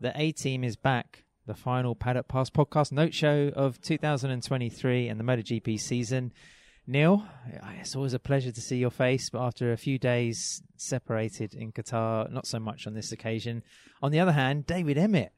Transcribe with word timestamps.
The 0.00 0.18
A 0.18 0.32
team 0.32 0.64
is 0.64 0.76
back. 0.76 1.24
The 1.46 1.54
final 1.54 1.94
Paddock 1.94 2.26
Pass 2.26 2.48
podcast 2.48 2.90
note 2.90 3.12
show 3.12 3.52
of 3.54 3.82
2023 3.82 5.08
and 5.08 5.20
the 5.20 5.24
MotoGP 5.24 5.78
season. 5.78 6.32
Neil, 6.86 7.26
it's 7.78 7.94
always 7.94 8.14
a 8.14 8.18
pleasure 8.18 8.50
to 8.50 8.60
see 8.62 8.78
your 8.78 8.90
face, 8.90 9.28
but 9.28 9.42
after 9.42 9.72
a 9.72 9.76
few 9.76 9.98
days 9.98 10.62
separated 10.78 11.52
in 11.52 11.70
Qatar, 11.72 12.30
not 12.32 12.46
so 12.46 12.58
much 12.58 12.86
on 12.86 12.94
this 12.94 13.12
occasion. 13.12 13.62
On 14.00 14.10
the 14.10 14.20
other 14.20 14.32
hand, 14.32 14.64
David 14.64 14.96
Emmett. 14.96 15.32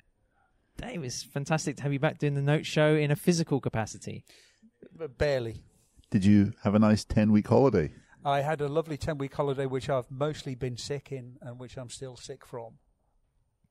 Dave, 0.77 1.03
it's 1.03 1.25
fantastic 1.25 1.77
to 1.79 1.83
have 1.83 1.93
you 1.93 1.99
back 1.99 2.19
doing 2.19 2.35
the 2.35 2.41
note 2.41 2.65
show 2.65 2.95
in 2.95 3.11
a 3.11 3.17
physical 3.17 3.61
capacity. 3.61 4.25
But 4.97 5.19
barely. 5.19 5.65
Did 6.11 6.25
you 6.25 6.53
have 6.63 6.77
a 6.77 6.79
nice 6.79 7.05
10 7.05 7.33
week 7.33 7.49
holiday? 7.49 7.95
I 8.25 8.43
had 8.43 8.61
a 8.61 8.69
lovely 8.69 8.97
10 8.97 9.19
week 9.19 9.35
holiday, 9.35 9.67
which 9.67 9.91
I've 9.91 10.09
mostly 10.09 10.55
been 10.55 10.77
sick 10.77 11.11
in 11.11 11.39
and 11.43 11.59
which 11.59 11.77
I'm 11.77 11.91
still 11.91 12.17
sick 12.17 12.47
from. 12.47 12.75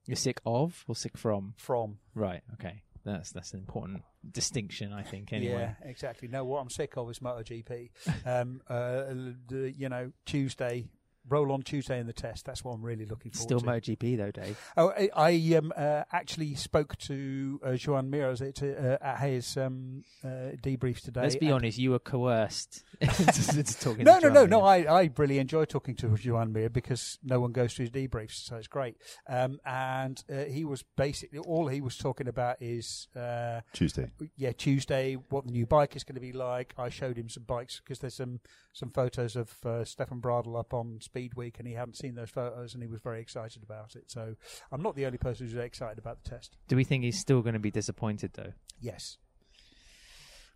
You're 0.05 0.15
sick 0.15 0.41
of 0.45 0.83
or 0.87 0.95
sick 0.95 1.17
from? 1.17 1.53
From. 1.57 1.99
Right, 2.15 2.41
okay. 2.53 2.81
That's 3.03 3.31
that's 3.31 3.53
an 3.53 3.59
important 3.59 4.03
distinction, 4.29 4.93
I 4.93 5.01
think. 5.03 5.33
Anyway, 5.33 5.53
Yeah, 5.53 5.89
exactly. 5.89 6.27
No, 6.27 6.43
what 6.43 6.61
I'm 6.61 6.69
sick 6.69 6.97
of 6.97 7.09
is 7.09 7.19
MotoGP. 7.19 7.89
um, 8.25 8.61
uh, 8.67 9.03
the, 9.47 9.73
you 9.75 9.89
know, 9.89 10.11
Tuesday, 10.25 10.89
roll 11.27 11.51
on 11.51 11.61
Tuesday 11.61 11.99
in 11.99 12.07
the 12.07 12.13
test. 12.13 12.45
That's 12.45 12.63
what 12.63 12.73
I'm 12.73 12.81
really 12.81 13.05
looking 13.05 13.31
forward 13.31 13.47
still 13.47 13.59
to. 13.59 13.65
MotoGP 13.65 14.17
though, 14.17 14.31
Dave. 14.31 14.59
Oh, 14.77 14.89
I, 14.89 15.09
I 15.15 15.55
um, 15.55 15.73
uh, 15.75 16.03
actually 16.11 16.55
spoke 16.55 16.97
to 16.99 17.59
uh, 17.63 17.73
Joan 17.75 18.11
Miras 18.11 18.41
at, 18.41 18.61
uh, 18.63 18.97
at 19.01 19.19
his 19.19 19.57
um, 19.57 20.03
uh, 20.23 20.55
debrief 20.61 21.01
today. 21.01 21.21
Let's 21.21 21.35
be 21.35 21.51
honest, 21.51 21.77
you 21.77 21.91
were 21.91 21.99
coerced 21.99 22.83
into 23.01 23.79
talking. 23.79 24.03
No, 24.03 24.19
to 24.19 24.27
no, 24.27 24.33
no, 24.33 24.41
Joan 24.41 24.49
no. 24.49 24.61
I, 24.63 25.01
I 25.01 25.09
really 25.17 25.39
enjoy 25.39 25.65
talking 25.65 25.95
to 25.95 26.15
Joan 26.17 26.51
Mir 26.51 26.69
because 26.69 27.19
no 27.23 27.39
one 27.39 27.51
goes 27.51 27.73
to 27.75 27.83
his 27.83 27.91
debriefs, 27.91 28.45
so 28.45 28.55
it's 28.55 28.67
great. 28.67 28.97
Um, 29.27 29.59
and 29.65 30.23
uh, 30.31 30.45
he 30.45 30.65
was 30.65 30.83
basically 30.97 31.39
all 31.39 31.67
he 31.67 31.81
was 31.81 31.97
talking 31.97 32.27
about 32.27 32.57
is 32.61 33.07
uh, 33.15 33.61
Tuesday. 33.73 34.09
yeah 34.37 34.51
Tuesday, 34.51 35.15
what 35.29 35.45
the 35.45 35.51
new 35.51 35.65
bike 35.65 35.95
is 35.95 36.03
going 36.03 36.15
to 36.15 36.21
be 36.21 36.33
like. 36.33 36.73
I 36.77 36.89
showed 36.89 37.17
him 37.17 37.29
some 37.29 37.43
bikes 37.43 37.79
because 37.79 37.99
there's 37.99 38.15
some 38.15 38.39
some 38.73 38.89
photos 38.89 39.35
of 39.35 39.53
uh, 39.65 39.83
Stefan 39.83 40.21
Bradl 40.21 40.57
up 40.57 40.73
on 40.73 40.99
Speed 41.11 41.33
Week, 41.35 41.57
and 41.59 41.67
he 41.67 41.73
hadn't 41.73 41.97
seen 41.97 42.15
those 42.15 42.29
photos, 42.29 42.73
and 42.73 42.81
he 42.81 42.87
was 42.87 43.01
very 43.01 43.19
excited 43.19 43.63
about 43.63 43.95
it. 43.97 44.09
So 44.09 44.35
I'm 44.71 44.81
not 44.81 44.95
the 44.95 45.05
only 45.05 45.17
person 45.17 45.45
who's 45.45 45.55
excited 45.55 45.97
about 45.97 46.23
the 46.23 46.29
test. 46.29 46.55
Do 46.69 46.77
we 46.77 46.85
think 46.85 47.03
he's 47.03 47.19
still 47.19 47.41
going 47.41 47.53
to 47.53 47.59
be 47.59 47.71
disappointed 47.71 48.31
though? 48.33 48.53
Yes. 48.79 49.17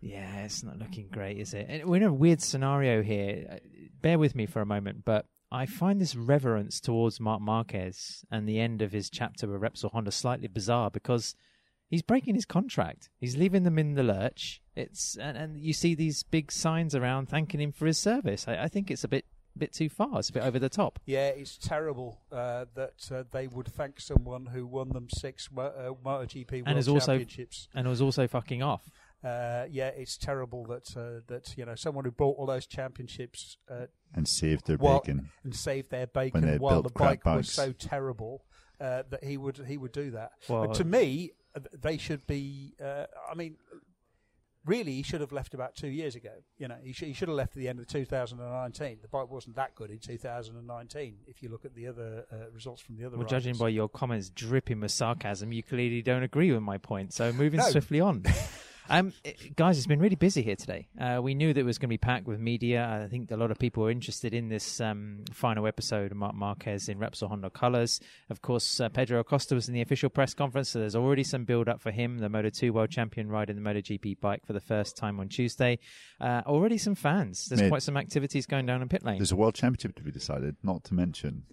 Yeah, 0.00 0.44
it's 0.44 0.62
not 0.62 0.78
looking 0.78 1.08
great, 1.12 1.38
is 1.38 1.52
it? 1.52 1.66
And 1.68 1.84
we're 1.84 1.96
in 1.96 2.02
a 2.04 2.12
weird 2.12 2.40
scenario 2.40 3.02
here. 3.02 3.46
Uh, 3.50 3.56
Bear 4.00 4.18
with 4.18 4.34
me 4.34 4.46
for 4.46 4.60
a 4.60 4.66
moment, 4.66 5.04
but 5.04 5.26
I 5.50 5.66
find 5.66 6.00
this 6.00 6.16
reverence 6.16 6.80
towards 6.80 7.20
Marc 7.20 7.40
Marquez 7.40 8.24
and 8.30 8.48
the 8.48 8.60
end 8.60 8.82
of 8.82 8.92
his 8.92 9.10
chapter 9.10 9.46
with 9.46 9.60
Repsol 9.60 9.92
Honda 9.92 10.10
slightly 10.10 10.48
bizarre 10.48 10.90
because 10.90 11.34
he's 11.88 12.02
breaking 12.02 12.34
his 12.34 12.44
contract. 12.44 13.10
He's 13.18 13.36
leaving 13.36 13.64
them 13.64 13.78
in 13.78 13.94
the 13.94 14.02
lurch. 14.02 14.60
It's 14.74 15.16
and, 15.16 15.36
and 15.36 15.60
you 15.60 15.72
see 15.72 15.94
these 15.94 16.22
big 16.22 16.50
signs 16.52 16.94
around 16.94 17.28
thanking 17.28 17.60
him 17.60 17.72
for 17.72 17.86
his 17.86 17.98
service. 17.98 18.46
I, 18.48 18.64
I 18.64 18.68
think 18.68 18.90
it's 18.90 19.04
a 19.04 19.08
bit 19.08 19.24
bit 19.58 19.72
too 19.72 19.88
far. 19.88 20.18
It's 20.18 20.28
a 20.28 20.32
bit 20.32 20.42
over 20.42 20.58
the 20.58 20.68
top. 20.68 20.98
Yeah, 21.06 21.28
it's 21.28 21.56
terrible 21.58 22.20
uh, 22.32 22.66
that 22.74 23.10
uh, 23.10 23.24
they 23.32 23.46
would 23.46 23.68
thank 23.68 24.00
someone 24.00 24.46
who 24.46 24.66
won 24.66 24.90
them 24.90 25.08
six 25.10 25.50
Mo- 25.50 25.62
uh, 25.76 25.92
MotoGP 26.06 26.64
World 26.66 26.78
is 26.78 26.88
also- 26.88 27.12
Championships. 27.18 27.68
And 27.74 27.86
it 27.86 27.90
was 27.90 28.00
also 28.02 28.26
fucking 28.26 28.62
off. 28.62 28.90
Uh, 29.24 29.64
yeah, 29.70 29.88
it's 29.88 30.16
terrible 30.16 30.64
that 30.66 30.96
uh, 30.96 31.20
that 31.26 31.54
you 31.56 31.64
know 31.64 31.74
someone 31.74 32.04
who 32.04 32.10
bought 32.12 32.36
all 32.38 32.46
those 32.46 32.66
championships 32.66 33.56
uh, 33.68 33.86
And 34.14 34.28
saved 34.28 34.66
their 34.66 34.76
while- 34.76 35.00
bacon. 35.00 35.30
and 35.42 35.54
saved 35.56 35.90
their 35.90 36.06
bacon 36.06 36.58
while 36.58 36.82
the 36.82 36.90
crap 36.90 37.22
bike 37.24 37.36
was 37.36 37.50
so 37.50 37.72
terrible 37.72 38.44
uh, 38.80 39.02
that 39.10 39.24
he 39.24 39.36
would 39.36 39.58
he 39.66 39.78
would 39.78 39.92
do 39.92 40.10
that. 40.12 40.32
Well, 40.48 40.72
to 40.74 40.84
me, 40.84 41.32
uh, 41.56 41.60
they 41.72 41.96
should 41.96 42.26
be. 42.26 42.74
Uh, 42.82 43.06
I 43.28 43.34
mean, 43.34 43.56
really, 44.66 44.92
he 44.92 45.02
should 45.02 45.20
have 45.20 45.32
left 45.32 45.54
about 45.54 45.74
two 45.74 45.88
years 45.88 46.14
ago. 46.14 46.32
You 46.58 46.68
know, 46.68 46.76
he, 46.82 46.92
sh- 46.92 47.04
he 47.04 47.12
should 47.12 47.28
have 47.28 47.36
left 47.36 47.52
at 47.52 47.58
the 47.58 47.68
end 47.68 47.78
of 47.78 47.86
2019. 47.86 48.98
The 49.00 49.08
bike 49.08 49.30
wasn't 49.30 49.56
that 49.56 49.74
good 49.74 49.90
in 49.90 49.98
2019. 49.98 51.14
If 51.26 51.42
you 51.42 51.48
look 51.48 51.64
at 51.64 51.74
the 51.74 51.86
other 51.86 52.24
uh, 52.30 52.50
results 52.52 52.82
from 52.82 52.96
the 52.96 53.04
other, 53.06 53.16
Well, 53.16 53.26
judging 53.26 53.56
by 53.56 53.68
your 53.68 53.88
comments 53.88 54.28
dripping 54.30 54.80
with 54.80 54.90
sarcasm, 54.90 55.52
you 55.52 55.62
clearly 55.62 56.02
don't 56.02 56.22
agree 56.22 56.52
with 56.52 56.62
my 56.62 56.78
point. 56.78 57.12
So 57.14 57.32
moving 57.32 57.60
swiftly 57.62 58.00
on. 58.00 58.24
Um, 58.88 59.12
guys, 59.56 59.78
it's 59.78 59.86
been 59.86 59.98
really 59.98 60.16
busy 60.16 60.42
here 60.42 60.56
today. 60.56 60.88
Uh, 61.00 61.20
we 61.20 61.34
knew 61.34 61.52
that 61.52 61.60
it 61.60 61.64
was 61.64 61.78
going 61.78 61.88
to 61.88 61.92
be 61.92 61.98
packed 61.98 62.26
with 62.26 62.38
media. 62.38 63.02
I 63.04 63.08
think 63.08 63.30
a 63.30 63.36
lot 63.36 63.50
of 63.50 63.58
people 63.58 63.82
were 63.82 63.90
interested 63.90 64.32
in 64.32 64.48
this 64.48 64.80
um, 64.80 65.24
final 65.32 65.66
episode 65.66 66.12
of 66.12 66.16
Marc 66.16 66.34
Marquez 66.34 66.88
in 66.88 66.98
Repsol 66.98 67.28
Honda 67.28 67.50
colours. 67.50 68.00
Of 68.30 68.42
course, 68.42 68.80
uh, 68.80 68.88
Pedro 68.88 69.20
Acosta 69.20 69.54
was 69.54 69.68
in 69.68 69.74
the 69.74 69.80
official 69.80 70.08
press 70.08 70.34
conference, 70.34 70.68
so 70.68 70.78
there's 70.78 70.94
already 70.94 71.24
some 71.24 71.44
build 71.44 71.68
up 71.68 71.80
for 71.80 71.90
him, 71.90 72.18
the 72.18 72.28
Moto 72.28 72.50
2 72.50 72.72
world 72.72 72.90
champion 72.90 73.28
riding 73.28 73.56
the 73.56 73.62
MotoGP 73.68 74.20
bike 74.20 74.46
for 74.46 74.52
the 74.52 74.60
first 74.60 74.96
time 74.96 75.18
on 75.18 75.28
Tuesday. 75.28 75.78
Uh, 76.20 76.42
already 76.46 76.78
some 76.78 76.94
fans. 76.94 77.46
There's 77.46 77.62
Mate, 77.62 77.68
quite 77.68 77.82
some 77.82 77.96
activities 77.96 78.46
going 78.46 78.66
down 78.66 78.82
in 78.82 78.88
pit 78.88 79.04
lane. 79.04 79.18
There's 79.18 79.32
a 79.32 79.36
world 79.36 79.54
championship 79.54 79.96
to 79.96 80.02
be 80.02 80.12
decided, 80.12 80.56
not 80.62 80.84
to 80.84 80.94
mention 80.94 81.44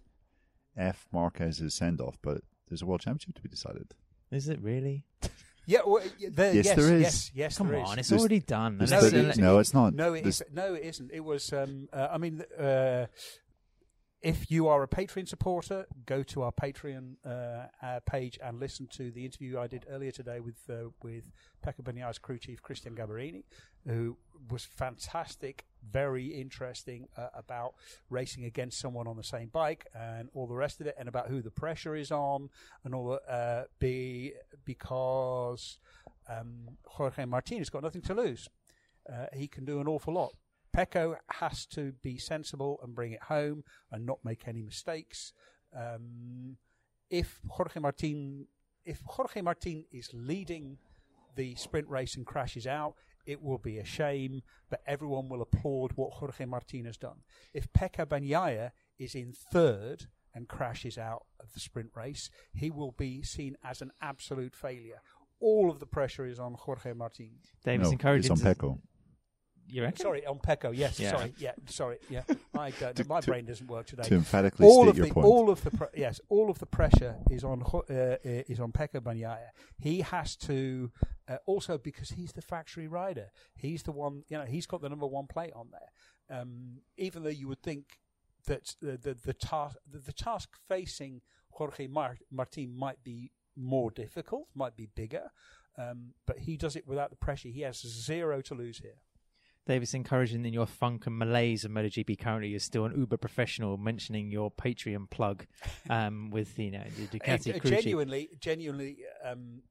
F. 0.77 1.07
Marquez's 1.11 1.73
send 1.73 2.00
off, 2.00 2.17
but 2.21 2.41
there's 2.69 2.81
a 2.81 2.85
world 2.85 3.01
championship 3.01 3.35
to 3.35 3.41
be 3.41 3.50
decided. 3.50 3.94
Is 4.31 4.50
it 4.50 4.61
really? 4.61 5.05
Yeah, 5.66 5.79
well, 5.85 6.03
y- 6.22 6.28
there, 6.31 6.53
Yes, 6.53 6.66
yes, 6.66 6.75
there 6.75 6.94
is. 6.96 7.01
Yes, 7.01 7.31
yes, 7.34 7.57
Come 7.57 7.68
there 7.69 7.81
is. 7.81 7.90
on, 7.90 8.00
it's 8.00 8.09
There's- 8.09 8.19
already 8.22 8.40
done. 8.41 8.78
there's 8.78 8.91
And 8.91 9.01
No, 9.01 9.07
it's- 9.07 9.13
it 9.13 9.16
thirty- 9.25 9.29
is- 9.29 9.38
no, 9.38 9.59
it's 9.59 9.74
not. 9.74 9.94
No, 9.94 10.13
it 10.13 10.22
There's- 10.24 10.41
is, 10.41 10.47
no, 10.53 10.74
it 10.74 10.84
isn't. 10.84 11.12
It 11.13 11.19
was. 11.22 11.53
Um, 11.53 11.88
uh, 11.94 12.07
I 12.12 12.18
mean, 12.18 12.41
uh, 12.59 13.06
if 14.23 14.50
you 14.50 14.69
are 14.69 14.81
a 14.81 14.88
Patreon 14.88 15.28
supporter, 15.28 15.85
go 16.06 16.23
to 16.23 16.44
our 16.44 16.51
Patreon 16.53 17.17
uh, 17.25 17.67
uh, 17.85 18.00
page 18.06 18.39
and 18.41 18.57
listen 18.57 18.88
to 18.94 19.11
the 19.11 19.25
interview 19.25 19.59
I 19.59 19.67
did 19.67 19.85
earlier 19.89 20.11
today 20.11 20.39
with 20.39 20.56
uh, 20.69 20.89
with 21.03 21.34
Pecco 21.61 21.84
Bagnaia's 21.84 22.19
crew 22.19 22.38
chief 22.38 22.63
Cristian 22.63 22.95
Gabarrini, 22.97 23.44
who 23.85 24.16
was 24.50 24.63
fantastic, 24.63 25.66
very 25.91 26.28
interesting 26.28 27.09
uh, 27.17 27.28
about 27.33 27.73
racing 28.09 28.45
against 28.45 28.79
someone 28.79 29.07
on 29.07 29.17
the 29.17 29.23
same 29.23 29.50
bike 29.50 29.88
and 29.94 30.29
all 30.33 30.47
the 30.47 30.56
rest 30.56 30.79
of 30.79 30.88
it, 30.88 30.95
and 30.97 31.09
about 31.09 31.28
who 31.28 31.41
the 31.41 31.51
pressure 31.51 31.94
is 31.94 32.09
on 32.09 32.50
and 32.85 32.95
all 32.95 33.09
the 33.09 33.31
uh, 33.31 33.66
be 33.79 34.31
because 34.63 35.79
um, 36.29 36.78
Jorge 36.85 37.25
Martin 37.25 37.57
has 37.57 37.69
got 37.69 37.83
nothing 37.83 38.01
to 38.01 38.13
lose. 38.13 38.47
Uh, 39.12 39.25
he 39.33 39.50
can 39.50 39.66
do 39.66 39.81
an 39.81 39.88
awful 39.88 40.13
lot. 40.13 40.33
Pecco 40.75 41.16
has 41.29 41.66
to 41.67 41.94
be 42.01 42.17
sensible 42.17 42.79
and 42.84 42.95
bring 42.95 43.11
it 43.11 43.23
home 43.23 43.63
and 43.91 44.06
not 44.06 44.19
make 44.23 44.47
any 44.47 44.61
mistakes. 44.61 45.34
Um, 45.75 46.57
if 47.09 47.39
Jorge 47.47 47.79
Martin, 47.79 48.47
if 48.85 49.01
Jorge 49.06 49.41
Martin 49.41 49.85
is 49.91 50.09
leading 50.13 50.78
the 51.35 51.56
sprint 51.56 51.88
race 51.89 52.16
and 52.16 52.25
crashes 52.25 52.66
out, 52.67 52.95
it 53.25 53.41
will 53.41 53.57
be 53.57 53.78
a 53.78 53.85
shame, 53.85 54.41
but 54.69 54.81
everyone 54.85 55.29
will 55.29 55.41
applaud 55.41 55.91
what 55.95 56.13
Jorge 56.13 56.45
Martin 56.45 56.85
has 56.85 56.97
done. 56.97 57.19
If 57.53 57.72
Pecco 57.72 58.06
Bagnaia 58.06 58.72
is 59.00 59.16
in 59.16 59.31
third 59.33 60.07
and 60.35 60.47
crashes 60.47 60.97
out 60.97 61.25
of 61.39 61.53
the 61.53 61.59
sprint 61.59 61.91
race, 61.95 62.29
he 62.53 62.69
will 62.69 62.91
be 62.91 63.22
seen 63.22 63.56
as 63.63 63.81
an 63.81 63.91
absolute 64.01 64.56
failure. 64.56 65.01
All 65.39 65.69
of 65.69 65.79
the 65.79 65.85
pressure 65.85 66.25
is 66.25 66.39
on 66.39 66.53
Jorge 66.53 66.94
Martin. 66.94 67.31
David's 67.63 67.89
no, 67.89 67.94
encouraging 67.94 68.31
it's 68.31 68.41
on 68.41 68.53
to- 68.53 68.56
Pecco. 68.59 68.79
You 69.68 69.84
reckon? 69.84 69.97
Sorry, 70.00 70.25
on 70.25 70.40
Pecco. 70.40 70.72
Yes, 70.75 71.00
Yeah. 71.00 71.12
sorry. 71.12 71.34
Yeah, 71.38 71.51
sorry. 71.68 71.97
Yeah, 72.09 72.24
I 72.57 72.72
don't. 72.72 72.96
To- 72.97 73.07
my 73.07 73.22
to- 73.22 73.28
brain 73.31 73.46
doesn't 73.46 73.68
work 73.68 73.88
today. 73.88 74.03
To 74.03 74.16
emphatically 74.16 74.66
all 74.68 74.84
state 74.84 74.90
of 74.90 74.97
your 74.97 75.07
the 75.07 75.13
point. 75.13 75.25
all 75.28 75.50
of 75.50 75.63
the 75.63 75.72
pre- 75.72 75.88
yes, 75.96 76.19
all 76.29 76.50
of 76.50 76.59
the 76.59 76.66
pressure 76.66 77.16
is 77.31 77.44
on 77.44 77.63
uh, 77.74 77.78
uh, 77.94 78.18
is 78.24 78.59
on 78.59 78.72
Pecco 78.72 79.00
Bagnaia. 79.01 79.50
He 79.79 80.01
has 80.01 80.35
to 80.38 80.91
uh, 81.28 81.38
also 81.46 81.78
because 81.78 82.12
he's 82.12 82.34
the 82.34 82.41
factory 82.41 82.88
rider. 82.88 83.31
He's 83.56 83.84
the 83.84 83.91
one. 83.91 84.24
You 84.28 84.38
know, 84.40 84.46
he's 84.46 84.66
got 84.68 84.81
the 84.81 84.90
number 84.90 85.07
one 85.07 85.28
plate 85.28 85.53
on 85.56 85.69
there. 85.72 86.40
Um, 86.40 86.81
even 86.97 87.24
though 87.24 87.30
you 87.30 87.47
would 87.47 87.62
think 87.63 88.00
that 88.45 88.75
the 88.81 88.97
the, 88.97 89.13
the 89.13 89.34
task 89.34 89.78
the, 89.90 90.00
the 90.00 90.13
task 90.13 90.50
facing 90.68 91.22
Jorge 91.51 91.88
Mar- 91.88 92.18
Martin 92.31 92.75
might 92.78 93.03
be 93.03 93.31
more 93.56 93.91
difficult, 93.91 94.48
might 94.56 94.75
be 94.75 94.88
bigger, 94.95 95.31
um, 95.77 96.13
but 96.25 96.39
he 96.39 96.57
does 96.57 96.75
it 96.75 96.88
without 96.88 97.10
the 97.12 97.15
pressure. 97.15 97.50
He 97.50 97.62
has 97.62 97.77
zero 97.81 98.42
to 98.42 98.56
lose 98.56 98.80
here. 98.80 98.95
David's 99.65 99.94
encouraging 99.94 100.45
in 100.45 100.54
your 100.54 100.65
funk 100.65 101.07
and 101.07 101.18
malaise 101.18 101.63
of 101.63 101.71
MotoGP 101.71 102.19
currently 102.19 102.50
you're 102.50 102.60
still 102.60 102.86
an 102.86 102.94
uber 102.98 103.18
professional 103.18 103.77
mentioning 103.77 104.30
your 104.30 104.51
Patreon 104.51 105.10
plug 105.10 105.45
um, 105.89 106.30
with 106.31 106.57
you 106.60 106.71
know 106.71 106.83
the 106.98 107.07
Ducati 107.19 107.63
genuinely, 107.63 108.30
genuinely, 108.39 108.98
um, 109.24 109.62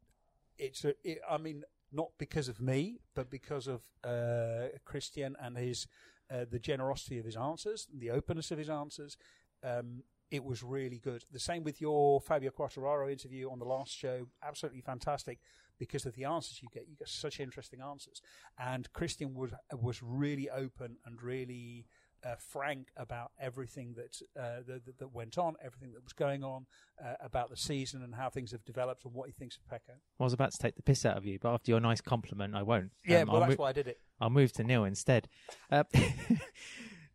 it's 0.59 0.85
a, 0.85 0.95
it, 1.05 1.19
I 1.29 1.39
mean, 1.39 1.65
not 1.93 2.11
because 2.19 2.49
of 2.49 2.61
me, 2.61 3.01
but 3.15 3.31
because 3.31 3.67
of 3.67 3.83
uh, 4.05 4.69
Cristian 4.87 5.35
and 5.41 5.57
his 5.57 5.87
uh, 6.33 6.45
the 6.51 6.59
generosity 6.59 7.19
of 7.19 7.25
his 7.25 7.37
answers, 7.37 7.87
the 7.93 8.11
openness 8.11 8.51
of 8.51 8.59
his 8.59 8.71
answers. 8.71 9.17
Um, 9.63 10.03
it 10.33 10.43
was 10.43 10.63
really 10.63 10.99
good. 10.99 11.25
The 11.31 11.39
same 11.39 11.63
with 11.63 11.79
your 11.81 12.19
Fabio 12.21 12.51
Quartararo 12.51 13.13
interview 13.13 13.51
on 13.51 13.59
the 13.59 13.67
last 13.67 13.93
show. 13.97 14.27
Absolutely 14.43 14.81
fantastic 14.81 15.39
because 15.79 16.07
of 16.07 16.15
the 16.15 16.25
answers 16.25 16.61
you 16.63 16.69
get. 16.73 16.89
You 16.89 16.97
get 16.97 17.09
such 17.09 17.39
interesting 17.39 17.81
answers. 17.83 18.23
And 18.59 18.91
Cristian 18.95 19.35
was 19.35 19.51
was 19.79 20.03
really 20.03 20.49
open 20.49 20.97
and 21.05 21.23
really 21.23 21.85
uh, 22.25 22.37
frank 22.39 22.89
about 22.97 23.33
everything 23.39 23.95
that, 23.97 24.17
uh, 24.41 24.63
that 24.67 24.99
that 24.99 25.13
went 25.13 25.37
on, 25.37 25.55
everything 25.63 25.93
that 25.93 26.03
was 26.03 26.15
going 26.15 26.43
on, 26.43 26.65
uh, 27.05 27.15
about 27.21 27.51
the 27.51 27.57
season 27.57 28.03
and 28.03 28.15
how 28.15 28.31
things 28.31 28.53
have 28.53 28.65
developed 28.65 29.05
and 29.05 29.13
what 29.13 29.27
he 29.29 29.33
thinks 29.33 29.59
of 29.59 29.67
Pecco. 29.69 29.97
I 30.19 30.25
was 30.25 30.33
about 30.33 30.53
to 30.53 30.59
take 30.59 30.77
the 30.77 30.83
piss 30.83 31.05
out 31.05 31.19
of 31.19 31.27
you, 31.27 31.39
but 31.43 31.53
after 31.53 31.73
your 31.73 31.81
nice 31.81 32.01
compliment, 32.01 32.55
I 32.55 32.63
won't. 32.63 32.91
Yeah, 33.05 33.23
Um, 33.23 33.29
well, 33.29 33.43
I'll 33.43 33.49
that's 33.49 33.59
mo- 33.59 33.65
why 33.65 33.69
I 33.71 33.73
did 33.73 33.89
it. 33.89 34.01
I'll 34.21 34.31
move 34.31 34.53
to 34.55 34.65
Neil 34.65 34.85
instead. 34.85 35.29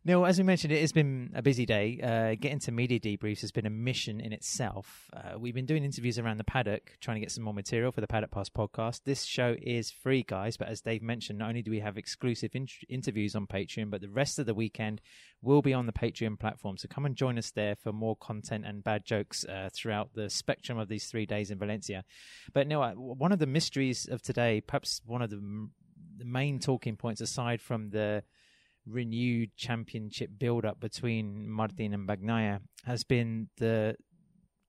Neil, 0.08 0.24
as 0.24 0.38
we 0.38 0.44
mentioned, 0.44 0.72
it 0.72 0.80
has 0.80 0.90
been 0.90 1.30
a 1.34 1.42
busy 1.42 1.66
day. 1.66 2.00
Uh, 2.02 2.34
getting 2.40 2.58
to 2.60 2.72
media 2.72 2.98
debriefs 2.98 3.42
has 3.42 3.52
been 3.52 3.66
a 3.66 3.70
mission 3.70 4.22
in 4.22 4.32
itself. 4.32 5.10
Uh, 5.14 5.38
we've 5.38 5.54
been 5.54 5.66
doing 5.66 5.84
interviews 5.84 6.18
around 6.18 6.38
the 6.38 6.44
paddock, 6.44 6.96
trying 7.02 7.16
to 7.16 7.20
get 7.20 7.30
some 7.30 7.44
more 7.44 7.52
material 7.52 7.92
for 7.92 8.00
the 8.00 8.06
Paddock 8.06 8.30
Pass 8.30 8.48
podcast. 8.48 9.02
This 9.04 9.24
show 9.24 9.54
is 9.60 9.90
free, 9.90 10.22
guys, 10.22 10.56
but 10.56 10.68
as 10.68 10.80
Dave 10.80 11.02
mentioned, 11.02 11.38
not 11.38 11.50
only 11.50 11.60
do 11.60 11.70
we 11.70 11.80
have 11.80 11.98
exclusive 11.98 12.52
in- 12.54 12.68
interviews 12.88 13.36
on 13.36 13.46
Patreon, 13.46 13.90
but 13.90 14.00
the 14.00 14.08
rest 14.08 14.38
of 14.38 14.46
the 14.46 14.54
weekend 14.54 15.02
will 15.42 15.60
be 15.60 15.74
on 15.74 15.84
the 15.84 15.92
Patreon 15.92 16.40
platform. 16.40 16.78
So 16.78 16.88
come 16.88 17.04
and 17.04 17.14
join 17.14 17.36
us 17.36 17.50
there 17.50 17.76
for 17.76 17.92
more 17.92 18.16
content 18.16 18.64
and 18.64 18.82
bad 18.82 19.04
jokes 19.04 19.44
uh, 19.44 19.68
throughout 19.74 20.14
the 20.14 20.30
spectrum 20.30 20.78
of 20.78 20.88
these 20.88 21.04
three 21.04 21.26
days 21.26 21.50
in 21.50 21.58
Valencia. 21.58 22.02
But 22.54 22.66
Neil, 22.66 22.80
uh, 22.80 22.94
one 22.94 23.32
of 23.32 23.40
the 23.40 23.46
mysteries 23.46 24.08
of 24.10 24.22
today, 24.22 24.62
perhaps 24.62 25.02
one 25.04 25.20
of 25.20 25.28
the, 25.28 25.68
the 26.16 26.24
main 26.24 26.60
talking 26.60 26.96
points, 26.96 27.20
aside 27.20 27.60
from 27.60 27.90
the 27.90 28.22
renewed 28.88 29.54
championship 29.56 30.30
build 30.38 30.64
up 30.64 30.80
between 30.80 31.48
Martin 31.48 31.92
and 31.92 32.08
Bagnaia 32.08 32.60
has 32.84 33.04
been 33.04 33.48
the 33.58 33.96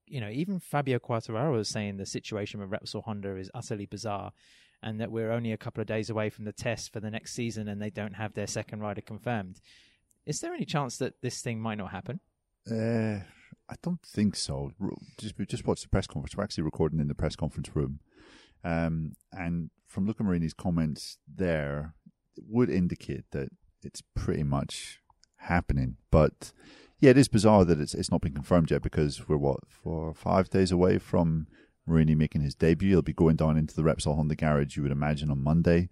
you 0.06 0.20
know 0.20 0.30
even 0.30 0.60
Fabio 0.60 1.00
Quartararo 1.00 1.54
was 1.54 1.70
saying 1.70 1.98
the 1.98 2.06
situation 2.06 2.60
with 2.60 2.70
Repsol 2.70 3.04
Honda 3.04 3.36
is 3.38 3.52
utterly 3.54 3.86
bizarre 3.86 4.32
and 4.82 5.00
that 5.00 5.12
we're 5.12 5.32
only 5.32 5.52
a 5.52 5.58
couple 5.58 5.82
of 5.82 5.88
days 5.88 6.10
away 6.10 6.30
from 6.30 6.46
the 6.46 6.54
test 6.54 6.92
for 6.92 7.00
the 7.00 7.12
next 7.12 7.34
season 7.34 7.68
and 7.68 7.82
they 7.82 7.90
don't 7.90 8.16
have 8.16 8.34
their 8.34 8.48
second 8.48 8.80
rider 8.82 9.02
confirmed 9.02 9.60
is 10.26 10.40
there 10.40 10.54
any 10.54 10.66
chance 10.66 10.98
that 10.98 11.14
this 11.22 11.42
thing 11.42 11.60
might 11.60 11.78
not 11.78 11.92
happen 11.92 12.20
Uh, 12.70 13.20
I 13.70 13.76
don't 13.84 14.02
think 14.02 14.36
so. 14.36 14.72
Just 15.20 15.36
just 15.48 15.66
watched 15.66 15.84
the 15.84 15.90
press 15.90 16.08
conference. 16.08 16.36
We're 16.36 16.44
actually 16.44 16.64
recording 16.64 17.00
in 17.00 17.08
the 17.08 17.16
press 17.16 17.36
conference 17.36 17.76
room, 17.76 18.00
um, 18.64 19.14
and 19.32 19.70
from 19.88 20.06
Luca 20.08 20.24
Marini's 20.24 20.54
comments 20.54 21.18
there, 21.28 21.94
it 22.36 22.44
would 22.48 22.70
indicate 22.70 23.26
that 23.32 23.50
it's 23.84 24.04
pretty 24.16 24.44
much 24.44 25.00
happening. 25.38 25.98
But 26.12 26.52
yeah, 27.00 27.12
it 27.12 27.18
is 27.18 27.28
bizarre 27.28 27.66
that 27.66 27.80
it's 27.80 27.94
it's 27.94 28.12
not 28.12 28.22
been 28.22 28.34
confirmed 28.34 28.72
yet 28.72 28.82
because 28.82 29.28
we're 29.28 29.38
what 29.38 29.62
four 29.68 30.08
or 30.08 30.14
five 30.14 30.50
days 30.50 30.72
away 30.72 30.98
from 30.98 31.48
Marini 31.86 32.16
making 32.16 32.42
his 32.42 32.56
debut. 32.56 32.90
He'll 32.90 33.02
be 33.02 33.14
going 33.14 33.36
down 33.36 33.58
into 33.58 33.76
the 33.76 33.84
Repsol 33.84 34.16
Honda 34.16 34.36
garage, 34.36 34.76
you 34.76 34.84
would 34.84 34.92
imagine, 34.92 35.32
on 35.32 35.44
Monday 35.44 35.90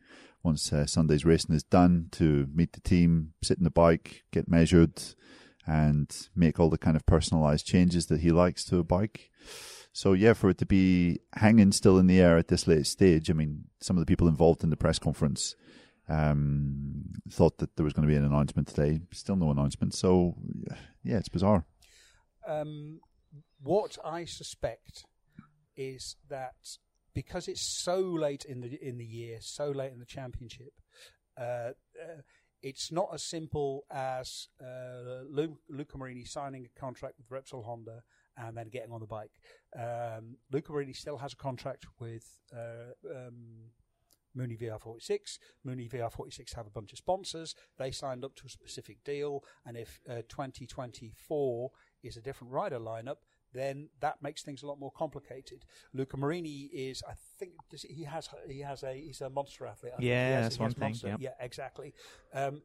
once 0.48 0.72
uh, 0.72 0.86
Sunday's 0.86 1.25
racing 1.25 1.54
is 1.54 1.63
done 1.63 2.07
to 2.13 2.48
meet 2.54 2.72
the 2.74 2.80
team, 2.80 3.34
sit 3.44 3.57
in 3.57 3.66
the 3.66 3.69
bike, 3.69 4.24
get 4.31 4.48
measured 4.48 5.01
and 5.66 6.30
make 6.36 6.57
all 6.57 6.69
the 6.69 6.78
kind 6.78 6.95
of 6.95 7.06
personalized 7.06 7.66
changes 7.66 8.06
that 8.06 8.22
he 8.22 8.31
likes 8.31 8.63
to 8.66 8.80
a 8.80 8.83
bike. 8.83 9.30
So 9.92 10.13
yeah, 10.13 10.33
for 10.33 10.50
it 10.50 10.57
to 10.60 10.66
be 10.66 11.19
hanging 11.33 11.74
still 11.74 11.98
in 11.98 12.07
the 12.07 12.22
air 12.22 12.38
at 12.38 12.48
this 12.48 12.66
late 12.66 12.88
stage, 12.88 13.30
I 13.30 13.33
mean, 13.33 13.66
some 13.81 13.98
of 13.98 14.01
the 14.01 14.06
people 14.06 14.28
involved 14.28 14.63
in 14.63 14.69
the 14.69 14.78
press 14.78 15.00
conference 15.00 15.56
um, 16.09 17.06
thought 17.30 17.57
that 17.57 17.75
there 17.75 17.83
was 17.83 17.94
going 17.94 18.07
to 18.07 18.12
be 18.12 18.18
an 18.18 18.25
announcement 18.25 18.68
today. 18.68 19.01
Still 19.12 19.36
no 19.36 19.51
announcement. 19.51 19.94
So 19.94 20.36
yeah, 21.04 21.18
it's 21.18 21.30
bizarre. 21.30 21.65
Um, 22.48 23.00
what 23.62 23.98
I 24.06 24.25
suspect 24.25 25.06
is 25.75 26.15
that 26.30 26.56
because 27.13 27.48
it's 27.48 27.83
so 27.83 28.00
late 28.00 28.45
in 28.45 28.62
the 28.62 28.77
in 28.81 28.98
the 28.98 29.06
year, 29.06 29.38
so 29.42 29.71
late 29.71 29.92
in 29.92 30.00
the 30.00 30.06
championship, 30.06 30.74
uh, 31.39 31.71
uh, 32.01 32.21
it's 32.62 32.92
not 32.92 33.09
as 33.13 33.24
simple 33.24 33.86
as 33.92 34.48
uh, 34.62 35.24
Lu- 35.30 35.59
Luca 35.69 35.98
Marini 35.98 36.25
signing 36.25 36.65
a 36.65 36.80
contract 36.80 37.15
with 37.18 37.30
Repsol 37.30 37.65
Honda 37.65 38.04
and 38.38 38.56
then 38.56 38.69
getting 38.69 38.92
on 38.92 39.00
the 39.00 39.07
bike. 39.07 39.31
Um, 39.75 40.38
Luca 40.51 40.71
Marini 40.71 40.94
still 40.94 41.18
has 41.18 41.33
a 41.33 41.38
contract 41.38 41.86
with 42.00 42.25
uh, 42.56 42.94
um, 43.09 43.71
Mooney 44.36 44.58
VR46. 44.58 45.40
Mooney 45.64 45.88
VR46 45.88 46.56
have 46.56 46.68
a 46.68 46.72
bunch 46.72 46.92
of 46.92 46.98
sponsors. 46.98 47.56
They 47.78 47.92
signed 47.92 48.24
up 48.24 48.36
to 48.36 48.46
a 48.46 48.50
specific 48.50 49.04
deal, 49.04 49.44
and 49.66 49.78
if 49.78 50.00
uh, 50.10 50.22
2024 50.30 51.72
is 52.04 52.18
a 52.18 52.22
different 52.22 52.54
rider 52.54 52.80
lineup, 52.80 53.18
then 53.54 53.90
that 54.02 54.22
makes 54.22 54.44
things 54.44 54.64
a 54.64 54.68
lot 54.68 54.80
more 54.80 54.92
complicated. 54.92 55.66
Luca 55.94 56.18
Marini 56.18 56.70
is, 56.74 57.04
I 57.08 57.14
think, 57.40 57.54
does 57.70 57.84
he 57.84 58.04
has 58.04 58.30
he 58.50 58.62
has 58.62 58.84
a 58.84 58.94
he's 58.94 59.22
a 59.22 59.30
monster 59.30 59.66
athlete. 59.66 59.94
I 59.98 60.02
Yeah, 60.02 60.30
has- 60.30 60.46
that's 60.46 60.60
one 60.60 60.74
thing, 60.74 60.96
yep. 61.04 61.20
Yeah, 61.22 61.34
exactly. 61.46 61.94
Um, 62.34 62.62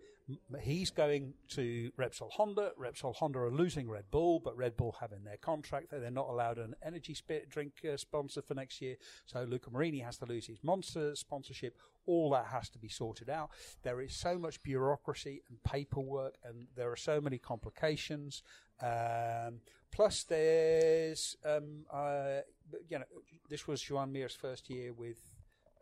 he's 0.60 0.90
going 0.90 1.34
to 1.48 1.90
Repsol 1.98 2.30
Honda. 2.30 2.70
Repsol 2.80 3.14
Honda 3.16 3.40
are 3.40 3.50
losing 3.50 3.88
Red 3.90 4.04
Bull, 4.10 4.40
but 4.40 4.56
Red 4.56 4.76
Bull 4.76 4.96
have 5.00 5.12
in 5.12 5.24
their 5.24 5.36
contract 5.36 5.90
that 5.90 6.00
they're 6.00 6.10
not 6.10 6.28
allowed 6.28 6.58
an 6.58 6.74
energy 6.84 7.14
spirit 7.14 7.50
drink 7.50 7.72
uh, 7.90 7.96
sponsor 7.96 8.40
for 8.40 8.54
next 8.54 8.80
year. 8.80 8.96
So 9.26 9.42
Luca 9.42 9.70
Marini 9.70 9.98
has 10.00 10.18
to 10.18 10.26
lose 10.26 10.46
his 10.46 10.58
Monster 10.62 11.14
sponsorship. 11.16 11.76
All 12.06 12.30
that 12.30 12.46
has 12.46 12.68
to 12.70 12.78
be 12.78 12.88
sorted 12.88 13.30
out. 13.30 13.50
There 13.82 14.00
is 14.00 14.14
so 14.14 14.38
much 14.38 14.62
bureaucracy 14.62 15.42
and 15.48 15.62
paperwork, 15.64 16.34
and 16.44 16.66
there 16.76 16.90
are 16.90 16.96
so 16.96 17.20
many 17.20 17.38
complications. 17.38 18.42
Um, 18.80 19.60
plus, 19.92 20.24
there's 20.24 21.36
um, 21.44 21.84
uh, 21.92 22.40
you 22.88 22.98
know 22.98 23.04
this 23.48 23.68
was 23.68 23.80
Joan 23.80 24.12
Mir's 24.12 24.34
first 24.34 24.68
year 24.68 24.92
with 24.92 25.18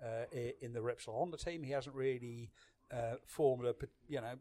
uh, 0.05 0.25
in 0.61 0.73
the 0.73 0.81
Repsol 0.81 1.15
Honda 1.15 1.37
team. 1.37 1.63
He 1.63 1.73
hasn't 1.73 1.95
really 1.95 2.51
uh, 2.93 3.15
formed 3.27 3.65
a 3.65 3.75
you 4.09 4.21
know 4.21 4.35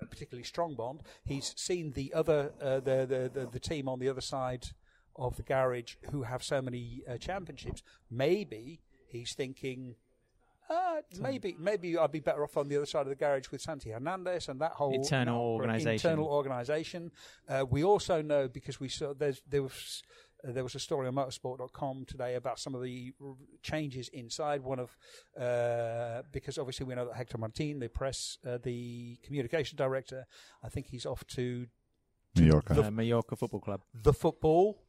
a 0.00 0.06
particularly 0.06 0.44
strong 0.44 0.74
bond. 0.74 1.02
He's 1.24 1.54
seen 1.56 1.92
the 1.92 2.12
other 2.14 2.52
uh, 2.60 2.80
the, 2.80 3.06
the 3.06 3.30
the 3.32 3.46
the 3.46 3.60
team 3.60 3.88
on 3.88 3.98
the 3.98 4.08
other 4.08 4.20
side 4.20 4.66
of 5.16 5.36
the 5.36 5.42
garage 5.42 5.96
who 6.10 6.22
have 6.22 6.42
so 6.42 6.62
many 6.62 7.02
uh, 7.08 7.16
championships. 7.16 7.82
Maybe 8.10 8.80
he's 9.08 9.34
thinking. 9.34 9.96
Uh, 10.70 11.00
maybe 11.18 11.56
maybe 11.58 11.98
I'd 11.98 12.12
be 12.12 12.20
better 12.20 12.44
off 12.44 12.56
on 12.56 12.68
the 12.68 12.76
other 12.76 12.86
side 12.86 13.00
of 13.00 13.08
the 13.08 13.16
garage 13.16 13.50
with 13.50 13.60
Santi 13.60 13.90
Hernandez 13.90 14.48
and 14.48 14.60
that 14.60 14.72
whole 14.72 14.94
Internal 14.94 15.34
no, 15.34 15.42
organisation. 15.42 16.10
Internal 16.10 16.26
organisation. 16.28 17.10
Uh, 17.48 17.64
we 17.68 17.82
also 17.82 18.22
know 18.22 18.46
because 18.46 18.78
we 18.78 18.88
saw 18.88 19.12
there's 19.12 19.42
there 19.48 19.64
was 19.64 20.04
uh, 20.46 20.52
there 20.52 20.62
was 20.62 20.76
a 20.76 20.78
story 20.78 21.08
on 21.08 21.14
motorsport.com 21.14 22.04
today 22.04 22.36
about 22.36 22.60
some 22.60 22.76
of 22.76 22.82
the 22.82 23.12
r- 23.20 23.34
changes 23.62 24.08
inside. 24.10 24.62
One 24.62 24.78
of 24.78 24.96
uh, 25.36 26.22
because 26.30 26.56
obviously 26.56 26.86
we 26.86 26.94
know 26.94 27.06
that 27.06 27.16
Hector 27.16 27.38
Martin, 27.38 27.80
the 27.80 27.88
press, 27.88 28.38
uh, 28.46 28.58
the 28.62 29.18
communication 29.24 29.76
director, 29.76 30.24
I 30.62 30.68
think 30.68 30.86
he's 30.86 31.04
off 31.04 31.26
to 31.28 31.66
New 32.36 32.46
York. 32.46 32.70
uh, 32.70 32.92
Mallorca 32.92 33.34
Football 33.34 33.60
Club 33.60 33.80
the 33.92 34.12
football. 34.12 34.84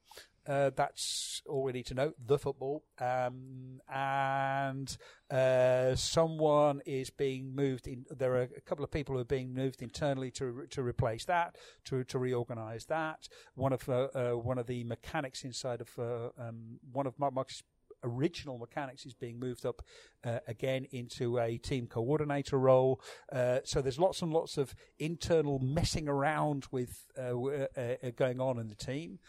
Uh, 0.48 0.72
that's 0.76 1.42
all 1.48 1.64
we 1.64 1.72
need 1.72 1.86
to 1.86 1.94
know. 1.94 2.14
The 2.26 2.40
football, 2.40 2.84
um, 3.00 3.80
and 3.90 4.98
uh, 5.30 5.96
someone 5.96 6.82
is 6.86 7.10
being 7.12 7.56
moved. 7.56 7.88
In 7.88 8.06
there 8.10 8.36
are 8.36 8.50
a 8.58 8.62
couple 8.62 8.84
of 8.84 8.92
people 8.92 9.16
who 9.16 9.22
are 9.22 9.26
being 9.26 9.54
moved 9.54 9.82
internally 9.82 10.32
to 10.32 10.66
to 10.72 10.82
replace 10.82 11.26
that, 11.26 11.58
to 11.86 12.04
to 12.06 12.18
reorganise 12.18 12.86
that. 12.86 13.30
One 13.56 13.74
of 13.74 13.88
uh, 13.88 14.08
uh, 14.16 14.32
one 14.32 14.58
of 14.58 14.66
the 14.66 14.84
mechanics 14.84 15.44
inside 15.44 15.82
of 15.82 15.90
uh, 16.00 16.30
um, 16.40 16.80
one 16.92 17.06
of 17.06 17.20
Mark 17.20 17.34
Mark's 17.34 17.64
original 18.04 18.58
mechanics 18.58 19.06
is 19.06 19.14
being 19.14 19.40
moved 19.40 19.66
up 19.66 19.82
uh, 20.24 20.40
again 20.48 20.86
into 20.92 21.40
a 21.40 21.58
team 21.58 21.88
coordinator 21.88 22.58
role. 22.58 23.02
Uh, 23.32 23.60
so 23.64 23.82
there's 23.82 24.00
lots 24.00 24.22
and 24.22 24.34
lots 24.34 24.58
of 24.58 24.74
internal 25.00 25.60
messing 25.60 26.08
around 26.08 26.66
with 26.72 27.06
uh, 27.18 27.38
uh, 27.38 27.68
uh, 27.78 28.10
going 28.16 28.40
on 28.40 28.60
in 28.60 28.70
the 28.70 28.76
team. 28.76 29.20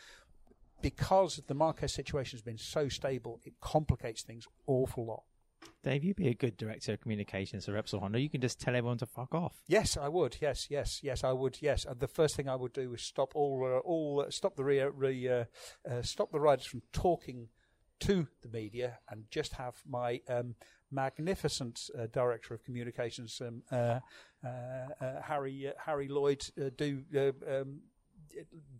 Because 0.82 1.40
the 1.46 1.54
Marquez 1.54 1.92
situation 1.92 2.36
has 2.36 2.42
been 2.42 2.58
so 2.58 2.88
stable, 2.88 3.40
it 3.44 3.54
complicates 3.60 4.22
things 4.22 4.46
awful 4.66 5.06
lot. 5.06 5.22
Dave 5.84 6.04
you'd 6.04 6.16
be 6.16 6.28
a 6.28 6.34
good 6.34 6.56
director 6.56 6.92
of 6.92 7.00
communications 7.00 7.66
for 7.66 7.72
Repsol 7.72 8.00
Honda 8.00 8.20
you 8.20 8.28
can 8.28 8.40
just 8.40 8.60
tell 8.60 8.74
everyone 8.74 8.98
to 8.98 9.06
fuck 9.06 9.34
off 9.34 9.54
Yes, 9.66 9.96
I 9.96 10.08
would. 10.08 10.36
Yes, 10.40 10.66
yes, 10.70 11.00
yes, 11.02 11.22
I 11.24 11.32
would. 11.32 11.58
Yes, 11.60 11.86
Uh, 11.86 11.94
the 11.94 12.08
first 12.08 12.36
thing 12.36 12.48
I 12.48 12.56
would 12.56 12.72
do 12.72 12.94
is 12.94 13.02
stop 13.02 13.34
all, 13.34 13.64
uh, 13.64 13.78
all, 13.78 14.24
uh, 14.26 14.30
stop 14.30 14.56
the 14.56 14.64
re, 14.64 14.80
re, 14.82 15.28
uh, 15.28 15.44
uh, 15.88 16.02
stop 16.02 16.30
the 16.32 16.40
riders 16.40 16.66
from 16.66 16.82
talking 16.92 17.48
to 18.00 18.26
the 18.42 18.48
media, 18.48 18.98
and 19.08 19.24
just 19.30 19.52
have 19.54 19.80
my 19.88 20.20
um, 20.28 20.56
magnificent 20.90 21.88
uh, 21.96 22.06
director 22.12 22.54
of 22.54 22.64
communications, 22.64 23.40
um, 23.40 23.62
uh, 23.70 24.00
uh, 24.44 24.48
uh, 24.48 25.22
Harry 25.22 25.68
uh, 25.68 25.72
Harry 25.86 26.08
Lloyd, 26.08 26.44
uh, 26.60 26.70
do 26.76 27.04
uh, 27.14 27.60
um, 27.60 27.80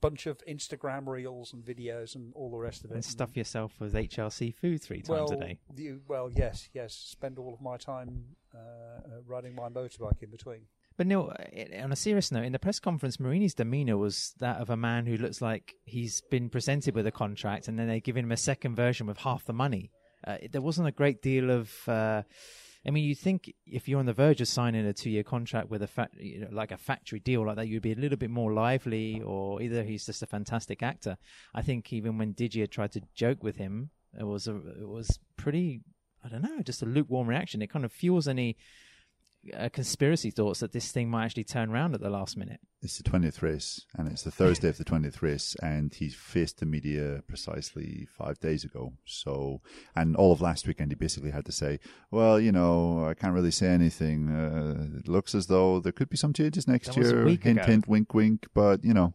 bunch 0.01 0.27
of 0.27 0.39
Instagram 0.49 1.07
reels 1.07 1.53
and 1.53 1.65
videos 1.65 2.15
and 2.15 2.33
all 2.35 2.51
the 2.51 2.59
rest 2.59 2.85
of 2.85 2.91
it. 2.91 2.95
and 2.95 3.05
stuff 3.05 3.37
yourself 3.37 3.75
with 3.81 3.95
HRC 3.95 4.55
food 4.55 4.83
three 4.83 5.03
times 5.03 5.09
well, 5.09 5.33
a 5.33 5.37
day 5.37 5.59
You, 5.77 6.01
well, 6.09 6.31
yes, 6.31 6.69
yes. 6.73 6.95
Spend 6.95 7.39
all 7.39 7.55
of 7.55 7.61
my 7.61 7.77
time 7.77 8.25
uh, 8.55 9.21
riding 9.27 9.55
my 9.55 9.69
motorbike 9.69 10.23
in 10.23 10.31
between. 10.31 10.63
But 10.97 11.07
Neil, 11.07 11.33
uh, 11.39 11.83
on 11.83 11.93
a 11.93 11.97
serious 11.97 12.31
note, 12.31 12.45
in 12.45 12.53
the 12.53 12.59
press 12.59 12.79
conference, 12.79 13.19
Marini's 13.19 13.55
demeanour 13.55 13.97
was 13.97 14.35
that 14.41 14.59
of 14.59 14.71
a 14.71 14.77
man 14.77 15.07
who 15.07 15.17
looks 15.17 15.41
like 15.41 15.75
he's 15.85 16.21
been 16.31 16.49
presented 16.49 16.95
with 16.95 17.07
a 17.07 17.13
contract 17.13 17.69
and 17.69 17.79
then 17.79 17.89
they 17.89 18.01
give 18.01 18.17
him 18.17 18.33
a 18.33 18.37
second 18.37 18.75
version 18.75 19.07
with 19.07 19.19
half 19.19 19.45
the 19.45 19.53
money. 19.53 19.91
Uh, 20.27 20.37
there 20.51 20.61
wasn't 20.61 20.87
a 20.87 20.93
great 20.93 21.23
deal 21.23 21.51
of 21.51 21.89
uh, 21.89 22.23
I 22.85 22.91
mean, 22.91 23.05
you 23.05 23.15
think 23.15 23.55
if 23.65 23.89
you're 23.89 24.01
on 24.01 24.07
the 24.07 24.13
verge 24.13 24.41
of 24.41 24.49
signing 24.49 24.87
a 24.87 24.93
two-year 24.93 25.23
contract 25.23 25.71
with 25.71 25.83
a 25.83 25.87
fa- 25.87 26.09
you 26.19 26.41
know, 26.41 26.49
like 26.51 26.73
a 26.73 26.77
factory 26.77 27.21
deal 27.21 27.47
like 27.47 27.57
that, 27.57 27.69
you'd 27.69 27.83
be 27.83 27.93
a 27.93 27.97
little 27.97 28.19
bit 28.19 28.31
more 28.31 28.53
lively, 28.53 29.23
or 29.25 29.63
either 29.63 29.85
he's 29.85 30.07
just 30.07 30.23
a 30.23 30.27
fantastic 30.27 30.83
actor. 30.83 31.17
I 31.55 31.63
think 31.63 31.93
even 31.93 32.19
when 32.19 32.33
Didier 32.33 32.67
tried 32.67 32.93
to 32.93 33.03
joke 33.15 33.43
with 33.43 33.57
him, 33.57 33.91
it 34.19 34.25
was 34.25 34.49
a, 34.49 34.57
it 34.57 34.89
was 34.89 35.19
pretty. 35.37 35.81
I 36.25 36.29
don't 36.29 36.43
know, 36.43 36.63
just 36.63 36.83
a 36.83 36.87
lukewarm 36.87 37.27
reaction. 37.27 37.63
It 37.63 37.71
kind 37.71 37.85
of 37.85 37.93
fuels 37.93 38.29
any 38.29 38.57
uh, 39.57 39.69
conspiracy 39.71 40.31
thoughts 40.31 40.61
that 40.61 40.73
this 40.73 40.91
thing 40.93 41.11
might 41.11 41.25
actually 41.27 41.45
turn 41.45 41.71
around 41.71 41.95
at 41.95 42.01
the 42.01 42.11
last 42.11 42.37
minute. 42.37 42.61
It's 42.81 42.97
the 42.99 43.05
20th 43.09 43.43
race, 43.43 43.85
and 43.97 44.09
it's 44.09 44.23
the 44.23 44.31
Thursday 44.31 44.69
of 44.69 44.77
the 44.79 44.85
20th 44.85 45.23
race, 45.23 45.55
and 45.63 45.93
he 45.95 46.09
faced 46.09 46.59
the 46.59 46.67
media 46.67 47.23
precisely 47.29 48.07
five 48.17 48.41
days 48.41 48.65
ago. 48.65 48.95
So, 49.05 49.61
and 49.95 50.17
all 50.17 50.33
of 50.33 50.41
last 50.41 50.67
weekend, 50.67 50.91
he 50.91 50.97
basically 50.97 51.31
had 51.31 51.45
to 51.47 51.53
say, 51.53 51.79
"Well, 52.11 52.41
you 52.41 52.51
know, 52.53 53.05
I 53.07 53.15
can't 53.15 53.35
really 53.35 53.51
say 53.53 53.69
anything. 53.69 54.31
Uh, 54.31 54.99
it 54.99 55.09
looks 55.09 55.35
as 55.35 55.47
though 55.47 55.79
there 55.81 55.93
could 55.93 56.09
be 56.11 56.17
some 56.17 56.33
changes 56.33 56.67
next 56.67 56.89
That 56.95 56.97
year. 56.97 57.25
week 57.25 57.45
Hint, 57.45 57.59
ago. 57.59 57.67
hint, 57.67 57.89
wink, 57.89 58.15
wink. 58.15 58.47
But 58.55 58.85
you 58.85 58.95
know, 58.95 59.15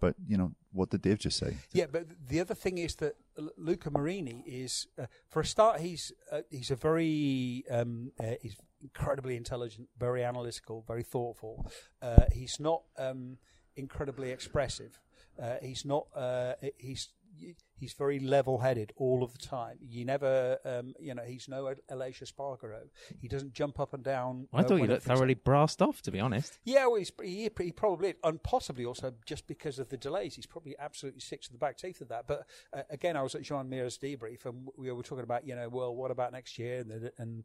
but 0.00 0.14
you 0.28 0.36
know, 0.36 0.52
what 0.72 0.90
did 0.90 1.00
Dave 1.02 1.18
just 1.18 1.38
say? 1.38 1.56
Yeah, 1.72 1.86
but 1.90 2.06
the 2.28 2.40
other 2.40 2.54
thing 2.54 2.76
is 2.76 2.96
that 2.96 3.14
Luca 3.56 3.90
Marini 3.90 4.44
is, 4.46 4.86
uh, 4.98 5.06
for 5.30 5.40
a 5.40 5.46
start, 5.46 5.80
he's 5.80 6.12
uh, 6.30 6.42
he's 6.50 6.70
a 6.70 6.76
very 6.76 7.64
um, 7.70 8.12
uh, 8.20 8.34
he's 8.42 8.56
incredibly 8.86 9.36
intelligent, 9.36 9.88
very 9.98 10.22
analytical, 10.24 10.84
very 10.86 11.02
thoughtful. 11.02 11.70
Uh, 12.00 12.24
he's 12.32 12.58
not 12.60 12.82
um, 12.98 13.38
incredibly 13.74 14.30
expressive. 14.30 15.00
Uh, 15.40 15.56
he's 15.62 15.84
not. 15.84 16.06
Uh, 16.14 16.54
he's 16.78 17.08
he's 17.78 17.92
very 17.92 18.18
level-headed 18.18 18.92
all 18.96 19.22
of 19.22 19.32
the 19.32 19.38
time. 19.38 19.76
You 19.82 20.04
never, 20.04 20.58
um, 20.64 20.94
you 20.98 21.14
know, 21.14 21.22
he's 21.22 21.48
no 21.48 21.74
Aleix 21.90 22.22
Espargaro. 22.22 22.88
He 23.20 23.28
doesn't 23.28 23.52
jump 23.52 23.78
up 23.78 23.92
and 23.92 24.02
down. 24.02 24.48
I 24.52 24.60
uh, 24.60 24.62
thought 24.62 24.80
he 24.80 24.86
looked 24.86 25.02
thoroughly 25.02 25.34
brassed 25.34 25.82
off, 25.82 26.00
to 26.02 26.10
be 26.10 26.18
honest. 26.18 26.58
yeah, 26.64 26.86
well, 26.86 26.96
he's, 26.96 27.12
he, 27.22 27.50
he 27.58 27.72
probably, 27.72 28.14
and 28.24 28.42
possibly 28.42 28.86
also 28.86 29.12
just 29.26 29.46
because 29.46 29.78
of 29.78 29.90
the 29.90 29.98
delays, 29.98 30.36
he's 30.36 30.46
probably 30.46 30.74
absolutely 30.78 31.20
sick 31.20 31.42
to 31.42 31.52
the 31.52 31.58
back 31.58 31.76
teeth 31.76 32.00
of 32.00 32.08
that. 32.08 32.26
But 32.26 32.46
uh, 32.72 32.82
again, 32.88 33.16
I 33.16 33.22
was 33.22 33.34
at 33.34 33.42
Joan 33.42 33.68
Mir's 33.68 33.98
debrief, 33.98 34.46
and 34.46 34.68
we 34.78 34.90
were 34.90 35.02
talking 35.02 35.24
about, 35.24 35.46
you 35.46 35.54
know, 35.54 35.68
well, 35.68 35.94
what 35.94 36.10
about 36.10 36.32
next 36.32 36.58
year, 36.58 36.80
and 36.80 37.10
and 37.18 37.44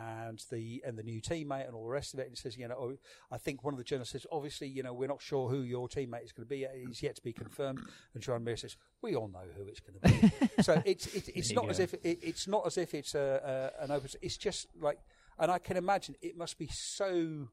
and 0.00 0.42
the 0.50 0.82
and 0.86 0.96
the 0.96 1.02
new 1.02 1.20
teammate 1.20 1.66
and 1.66 1.74
all 1.74 1.84
the 1.84 1.90
rest 1.90 2.14
of 2.14 2.20
it. 2.20 2.26
And 2.26 2.32
he 2.32 2.36
says, 2.36 2.56
you 2.56 2.66
know, 2.68 2.74
oh, 2.78 2.96
I 3.30 3.38
think 3.38 3.62
one 3.62 3.74
of 3.74 3.78
the 3.78 3.84
journalists 3.84 4.12
says, 4.12 4.26
obviously, 4.30 4.68
you 4.68 4.82
know, 4.82 4.92
we're 4.92 5.08
not 5.08 5.20
sure 5.20 5.48
who 5.48 5.60
your 5.62 5.88
teammate 5.88 6.24
is 6.24 6.32
going 6.32 6.46
to 6.46 6.48
be. 6.48 6.66
He's 6.86 7.02
yet 7.02 7.16
to 7.16 7.22
be 7.22 7.32
confirmed. 7.32 7.80
And 8.14 8.22
Joan 8.22 8.44
Mir 8.44 8.56
says, 8.56 8.76
we 9.02 9.14
all 9.14 9.28
know 9.28 9.40
who 9.56 9.66
it's 9.66 9.80
going 9.80 9.98
to 10.00 10.30
be. 10.30 10.62
so 10.62 10.82
it's 10.84 11.06
it, 11.08 11.28
it's 11.34 11.52
not 11.52 11.68
as 11.68 11.80
if 11.80 11.94
it, 11.94 12.18
it's 12.22 12.48
not 12.48 12.66
as 12.66 12.78
if 12.78 12.94
it's 12.94 13.14
a, 13.14 13.72
a 13.80 13.84
an 13.84 13.90
open. 13.90 14.08
It's 14.20 14.36
just 14.36 14.68
like, 14.80 14.98
and 15.38 15.50
I 15.50 15.58
can 15.58 15.76
imagine 15.76 16.16
it 16.22 16.36
must 16.36 16.58
be 16.58 16.68
so 16.68 17.48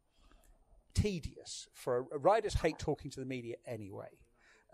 tedious 0.93 1.67
for 1.74 2.05
riders 2.12 2.55
hate 2.55 2.79
talking 2.79 3.12
to 3.12 3.19
the 3.19 3.25
media 3.25 3.55
anyway. 3.65 4.19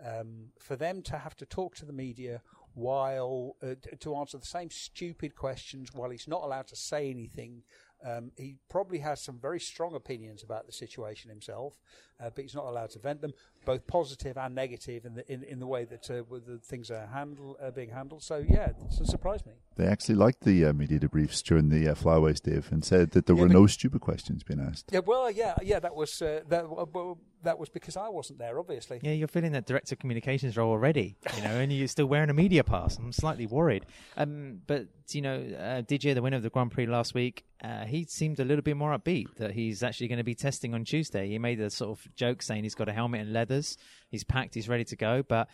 Um, 0.04 0.48
for 0.58 0.76
them 0.76 1.00
to 1.02 1.16
have 1.16 1.34
to 1.36 1.46
talk 1.46 1.74
to 1.76 1.86
the 1.86 1.92
media 1.92 2.42
while 2.76 3.56
uh, 3.62 3.74
to 3.98 4.14
answer 4.16 4.36
the 4.36 4.44
same 4.44 4.70
stupid 4.70 5.34
questions 5.34 5.88
while 5.94 6.10
he's 6.10 6.28
not 6.28 6.42
allowed 6.42 6.66
to 6.66 6.76
say 6.76 7.08
anything. 7.08 7.62
Um, 8.04 8.32
he 8.36 8.56
probably 8.68 8.98
has 8.98 9.22
some 9.22 9.38
very 9.40 9.58
strong 9.58 9.94
opinions 9.94 10.42
about 10.42 10.66
the 10.66 10.72
situation 10.72 11.30
himself, 11.30 11.72
uh, 12.20 12.28
but 12.34 12.42
he's 12.42 12.54
not 12.54 12.66
allowed 12.66 12.90
to 12.90 12.98
vent 12.98 13.22
them, 13.22 13.32
both 13.64 13.86
positive 13.86 14.36
and 14.36 14.54
negative, 14.54 15.06
in 15.06 15.14
the 15.14 15.32
in, 15.32 15.42
in 15.42 15.58
the 15.58 15.66
way 15.66 15.86
that 15.86 16.10
uh, 16.10 16.22
the 16.30 16.58
things 16.62 16.90
are 16.90 17.06
handle 17.06 17.56
are 17.62 17.72
being 17.72 17.88
handled. 17.88 18.22
So 18.22 18.44
yeah, 18.46 18.66
it 18.66 18.76
doesn't 18.90 19.06
surprise 19.06 19.46
me. 19.46 19.54
They 19.76 19.86
actually 19.86 20.16
liked 20.16 20.44
the 20.44 20.66
uh, 20.66 20.72
media 20.74 20.98
debriefs 20.98 21.42
during 21.42 21.70
the 21.70 21.88
uh, 21.88 21.94
flyaways, 21.94 22.40
Dave, 22.40 22.70
and 22.70 22.84
said 22.84 23.12
that 23.12 23.24
there 23.24 23.34
Yeah, 23.34 23.42
were 23.42 23.48
no 23.48 23.66
stupid 23.66 24.02
questions 24.02 24.42
being 24.42 24.60
asked. 24.60 24.90
Yeah, 24.92 25.00
well, 25.00 25.30
yeah, 25.30 25.54
yeah, 25.62 25.80
that 25.80 25.94
was 25.96 26.20
uh, 26.20 26.42
that. 26.48 26.68
Well, 26.68 27.18
that 27.46 27.58
was 27.58 27.68
because 27.68 27.96
I 27.96 28.08
wasn't 28.08 28.38
there, 28.38 28.58
obviously. 28.58 29.00
Yeah, 29.02 29.12
you're 29.12 29.28
filling 29.28 29.52
that 29.52 29.66
director 29.66 29.94
of 29.94 29.98
communications 29.98 30.56
role 30.56 30.70
already, 30.70 31.16
you 31.36 31.42
know, 31.42 31.50
and 31.50 31.72
you're 31.72 31.88
still 31.88 32.06
wearing 32.06 32.28
a 32.28 32.34
media 32.34 32.62
pass. 32.62 32.98
I'm 32.98 33.12
slightly 33.12 33.46
worried. 33.46 33.86
Um, 34.16 34.60
but 34.66 34.86
you 35.10 35.22
know, 35.22 35.36
uh, 35.36 35.82
DJ, 35.82 36.14
the 36.14 36.22
winner 36.22 36.36
of 36.36 36.42
the 36.42 36.50
Grand 36.50 36.72
Prix 36.72 36.86
last 36.86 37.14
week, 37.14 37.44
uh, 37.62 37.84
he 37.84 38.04
seemed 38.04 38.40
a 38.40 38.44
little 38.44 38.62
bit 38.62 38.76
more 38.76 38.96
upbeat 38.96 39.36
that 39.36 39.52
he's 39.52 39.82
actually 39.82 40.08
going 40.08 40.18
to 40.18 40.24
be 40.24 40.34
testing 40.34 40.74
on 40.74 40.84
Tuesday. 40.84 41.28
He 41.28 41.38
made 41.38 41.60
a 41.60 41.70
sort 41.70 41.98
of 41.98 42.16
joke 42.16 42.42
saying 42.42 42.64
he's 42.64 42.74
got 42.74 42.88
a 42.88 42.92
helmet 42.92 43.22
and 43.22 43.32
leathers, 43.32 43.78
he's 44.10 44.24
packed, 44.24 44.54
he's 44.54 44.68
ready 44.68 44.84
to 44.84 44.96
go. 44.96 45.22
But 45.22 45.48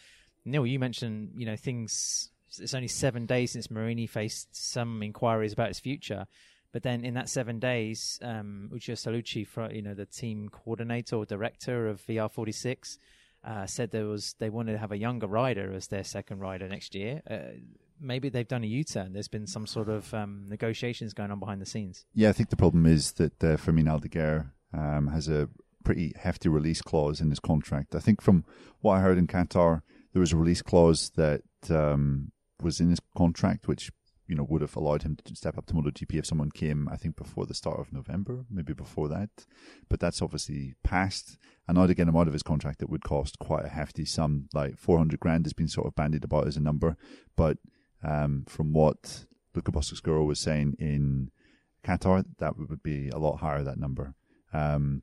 Neil, 0.45 0.67
you 0.67 0.79
mentioned, 0.79 1.33
you 1.37 1.47
know, 1.47 1.57
things. 1.57 2.31
It's 2.59 2.75
only 2.75 2.89
seven 2.89 3.25
days 3.25 3.53
since 3.53 3.71
Marini 3.71 4.07
faced 4.07 4.49
some 4.53 5.03
inquiries 5.03 5.55
about 5.55 5.69
his 5.69 5.81
future. 5.81 6.27
But 6.73 6.83
then 6.83 7.05
in 7.05 7.15
that 7.15 7.29
seven 7.29 7.59
days, 7.59 8.19
um, 8.23 8.71
Salucci, 8.73 9.75
you 9.75 9.83
know, 9.83 9.95
the 9.95 10.07
team 10.07 10.49
coordinator 10.49 11.17
or 11.17 11.27
director 11.27 11.89
of 11.89 12.01
VR46, 12.07 12.97
uh, 13.45 13.67
said 13.67 13.91
there 13.91 14.07
was 14.07 14.35
they 14.39 14.51
wanted 14.51 14.73
to 14.73 14.79
have 14.79 14.93
a 14.93 14.97
younger 14.97 15.27
rider 15.27 15.73
as 15.73 15.89
their 15.89 16.05
second 16.05 16.39
rider 16.41 16.69
next 16.69 16.95
year. 16.95 17.23
Uh, 17.29 17.59
maybe 18.01 18.29
they've 18.29 18.49
done 18.49 18.65
a 18.65 18.67
U-turn. 18.67 19.13
There's 19.13 19.29
been 19.29 19.47
some 19.47 19.67
sort 19.67 19.89
of 19.89 20.13
um, 20.15 20.47
negotiations 20.49 21.13
going 21.13 21.31
on 21.31 21.41
behind 21.41 21.61
the 21.61 21.67
scenes. 21.67 22.05
Yeah, 22.15 22.31
I 22.31 22.33
think 22.33 22.51
the 22.51 22.57
problem 22.57 22.87
is 22.87 23.13
that 23.13 23.43
uh, 23.43 23.57
Fermin 23.57 23.87
Aldeguer 23.87 24.51
um, 24.73 25.09
has 25.09 25.29
a 25.29 25.49
pretty 25.85 26.13
hefty 26.17 26.49
release 26.49 26.81
clause 26.81 27.21
in 27.21 27.31
his 27.31 27.41
contract. 27.41 27.95
I 27.95 27.99
think 27.99 28.23
from 28.23 28.45
what 28.81 28.95
I 28.95 29.01
heard 29.01 29.19
in 29.19 29.27
Qatar, 29.27 29.83
there 30.13 30.21
was 30.21 30.33
a 30.33 30.37
release 30.37 30.63
clause 30.63 31.11
that 31.17 31.43
um, 31.69 32.33
was 32.63 32.81
in 32.81 32.91
his 32.91 33.01
contract, 33.17 33.67
which 33.67 33.91
you 34.33 34.39
know 34.39 34.47
would 34.49 34.63
have 34.63 34.77
allowed 34.77 35.03
him 35.03 35.19
to 35.23 35.37
step 35.37 35.59
up 35.59 35.67
to 35.67 35.75
MotoGP 35.75 36.15
if 36.15 36.25
someone 36.25 36.51
came. 36.51 36.89
I 36.89 36.97
think 36.97 37.17
before 37.17 37.45
the 37.45 37.53
start 37.53 37.79
of 37.79 37.93
November, 37.93 38.47
maybe 38.51 38.73
before 38.73 39.07
that. 39.11 39.29
But 39.91 40.01
that's 40.01 40.23
obviously 40.23 40.75
passed. 40.83 41.37
And 41.69 41.77
now 41.77 41.87
to 41.87 41.93
get 41.93 42.09
him 42.09 42.17
out 42.17 42.29
of 42.29 42.33
his 42.33 42.43
contract, 42.43 42.81
it 42.81 42.89
would 42.89 43.05
cost 43.05 43.39
quite 43.39 43.67
a 43.67 43.69
hefty 43.69 44.07
sum. 44.07 44.49
Like 44.55 44.79
four 44.79 44.97
hundred 44.97 45.21
grand 45.21 45.45
has 45.45 45.53
been 45.53 45.69
sort 45.69 45.87
of 45.87 45.95
bandied 45.95 46.25
about 46.25 46.47
as 46.47 46.57
a 46.57 46.61
number, 46.61 46.97
but 47.37 47.59
um, 48.03 48.47
from 48.49 48.73
what 48.73 49.27
Luca 49.55 49.71
Boscoscuro 49.71 50.25
was 50.27 50.41
saying 50.41 50.77
in 50.79 51.31
Qatar, 51.85 52.25
that 52.39 52.57
would 52.57 52.83
be 52.83 53.11
a 53.11 53.19
lot 53.19 53.41
higher, 53.41 53.63
that 53.63 53.79
number. 53.79 54.15
Um, 54.55 55.03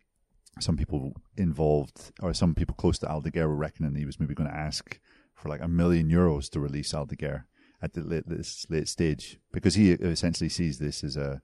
some 0.60 0.76
people 0.76 1.14
involved, 1.38 2.12
or 2.20 2.34
some 2.34 2.56
people 2.56 2.76
close 2.76 2.98
to 3.00 3.06
Aldeguer 3.06 3.48
were 3.48 3.56
reckoning 3.56 3.94
he 3.94 4.06
was 4.06 4.20
maybe 4.20 4.34
going 4.34 4.50
to 4.50 4.58
ask 4.58 5.00
for 5.36 5.50
like 5.50 5.62
a 5.62 5.68
million 5.68 6.10
euros 6.10 6.50
to 6.50 6.60
release 6.60 6.94
Aldeguer 6.94 7.44
at 7.82 7.94
this 7.94 8.66
late 8.70 8.88
stage 8.88 9.40
because 9.52 9.76
he 9.76 9.92
essentially 9.92 10.50
sees 10.50 10.80
this 10.80 11.04
as 11.04 11.16
a, 11.16 11.42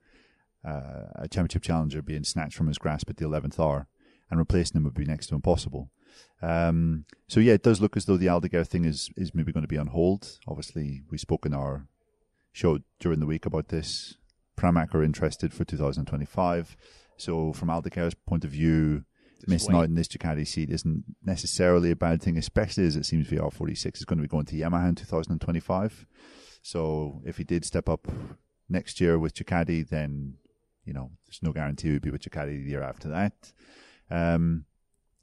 uh, 0.65 1.06
a 1.15 1.27
championship 1.30 1.63
challenger 1.63 2.01
being 2.01 2.24
snatched 2.24 2.56
from 2.56 2.68
his 2.68 2.77
grasp 2.77 3.10
at 3.10 3.18
the 3.18 3.25
11th 3.25 3.60
hour 3.60 3.88
and 4.30 4.39
replacing 4.39 4.77
him 4.77 4.84
would 4.84 4.94
be 4.94 5.06
next 5.06 5.27
to 5.27 5.36
impossible. 5.36 5.92
Um, 6.42 7.06
so 7.27 7.39
yeah, 7.39 7.54
it 7.54 7.63
does 7.63 7.82
look 7.82 7.96
as 7.96 8.06
though 8.06 8.18
the 8.18 8.27
Aldeguer 8.27 8.68
thing 8.68 8.86
is, 8.86 9.10
is 9.15 9.34
maybe 9.34 9.51
going 9.51 9.63
to 9.63 9.68
be 9.68 9.77
on 9.77 9.88
hold. 9.88 10.39
Obviously, 10.48 11.04
we 11.10 11.18
spoke 11.18 11.46
in 11.46 11.54
our 11.54 11.88
show 12.51 12.80
during 13.00 13.20
the 13.20 13.25
week 13.25 13.46
about 13.46 13.70
this. 13.70 14.18
Pramac 14.58 14.94
are 14.94 15.04
interested 15.04 15.54
for 15.54 15.65
2025. 15.65 16.77
So 17.18 17.54
from 17.54 17.70
Aldeguer's 17.70 18.13
point 18.13 18.44
of 18.44 18.51
view, 18.51 19.06
Wait. 19.48 19.75
out 19.75 19.86
in 19.86 19.96
this 19.96 20.08
Ducati 20.08 20.48
seat 20.48 20.70
isn't 20.70 21.04
necessarily 21.24 21.92
a 21.92 21.96
bad 21.96 22.22
thing, 22.22 22.38
especially 22.38 22.86
as 22.86 22.96
it 22.96 23.06
seems 23.06 23.27
VR46 23.27 23.98
is 23.98 24.06
going 24.06 24.18
to 24.18 24.24
be 24.24 24.27
going 24.27 24.46
to 24.46 24.56
Yamaha 24.56 24.89
in 24.89 24.96
2025. 24.96 26.06
So 26.62 27.22
if 27.25 27.38
he 27.38 27.44
did 27.44 27.65
step 27.65 27.88
up 27.88 28.08
next 28.70 29.00
year 29.00 29.20
with 29.20 29.34
Ducati, 29.34 29.88
then 29.88 30.36
you 30.84 30.94
know 30.94 31.12
there's 31.25 31.42
no 31.44 31.54
guarantee 31.54 31.92
he'd 31.92 32.01
be 32.01 32.12
with 32.12 32.24
Ducati 32.24 32.63
the 32.63 32.70
year 32.70 32.84
after 32.84 33.10
that. 33.10 33.54
Um, 34.10 34.65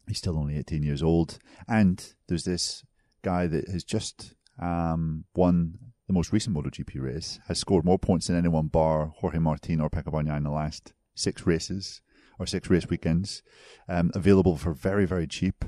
he's 0.06 0.18
still 0.18 0.38
only 0.38 0.58
18 0.58 0.82
years 0.82 1.02
old, 1.02 1.38
and 1.68 2.14
there's 2.28 2.44
this 2.44 2.84
guy 3.22 3.46
that 3.46 3.68
has 3.68 3.84
just 3.84 4.34
um, 4.60 5.24
won 5.34 5.78
the 6.06 6.12
most 6.12 6.32
recent 6.32 6.56
MotoGP 6.56 7.00
race, 7.00 7.40
has 7.48 7.58
scored 7.58 7.84
more 7.84 7.98
points 7.98 8.26
than 8.26 8.36
anyone 8.36 8.66
bar 8.66 9.12
Jorge 9.16 9.38
Martin 9.38 9.80
or 9.80 9.88
Pecco 9.88 10.12
Bagnaia 10.12 10.36
in 10.36 10.42
the 10.42 10.50
last 10.50 10.92
six 11.14 11.46
races 11.46 12.00
or 12.42 12.46
six 12.46 12.68
race 12.68 12.88
weekends. 12.88 13.42
Um, 13.88 14.10
available 14.14 14.56
for 14.56 14.72
very 14.72 15.06
very 15.06 15.26
cheap. 15.26 15.64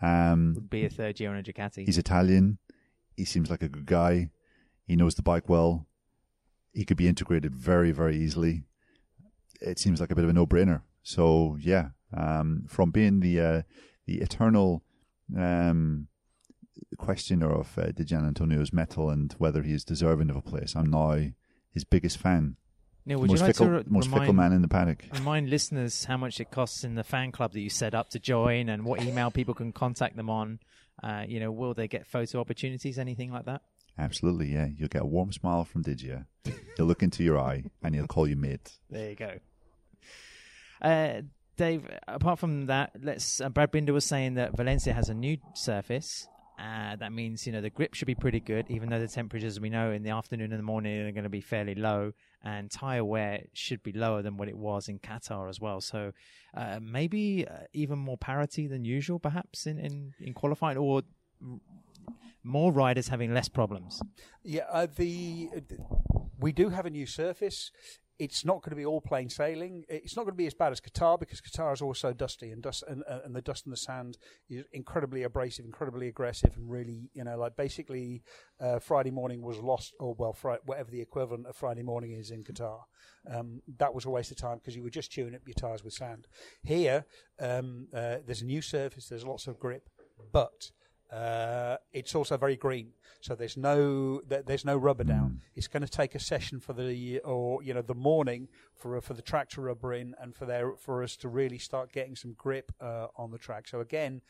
Um, 0.00 0.54
Would 0.54 0.70
be 0.70 0.84
a 0.84 0.90
third 0.90 1.20
year 1.20 1.30
on 1.30 1.38
a 1.38 1.42
Ducati. 1.42 1.84
He's 1.86 1.98
Italian. 1.98 2.58
He 3.16 3.24
seems 3.24 3.50
like 3.50 3.62
a 3.62 3.68
good 3.68 3.86
guy. 3.86 4.30
He 4.86 4.96
knows 4.96 5.14
the 5.14 5.22
bike 5.22 5.48
well. 5.48 5.86
He 6.72 6.84
could 6.84 6.96
be 6.96 7.06
integrated 7.06 7.54
very, 7.54 7.92
very 7.92 8.16
easily. 8.16 8.64
It 9.60 9.78
seems 9.78 10.00
like 10.00 10.10
a 10.10 10.14
bit 10.14 10.24
of 10.24 10.30
a 10.30 10.32
no-brainer. 10.32 10.82
So 11.02 11.56
yeah, 11.60 11.90
um, 12.16 12.64
from 12.68 12.90
being 12.90 13.20
the 13.20 13.40
uh, 13.40 13.62
the 14.06 14.20
eternal 14.20 14.82
um, 15.36 16.08
questioner 16.98 17.50
of 17.52 17.78
uh, 17.78 17.92
Di 17.92 18.04
Gian 18.04 18.26
Antonio's 18.26 18.72
mettle 18.72 19.10
and 19.10 19.32
whether 19.38 19.62
he 19.62 19.72
is 19.72 19.84
deserving 19.84 20.30
of 20.30 20.36
a 20.36 20.42
place, 20.42 20.74
I'm 20.74 20.90
now 20.90 21.30
his 21.70 21.84
biggest 21.84 22.18
fan. 22.18 22.56
Neil, 23.04 23.18
would 23.18 23.30
most 23.30 23.40
you 23.40 23.46
like 23.46 23.56
fickle, 23.56 23.66
to 23.66 23.72
re- 23.72 23.84
most 23.86 24.06
fickle 24.06 24.20
remind, 24.20 24.36
man 24.36 24.52
in 24.52 24.62
the 24.62 24.68
paddock. 24.68 25.04
remind 25.14 25.50
listeners 25.50 26.04
how 26.04 26.16
much 26.16 26.40
it 26.40 26.50
costs 26.50 26.84
in 26.84 26.94
the 26.94 27.02
fan 27.02 27.32
club 27.32 27.52
that 27.52 27.60
you 27.60 27.70
set 27.70 27.94
up 27.94 28.10
to 28.10 28.18
join 28.18 28.68
and 28.68 28.84
what 28.84 29.02
email 29.02 29.30
people 29.30 29.54
can 29.54 29.72
contact 29.72 30.16
them 30.16 30.30
on? 30.30 30.60
Uh, 31.02 31.24
you 31.26 31.40
know, 31.40 31.50
will 31.50 31.74
they 31.74 31.88
get 31.88 32.06
photo 32.06 32.38
opportunities, 32.38 32.98
anything 32.98 33.32
like 33.32 33.44
that? 33.46 33.62
Absolutely, 33.98 34.52
yeah. 34.52 34.68
You'll 34.76 34.88
get 34.88 35.02
a 35.02 35.06
warm 35.06 35.32
smile 35.32 35.64
from 35.64 35.82
Diggia. 35.82 36.26
He'll 36.76 36.86
look 36.86 37.02
into 37.02 37.22
your 37.22 37.38
eye 37.38 37.64
and 37.82 37.94
he'll 37.94 38.06
call 38.06 38.26
you 38.26 38.36
mate. 38.36 38.72
There 38.88 39.10
you 39.10 39.16
go. 39.16 39.32
Uh, 40.80 41.22
Dave, 41.56 41.86
apart 42.08 42.38
from 42.38 42.66
that, 42.66 42.92
let's. 43.02 43.40
Uh, 43.40 43.48
Brad 43.48 43.70
Binder 43.70 43.92
was 43.92 44.04
saying 44.04 44.34
that 44.34 44.56
Valencia 44.56 44.92
has 44.92 45.08
a 45.08 45.14
new 45.14 45.36
surface. 45.54 46.26
Uh, 46.62 46.94
that 46.94 47.12
means 47.12 47.44
you 47.44 47.52
know 47.52 47.60
the 47.60 47.70
grip 47.70 47.92
should 47.92 48.06
be 48.06 48.14
pretty 48.14 48.38
good, 48.38 48.66
even 48.68 48.88
though 48.88 49.00
the 49.00 49.08
temperatures 49.08 49.58
we 49.58 49.68
know 49.68 49.90
in 49.90 50.04
the 50.04 50.10
afternoon 50.10 50.52
and 50.52 50.60
the 50.60 50.64
morning 50.64 51.00
are 51.00 51.10
going 51.10 51.24
to 51.24 51.30
be 51.30 51.40
fairly 51.40 51.74
low, 51.74 52.12
and 52.44 52.70
tire 52.70 53.04
wear 53.04 53.42
should 53.52 53.82
be 53.82 53.92
lower 53.92 54.22
than 54.22 54.36
what 54.36 54.48
it 54.48 54.56
was 54.56 54.88
in 54.88 55.00
Qatar 55.00 55.48
as 55.48 55.60
well. 55.60 55.80
So 55.80 56.12
uh, 56.56 56.78
maybe 56.80 57.46
uh, 57.48 57.64
even 57.72 57.98
more 57.98 58.16
parity 58.16 58.68
than 58.68 58.84
usual, 58.84 59.18
perhaps 59.18 59.66
in 59.66 59.78
in, 59.78 60.14
in 60.20 60.34
qualifying, 60.34 60.76
or 60.76 61.02
more 62.44 62.72
riders 62.72 63.08
having 63.08 63.34
less 63.34 63.48
problems. 63.48 64.00
Yeah, 64.44 64.66
uh, 64.70 64.86
the 64.94 65.50
we 66.38 66.52
do 66.52 66.68
have 66.68 66.86
a 66.86 66.90
new 66.90 67.06
surface. 67.06 67.72
It's 68.22 68.44
not 68.44 68.62
going 68.62 68.70
to 68.70 68.76
be 68.76 68.86
all 68.86 69.00
plain 69.00 69.28
sailing. 69.28 69.84
It's 69.88 70.14
not 70.14 70.22
going 70.22 70.34
to 70.34 70.36
be 70.36 70.46
as 70.46 70.54
bad 70.54 70.70
as 70.70 70.80
Qatar 70.80 71.18
because 71.18 71.40
Qatar 71.40 71.72
is 71.72 71.82
also 71.82 72.12
dusty 72.12 72.52
and 72.52 72.62
dust 72.62 72.84
and, 72.86 73.02
uh, 73.10 73.18
and 73.24 73.34
the 73.34 73.42
dust 73.42 73.66
and 73.66 73.72
the 73.72 73.76
sand 73.76 74.16
is 74.48 74.64
incredibly 74.72 75.24
abrasive, 75.24 75.64
incredibly 75.64 76.06
aggressive, 76.06 76.52
and 76.56 76.70
really, 76.70 77.10
you 77.14 77.24
know, 77.24 77.36
like 77.36 77.56
basically 77.56 78.22
uh, 78.60 78.78
Friday 78.78 79.10
morning 79.10 79.42
was 79.42 79.58
lost, 79.58 79.94
or 79.98 80.14
well, 80.14 80.32
Friday, 80.32 80.60
whatever 80.66 80.88
the 80.92 81.00
equivalent 81.00 81.48
of 81.48 81.56
Friday 81.56 81.82
morning 81.82 82.12
is 82.12 82.30
in 82.30 82.44
Qatar. 82.44 82.82
Um, 83.28 83.60
that 83.78 83.92
was 83.92 84.04
a 84.04 84.10
waste 84.10 84.30
of 84.30 84.36
time 84.36 84.58
because 84.58 84.76
you 84.76 84.84
were 84.84 84.90
just 84.90 85.10
chewing 85.10 85.34
up 85.34 85.40
your 85.44 85.54
tires 85.54 85.82
with 85.82 85.92
sand. 85.92 86.28
Here, 86.62 87.04
um, 87.40 87.88
uh, 87.92 88.18
there's 88.24 88.42
a 88.42 88.46
new 88.46 88.62
surface. 88.62 89.08
There's 89.08 89.26
lots 89.26 89.48
of 89.48 89.58
grip, 89.58 89.88
but 90.30 90.70
uh, 91.12 91.76
it's 91.92 92.14
also 92.14 92.36
very 92.38 92.56
green, 92.56 92.88
so 93.20 93.34
there's 93.34 93.56
no 93.56 94.22
there's 94.22 94.64
no 94.64 94.76
rubber 94.76 95.04
down. 95.04 95.42
It's 95.54 95.68
going 95.68 95.82
to 95.82 95.88
take 95.88 96.14
a 96.14 96.18
session 96.18 96.58
for 96.58 96.72
the 96.72 97.18
or 97.20 97.62
you 97.62 97.74
know 97.74 97.82
the 97.82 97.94
morning 97.94 98.48
for 98.74 98.98
for 99.02 99.12
the 99.12 99.20
track 99.20 99.50
to 99.50 99.60
rubber 99.60 99.92
in 99.92 100.14
and 100.18 100.34
for 100.34 100.46
there 100.46 100.72
for 100.78 101.02
us 101.02 101.16
to 101.16 101.28
really 101.28 101.58
start 101.58 101.92
getting 101.92 102.16
some 102.16 102.32
grip 102.32 102.72
uh, 102.80 103.08
on 103.16 103.30
the 103.30 103.38
track. 103.38 103.68
So 103.68 103.80
again, 103.80 104.22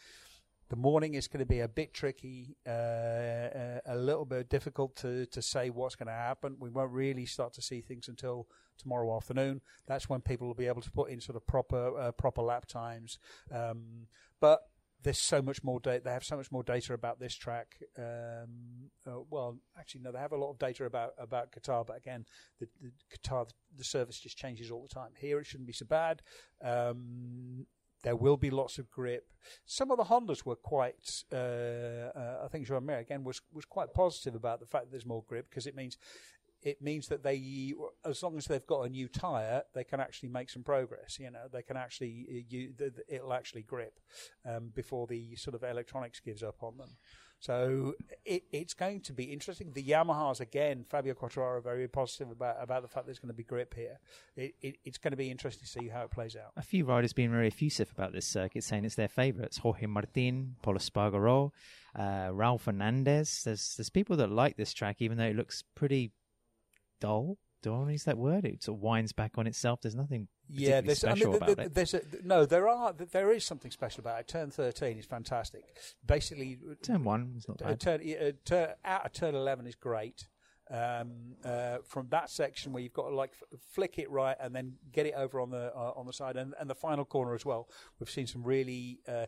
the 0.70 0.76
morning 0.76 1.14
is 1.14 1.28
going 1.28 1.38
to 1.38 1.46
be 1.46 1.60
a 1.60 1.68
bit 1.68 1.94
tricky, 1.94 2.56
uh, 2.66 2.70
uh, 2.70 3.80
a 3.86 3.96
little 3.96 4.24
bit 4.24 4.48
difficult 4.48 4.96
to 4.96 5.26
to 5.26 5.40
say 5.40 5.70
what's 5.70 5.94
going 5.94 6.08
to 6.08 6.12
happen. 6.12 6.56
We 6.58 6.70
won't 6.70 6.90
really 6.90 7.26
start 7.26 7.52
to 7.54 7.62
see 7.62 7.80
things 7.80 8.08
until 8.08 8.48
tomorrow 8.76 9.14
afternoon. 9.14 9.60
That's 9.86 10.08
when 10.08 10.20
people 10.20 10.48
will 10.48 10.54
be 10.54 10.66
able 10.66 10.82
to 10.82 10.90
put 10.90 11.10
in 11.10 11.20
sort 11.20 11.36
of 11.36 11.46
proper 11.46 11.96
uh, 11.96 12.10
proper 12.12 12.42
lap 12.42 12.66
times. 12.66 13.18
Um, 13.52 14.08
but 14.40 14.62
there's 15.02 15.18
so 15.18 15.42
much 15.42 15.62
more 15.64 15.80
data. 15.80 16.02
They 16.04 16.12
have 16.12 16.24
so 16.24 16.36
much 16.36 16.50
more 16.52 16.62
data 16.62 16.94
about 16.94 17.18
this 17.18 17.34
track. 17.34 17.76
Um, 17.98 18.90
uh, 19.06 19.20
well, 19.30 19.58
actually, 19.78 20.02
no, 20.02 20.12
they 20.12 20.18
have 20.18 20.32
a 20.32 20.36
lot 20.36 20.50
of 20.50 20.58
data 20.58 20.84
about 20.84 21.12
about 21.18 21.52
Qatar, 21.52 21.86
but 21.86 21.96
again, 21.96 22.24
the, 22.60 22.68
the 22.80 22.90
Qatar 23.16 23.48
the 23.76 23.84
service 23.84 24.18
just 24.18 24.36
changes 24.36 24.70
all 24.70 24.82
the 24.82 24.94
time. 24.94 25.10
Here, 25.18 25.38
it 25.38 25.46
shouldn't 25.46 25.66
be 25.66 25.72
so 25.72 25.86
bad. 25.86 26.22
Um, 26.62 27.66
there 28.02 28.16
will 28.16 28.36
be 28.36 28.50
lots 28.50 28.78
of 28.78 28.90
grip. 28.90 29.28
Some 29.64 29.90
of 29.90 29.96
the 29.96 30.04
Hondas 30.04 30.44
were 30.44 30.56
quite. 30.56 31.24
Uh, 31.32 31.36
uh, 31.36 32.42
I 32.44 32.48
think 32.50 32.66
Joan 32.66 32.86
Mir 32.86 32.98
again 32.98 33.24
was 33.24 33.40
was 33.52 33.64
quite 33.64 33.94
positive 33.94 34.34
about 34.34 34.60
the 34.60 34.66
fact 34.66 34.84
that 34.84 34.90
there's 34.90 35.06
more 35.06 35.24
grip 35.26 35.46
because 35.48 35.66
it 35.66 35.76
means 35.76 35.96
it 36.62 36.80
means 36.80 37.08
that 37.08 37.22
they, 37.22 37.74
as 38.04 38.22
long 38.22 38.36
as 38.38 38.46
they've 38.46 38.66
got 38.66 38.82
a 38.82 38.88
new 38.88 39.08
tire, 39.08 39.62
they 39.74 39.84
can 39.84 40.00
actually 40.00 40.28
make 40.28 40.48
some 40.48 40.62
progress. 40.62 41.18
You 41.18 41.30
know, 41.30 41.46
they 41.52 41.62
can 41.62 41.76
actually, 41.76 42.46
you, 42.48 42.72
it'll 43.08 43.32
actually 43.32 43.62
grip 43.62 43.98
um, 44.48 44.70
before 44.74 45.06
the 45.06 45.34
sort 45.36 45.54
of 45.54 45.62
electronics 45.62 46.20
gives 46.20 46.42
up 46.42 46.62
on 46.62 46.78
them. 46.78 46.90
So 47.42 47.94
it, 48.24 48.44
it's 48.52 48.72
going 48.72 49.00
to 49.00 49.12
be 49.12 49.24
interesting. 49.24 49.72
The 49.72 49.82
Yamahas 49.82 50.38
again, 50.38 50.84
Fabio 50.88 51.14
Quartararo 51.14 51.60
very 51.60 51.88
positive 51.88 52.30
about 52.30 52.62
about 52.62 52.82
the 52.82 52.88
fact 52.88 53.06
there's 53.06 53.18
going 53.18 53.34
to 53.34 53.36
be 53.36 53.42
grip 53.42 53.74
here. 53.74 53.98
It, 54.36 54.54
it, 54.62 54.76
it's 54.84 54.98
going 54.98 55.10
to 55.10 55.16
be 55.16 55.28
interesting 55.28 55.64
to 55.64 55.68
see 55.68 55.88
how 55.88 56.02
it 56.02 56.12
plays 56.12 56.36
out. 56.36 56.52
A 56.56 56.62
few 56.62 56.84
riders 56.84 57.12
being 57.12 57.32
very 57.32 57.48
effusive 57.48 57.90
about 57.90 58.12
this 58.12 58.26
circuit, 58.26 58.62
saying 58.62 58.84
it's 58.84 58.94
their 58.94 59.08
favourites. 59.08 59.58
Jorge 59.58 59.86
Martin, 59.86 60.54
Pol 60.62 60.74
Espargaro, 60.74 61.50
uh, 61.96 62.28
Raul 62.28 62.60
Fernandez. 62.60 63.42
There's 63.44 63.74
there's 63.76 63.90
people 63.90 64.14
that 64.18 64.30
like 64.30 64.56
this 64.56 64.72
track, 64.72 64.98
even 65.00 65.18
though 65.18 65.24
it 65.24 65.34
looks 65.34 65.64
pretty 65.74 66.12
dull. 67.02 67.38
Do 67.62 67.72
I 67.72 67.76
want 67.76 67.88
to 67.88 67.92
use 67.92 68.04
that 68.04 68.18
word? 68.18 68.44
It 68.44 68.64
sort 68.64 68.78
of 68.78 68.82
winds 68.82 69.12
back 69.12 69.38
on 69.38 69.46
itself. 69.46 69.80
There's 69.82 69.94
nothing 69.94 70.26
yeah, 70.48 70.80
there's, 70.80 70.98
special 70.98 71.28
I 71.28 71.32
mean, 71.32 71.36
about 71.36 71.58
it. 71.58 71.74
There's 71.74 71.94
a, 71.94 72.02
no, 72.24 72.44
there 72.44 72.68
are. 72.68 72.92
There 72.92 73.32
is 73.32 73.44
something 73.44 73.70
special 73.70 74.00
about 74.00 74.20
it. 74.20 74.28
Turn 74.28 74.50
13 74.50 74.98
is 74.98 75.06
fantastic. 75.06 75.64
Basically, 76.04 76.58
turn 76.82 77.04
one 77.04 77.34
is 77.38 77.46
not 77.48 77.58
bad. 77.58 77.80
Turn, 77.80 78.00
uh, 78.00 78.32
turn, 78.44 78.70
out 78.84 79.06
of 79.06 79.12
turn 79.12 79.34
11 79.34 79.66
is 79.66 79.74
great. 79.76 80.26
Um, 80.72 81.36
uh, 81.44 81.78
from 81.86 82.08
that 82.12 82.30
section 82.30 82.72
where 82.72 82.82
you've 82.82 82.94
got 82.94 83.10
to 83.10 83.14
like 83.14 83.32
flick 83.74 83.98
it 83.98 84.10
right 84.10 84.36
and 84.40 84.54
then 84.56 84.76
get 84.90 85.04
it 85.04 85.12
over 85.14 85.38
on 85.38 85.50
the 85.50 85.70
uh, 85.76 85.92
on 85.94 86.06
the 86.06 86.14
side 86.14 86.36
and, 86.36 86.54
and 86.58 86.70
the 86.70 86.74
final 86.74 87.04
corner 87.04 87.34
as 87.34 87.44
well. 87.44 87.68
We've 88.00 88.08
seen 88.08 88.26
some 88.26 88.42
really 88.42 89.00
uh, 89.06 89.26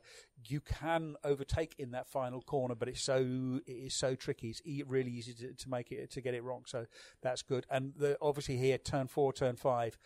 you 0.49 0.61
can 0.61 1.17
overtake 1.23 1.75
in 1.79 1.91
that 1.91 2.09
final 2.09 2.41
corner, 2.41 2.75
but 2.75 2.89
it's 2.89 3.03
so 3.03 3.61
it 3.67 3.71
is 3.71 3.95
so 3.95 4.15
tricky. 4.15 4.49
It's 4.49 4.63
e- 4.65 4.85
really 4.87 5.11
easy 5.11 5.35
to, 5.35 5.53
to 5.53 5.69
make 5.69 5.93
it 5.93 6.11
to 6.13 6.23
get 6.23 6.33
it 6.33 6.43
wrong. 6.43 6.63
So 6.67 6.87
that's 7.21 7.43
good. 7.43 7.67
And 7.69 7.93
the, 7.95 8.17
obviously 8.23 8.57
here, 8.57 8.79
turn 8.79 9.07
four, 9.09 9.35
turn 9.35 9.57
five, 9.57 9.99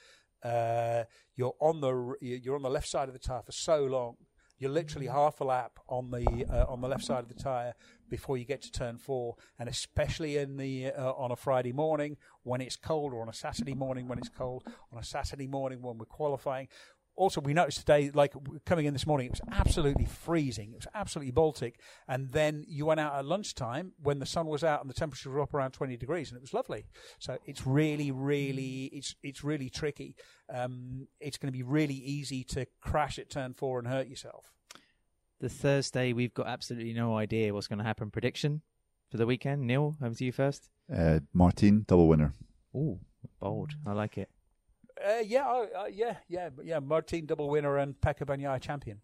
uh, 0.43 1.05
you're 1.37 1.55
on 1.61 1.81
the 1.81 2.15
you're 2.21 2.57
on 2.57 2.63
the 2.63 2.71
left 2.71 2.89
side 2.89 3.07
of 3.09 3.13
the 3.13 3.21
tire 3.21 3.43
for 3.43 3.53
so 3.53 3.85
long. 3.85 4.17
You're 4.59 4.71
literally 4.71 5.07
half 5.07 5.41
a 5.41 5.45
lap 5.45 5.79
on 5.89 6.11
the 6.11 6.47
uh, 6.51 6.65
on 6.69 6.81
the 6.81 6.89
left 6.89 7.05
side 7.05 7.21
of 7.21 7.29
the 7.29 7.41
tire 7.41 7.75
before 8.11 8.37
you 8.37 8.45
get 8.45 8.61
to 8.63 8.73
turn 8.73 8.99
four, 8.99 9.37
and 9.59 9.69
especially 9.69 10.37
in 10.37 10.57
the 10.57 10.91
uh, 10.93 11.13
on 11.13 11.31
a 11.31 11.37
Friday 11.37 11.73
morning 11.73 12.17
when 12.43 12.61
it's 12.61 12.77
cold, 12.77 13.13
or 13.13 13.23
on 13.23 13.29
a 13.29 13.35
Saturday 13.35 13.75
morning 13.75 14.09
when 14.09 14.19
it's 14.19 14.29
cold, 14.29 14.65
on 14.93 14.99
a 14.99 15.05
Saturday 15.05 15.47
morning 15.47 15.81
when 15.81 15.99
we're 15.99 16.07
qualifying. 16.07 16.67
Also, 17.19 17.41
we 17.41 17.53
noticed 17.53 17.81
today, 17.81 18.13
like 18.15 18.33
coming 18.65 18.87
in 18.87 18.93
this 18.93 19.05
morning, 19.05 19.27
it 19.27 19.33
was 19.33 19.41
absolutely 19.51 20.05
freezing. 20.05 20.71
It 20.71 20.77
was 20.77 20.87
absolutely 20.95 21.33
Baltic. 21.33 21.81
And 22.07 22.31
then 22.31 22.65
you 22.69 22.87
went 22.87 23.01
out 23.01 23.17
at 23.17 23.25
lunchtime 23.25 23.93
when 24.01 24.21
the 24.21 24.27
sun 24.27 24.47
was 24.47 24.63
out 24.63 24.81
and 24.81 24.89
the 24.89 24.95
temperature 24.95 25.29
was 25.31 25.43
up 25.43 25.53
around 25.53 25.73
20 25.73 25.97
degrees, 25.97 26.31
and 26.31 26.37
it 26.37 26.41
was 26.41 26.55
lovely. 26.55 26.87
So 27.19 27.37
it's 27.45 27.67
really, 27.67 28.13
really, 28.13 28.85
it's 28.93 29.17
it's 29.25 29.43
really 29.43 29.69
tricky. 29.69 30.15
Um, 30.49 31.09
it's 31.21 31.39
going 31.39 31.53
to 31.53 31.57
be 31.57 31.65
really 31.65 31.95
easy 31.95 32.45
to 32.45 32.67
crash 32.81 33.19
at 33.19 33.31
turn 33.31 33.53
four 33.53 33.81
and 33.81 33.89
hurt 33.89 34.07
yourself. 34.07 34.53
The 35.41 35.49
Thursday, 35.49 36.13
we've 36.13 36.35
got 36.35 36.47
absolutely 36.47 36.93
no 36.93 37.17
idea 37.17 37.53
what's 37.53 37.67
going 37.67 37.81
to 37.81 37.85
happen. 37.85 38.13
Prediction 38.13 38.63
for 39.11 39.17
the 39.17 39.27
weekend? 39.27 39.67
Neil, 39.67 39.97
over 40.01 40.15
to 40.15 40.25
you 40.25 40.33
first. 40.33 40.71
Uh, 40.95 41.19
Martin, 41.33 41.85
double 41.89 42.07
winner. 42.07 42.35
Ooh, 42.77 43.01
bold. 43.41 43.73
I 43.85 43.93
like 43.93 44.19
it. 44.19 44.31
Uh, 45.09 45.21
yeah, 45.25 45.47
uh, 45.47 45.87
yeah, 45.91 46.17
yeah, 46.29 46.51
yeah. 46.63 46.79
Martin 46.81 47.27
double 47.27 47.49
winner 47.49 47.79
and 47.79 47.95
Pecco 48.01 48.25
Bagnaia 48.27 48.61
champion. 48.61 49.01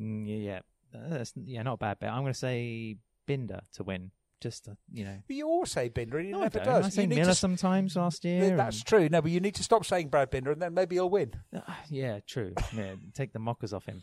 Mm, 0.00 0.26
yeah, 0.26 0.36
yeah. 0.36 0.60
Uh, 0.98 1.08
that's, 1.10 1.32
yeah, 1.36 1.62
not 1.62 1.74
a 1.74 1.76
bad 1.78 1.98
bet. 1.98 2.10
I'm 2.10 2.22
going 2.22 2.32
to 2.32 2.38
say 2.38 2.96
Binder 3.26 3.60
to 3.74 3.84
win. 3.84 4.10
Just 4.40 4.66
to, 4.66 4.76
you 4.92 5.04
know. 5.04 5.16
But 5.26 5.34
you 5.36 5.46
all 5.46 5.64
say 5.64 5.88
Binder, 5.88 6.18
and 6.18 6.26
he 6.26 6.32
No, 6.32 6.42
I 6.42 6.48
don't. 6.48 6.64
does. 6.64 6.86
I 6.86 6.88
say 6.90 7.06
Miller 7.06 7.24
to- 7.24 7.34
sometimes 7.34 7.96
last 7.96 8.22
year. 8.24 8.40
Th- 8.40 8.56
That's 8.56 8.78
and- 8.78 8.86
true. 8.86 9.08
No, 9.08 9.22
but 9.22 9.30
you 9.30 9.40
need 9.40 9.54
to 9.54 9.62
stop 9.62 9.84
saying 9.86 10.08
Brad 10.08 10.30
Binder, 10.30 10.52
and 10.52 10.60
then 10.60 10.74
maybe 10.74 10.96
he'll 10.96 11.08
win. 11.10 11.32
Ah, 11.54 11.80
yeah, 11.88 12.20
true. 12.26 12.52
Yeah, 12.74 12.94
take 13.14 13.32
the 13.32 13.38
mockers 13.38 13.72
off 13.72 13.86
him. 13.86 14.02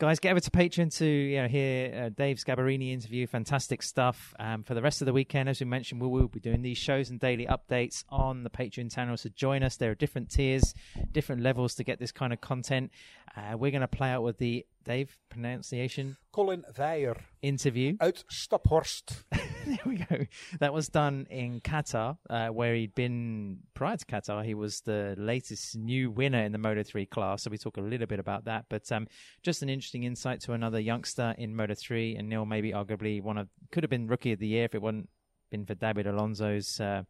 Guys, 0.00 0.20
get 0.20 0.30
over 0.30 0.38
to 0.38 0.50
Patreon 0.52 0.96
to 0.98 1.04
you 1.04 1.42
know 1.42 1.48
hear 1.48 2.04
uh, 2.04 2.08
Dave's 2.10 2.44
Gabarrini 2.44 2.92
interview. 2.92 3.26
Fantastic 3.26 3.82
stuff. 3.82 4.32
Um, 4.38 4.62
for 4.62 4.74
the 4.74 4.80
rest 4.80 5.02
of 5.02 5.06
the 5.06 5.12
weekend, 5.12 5.48
as 5.48 5.58
we 5.58 5.66
mentioned, 5.66 6.00
we 6.00 6.06
will 6.06 6.28
be 6.28 6.38
doing 6.38 6.62
these 6.62 6.78
shows 6.78 7.10
and 7.10 7.18
daily 7.18 7.46
updates 7.46 8.04
on 8.08 8.44
the 8.44 8.50
Patreon 8.50 8.94
channel. 8.94 9.16
So 9.16 9.28
join 9.34 9.64
us. 9.64 9.74
There 9.74 9.90
are 9.90 9.96
different 9.96 10.30
tiers, 10.30 10.72
different 11.10 11.42
levels 11.42 11.74
to 11.74 11.84
get 11.84 11.98
this 11.98 12.12
kind 12.12 12.32
of 12.32 12.40
content. 12.40 12.92
Uh, 13.36 13.56
we're 13.56 13.72
going 13.72 13.80
to 13.80 13.88
play 13.88 14.10
out 14.10 14.22
with 14.22 14.38
the 14.38 14.64
Dave 14.84 15.18
pronunciation 15.30 16.16
Collin 16.30 16.64
Veijer 16.72 17.18
interview. 17.42 17.96
out 18.00 18.22
Staphorst. 18.30 19.24
there 19.66 19.78
we 19.86 19.96
go. 19.96 20.26
That 20.60 20.72
was 20.72 20.88
done 20.88 21.26
in 21.30 21.60
Qatar, 21.60 22.18
uh, 22.30 22.48
where 22.48 22.74
he'd 22.74 22.94
been 22.94 23.58
prior 23.74 23.96
to 23.96 24.04
Qatar. 24.04 24.44
He 24.44 24.54
was 24.54 24.80
the 24.80 25.14
latest 25.18 25.76
new 25.76 26.10
winner 26.10 26.42
in 26.42 26.52
the 26.52 26.58
Moto 26.58 26.82
3 26.82 27.06
class. 27.06 27.42
So 27.42 27.50
we 27.50 27.58
talk 27.58 27.76
a 27.76 27.82
little 27.82 28.06
bit 28.06 28.18
about 28.18 28.44
that. 28.44 28.66
But 28.68 28.90
um, 28.92 29.06
just 29.42 29.62
an 29.62 29.68
interesting 29.68 30.04
insight 30.04 30.40
to 30.42 30.52
another 30.52 30.80
youngster 30.80 31.34
in 31.38 31.54
Moto 31.54 31.74
3. 31.74 32.16
And 32.16 32.28
Neil, 32.28 32.46
maybe 32.46 32.72
arguably 32.72 33.22
one 33.22 33.38
of, 33.38 33.48
could 33.72 33.82
have 33.82 33.90
been 33.90 34.06
rookie 34.06 34.32
of 34.32 34.38
the 34.38 34.48
year 34.48 34.64
if 34.64 34.74
it 34.74 34.82
wasn't 34.82 35.08
been 35.50 35.66
for 35.66 35.74
David 35.74 36.06
Alonso's. 36.06 36.80
Uh, 36.80 37.02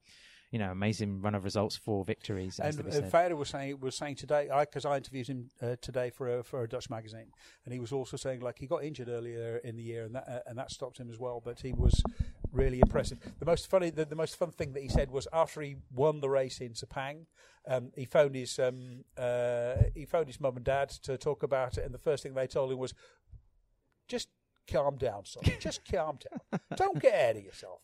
you 0.51 0.59
know, 0.59 0.71
amazing 0.71 1.21
run 1.21 1.35
of 1.35 1.45
results, 1.45 1.77
four 1.77 2.05
victories. 2.05 2.59
as 2.59 2.79
And 2.79 2.89
uh. 2.89 3.01
Veijer 3.09 3.37
was 3.37 3.51
saying 3.51 3.81
was 3.81 3.97
saying 3.97 4.17
today 4.17 4.49
because 4.61 4.85
I, 4.85 4.97
interviewed 4.97 5.27
him 5.27 5.51
uh, 5.61 5.77
today 5.81 6.11
for 6.11 6.39
a, 6.39 6.43
for 6.43 6.63
a 6.63 6.69
Dutch 6.69 6.89
magazine, 6.89 7.31
and 7.65 7.75
he 7.75 7.81
was 7.81 7.93
also 7.93 8.17
saying 8.17 8.41
like 8.41 8.59
he 8.59 8.67
got 8.67 8.83
injured 8.83 9.09
earlier 9.09 9.59
in 9.59 9.77
the 9.77 9.83
year, 9.83 10.05
and 10.05 10.15
that 10.15 10.29
uh, 10.29 10.39
and 10.47 10.59
that 10.59 10.71
stopped 10.71 10.99
him 10.99 11.11
as 11.11 11.19
well. 11.19 11.43
But 11.45 11.61
he 11.61 11.73
was 11.73 12.03
really 12.53 12.81
impressive. 12.81 13.19
The 13.39 13.47
most 13.47 13.69
funny, 13.69 13.91
the, 13.91 14.05
the 14.05 14.17
most 14.17 14.37
fun 14.37 14.51
thing 14.51 14.73
that 14.73 14.83
he 14.83 14.89
said 14.89 15.11
was 15.11 15.27
after 15.33 15.61
he 15.61 15.77
won 15.93 16.21
the 16.21 16.29
race 16.29 16.61
in 16.61 16.73
Sepang, 16.73 17.27
um, 17.67 17.91
he 17.95 18.05
phoned 18.05 18.35
his 18.35 18.59
um, 18.59 19.05
uh, 19.17 19.75
he 19.95 20.05
phoned 20.05 20.27
his 20.27 20.41
mum 20.41 20.57
and 20.57 20.65
dad 20.65 20.91
to 21.03 21.19
talk 21.19 21.43
about 21.43 21.79
it, 21.79 21.85
and 21.85 21.93
the 21.95 21.99
first 21.99 22.23
thing 22.23 22.35
they 22.35 22.47
told 22.47 22.73
him 22.73 22.79
was 22.79 22.95
just 24.07 24.29
calm 24.71 24.97
down, 24.97 25.25
son. 25.25 25.43
Just 25.61 25.81
calm 25.91 26.19
down. 26.31 26.61
Don't 26.77 27.01
get 27.01 27.15
ahead 27.15 27.37
of 27.37 27.45
yourself. 27.45 27.81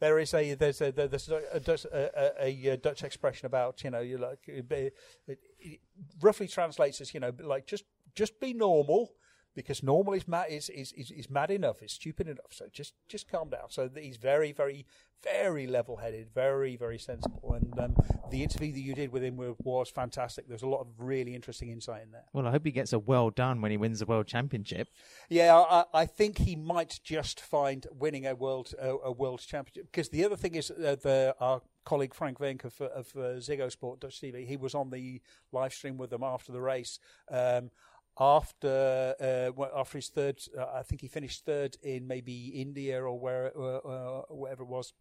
There 0.00 0.18
is 0.18 0.34
a 0.34 0.54
there's 0.54 0.80
a 0.80 0.90
there's 0.90 1.28
a, 1.28 1.42
a, 1.52 1.60
Dutch, 1.60 1.84
a, 1.86 2.70
a, 2.70 2.76
Dutch 2.76 3.04
expression 3.04 3.46
about 3.46 3.84
you 3.84 3.90
know 3.90 4.00
you 4.00 4.18
like 4.18 4.40
it, 4.46 4.70
it, 4.70 5.38
it 5.60 5.80
roughly 6.20 6.48
translates 6.48 7.00
as 7.00 7.14
you 7.14 7.20
know 7.20 7.32
like 7.40 7.66
just 7.66 7.84
just 8.14 8.40
be 8.40 8.52
normal 8.52 9.12
because 9.54 9.82
normal 9.82 10.14
is 10.14 10.26
mad 10.26 10.46
is, 10.48 10.68
is, 10.70 10.92
is, 10.92 11.10
is 11.10 11.30
mad 11.30 11.50
enough, 11.50 11.82
is 11.82 11.92
stupid 11.92 12.28
enough. 12.28 12.50
So 12.50 12.66
just 12.72 12.94
just 13.08 13.30
calm 13.30 13.50
down. 13.50 13.70
So 13.70 13.88
he's 13.94 14.16
very 14.16 14.52
very 14.52 14.86
very 15.22 15.66
level 15.66 15.96
headed, 15.98 16.28
very 16.34 16.76
very 16.76 16.98
sensible. 16.98 17.52
And 17.54 17.78
um, 17.78 17.96
the 18.30 18.42
interview 18.42 18.72
that 18.72 18.80
you 18.80 18.94
did 18.94 19.12
with 19.12 19.22
him 19.22 19.36
was 19.36 19.90
fantastic. 19.90 20.48
There's 20.48 20.62
a 20.62 20.68
lot 20.68 20.80
of 20.80 20.88
really 20.98 21.34
interesting 21.34 21.70
insight 21.70 22.02
in 22.02 22.12
there. 22.12 22.24
Well, 22.32 22.46
I 22.46 22.50
hope 22.50 22.64
he 22.64 22.72
gets 22.72 22.92
a 22.92 22.98
well 22.98 23.30
done 23.30 23.60
when 23.60 23.70
he 23.70 23.76
wins 23.76 24.00
the 24.00 24.06
world 24.06 24.26
championship. 24.26 24.88
Yeah, 25.28 25.56
I, 25.56 25.84
I 25.94 26.06
think 26.06 26.38
he 26.38 26.56
might 26.56 27.00
just 27.04 27.40
find 27.40 27.86
winning 27.92 28.26
a 28.26 28.34
world 28.34 28.74
a, 28.80 28.90
a 29.04 29.12
world 29.12 29.40
championship 29.46 29.90
because 29.90 30.08
the 30.08 30.24
other 30.24 30.36
thing 30.36 30.54
is 30.54 30.70
uh, 30.70 30.96
the 31.00 31.34
our 31.40 31.62
colleague 31.84 32.14
Frank 32.14 32.38
Venk 32.38 32.64
of, 32.64 32.80
of 32.80 33.12
uh, 33.16 33.38
Ziggo 33.38 33.70
Sport 33.70 34.00
Dutch 34.00 34.20
TV. 34.20 34.46
He 34.46 34.56
was 34.56 34.74
on 34.74 34.90
the 34.90 35.20
live 35.52 35.72
stream 35.72 35.98
with 35.98 36.10
them 36.10 36.22
after 36.22 36.52
the 36.52 36.60
race. 36.60 36.98
Um, 37.30 37.70
after 38.18 39.14
uh, 39.20 39.78
after 39.78 39.98
his 39.98 40.08
third, 40.08 40.38
uh, 40.58 40.66
I 40.74 40.82
think 40.82 41.00
he 41.00 41.08
finished 41.08 41.44
third 41.44 41.76
in 41.82 42.06
maybe 42.06 42.48
India 42.54 43.02
or 43.02 43.18
where 43.18 43.52
uh, 43.56 43.78
uh 43.78 44.22
wherever 44.28 44.62
it 44.62 44.68
was. 44.68 44.92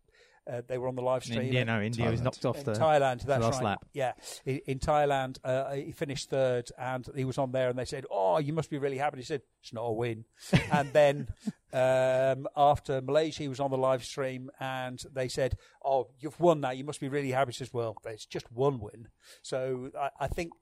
Uh, 0.52 0.62
they 0.68 0.80
were 0.80 0.88
on 0.88 0.96
the 0.96 1.04
live 1.04 1.24
stream. 1.24 1.40
India, 1.40 1.64
no, 1.64 1.80
India 1.80 2.04
Thailand. 2.04 2.12
was 2.12 2.22
knocked 2.22 2.46
off 2.46 2.64
the 2.64 2.74
Thailand. 2.74 3.24
That's 3.24 3.44
last 3.44 3.58
right. 3.58 3.64
lap. 3.64 3.86
Yeah, 3.94 4.14
in, 4.44 4.60
in 4.66 4.80
Thailand, 4.80 5.38
uh, 5.44 5.72
he 5.74 5.92
finished 5.92 6.32
third, 6.32 6.72
and 6.80 7.08
he 7.16 7.26
was 7.26 7.38
on 7.38 7.52
there, 7.52 7.70
and 7.70 7.78
they 7.78 7.86
said, 7.86 8.06
"Oh, 8.10 8.40
you 8.40 8.52
must 8.52 8.72
be 8.72 8.80
really 8.80 8.98
happy." 8.98 9.18
He 9.18 9.24
said, 9.24 9.44
"It's 9.62 9.72
not 9.72 9.84
a 9.84 9.92
win." 9.92 10.26
and 10.72 10.92
then 10.94 11.28
um, 11.74 12.48
after 12.58 13.02
Malaysia, 13.02 13.44
he 13.44 13.50
was 13.50 13.60
on 13.60 13.70
the 13.70 13.78
live 13.78 14.04
stream, 14.04 14.50
and 14.60 15.04
they 15.14 15.28
said, 15.28 15.58
"Oh, 15.86 16.08
you've 16.20 16.40
won 16.40 16.62
that. 16.62 16.76
You 16.76 16.86
must 16.86 17.00
be 17.00 17.08
really 17.08 17.32
happy." 17.32 17.52
He 17.52 17.58
says, 17.58 17.72
"Well, 17.72 17.98
it's 18.06 18.26
just 18.26 18.52
one 18.52 18.80
win." 18.80 19.10
So 19.44 19.92
I, 20.00 20.10
I 20.22 20.28
think 20.28 20.54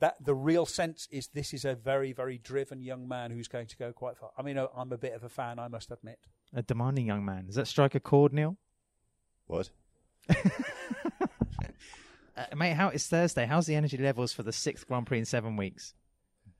that 0.00 0.16
the 0.24 0.34
real 0.34 0.66
sense 0.66 1.06
is 1.10 1.28
this 1.28 1.54
is 1.54 1.64
a 1.64 1.74
very, 1.74 2.12
very 2.12 2.38
driven 2.38 2.82
young 2.82 3.06
man 3.06 3.30
who's 3.30 3.48
going 3.48 3.66
to 3.66 3.76
go 3.76 3.92
quite 3.92 4.16
far. 4.16 4.30
I 4.36 4.42
mean, 4.42 4.58
uh, 4.58 4.66
I'm 4.76 4.92
a 4.92 4.98
bit 4.98 5.12
of 5.12 5.22
a 5.24 5.28
fan, 5.28 5.58
I 5.58 5.68
must 5.68 5.90
admit. 5.90 6.18
A 6.52 6.62
demanding 6.62 7.06
young 7.06 7.24
man. 7.24 7.46
Does 7.46 7.54
that 7.54 7.68
strike 7.68 7.94
a 7.94 8.00
chord, 8.00 8.32
Neil? 8.32 8.56
What? 9.46 9.70
uh, 10.30 10.34
mate, 12.56 12.74
how 12.74 12.88
it's 12.88 13.06
Thursday. 13.06 13.46
How's 13.46 13.66
the 13.66 13.74
energy 13.74 13.96
levels 13.96 14.32
for 14.32 14.42
the 14.42 14.52
sixth 14.52 14.86
Grand 14.86 15.06
Prix 15.06 15.18
in 15.18 15.24
seven 15.24 15.56
weeks? 15.56 15.94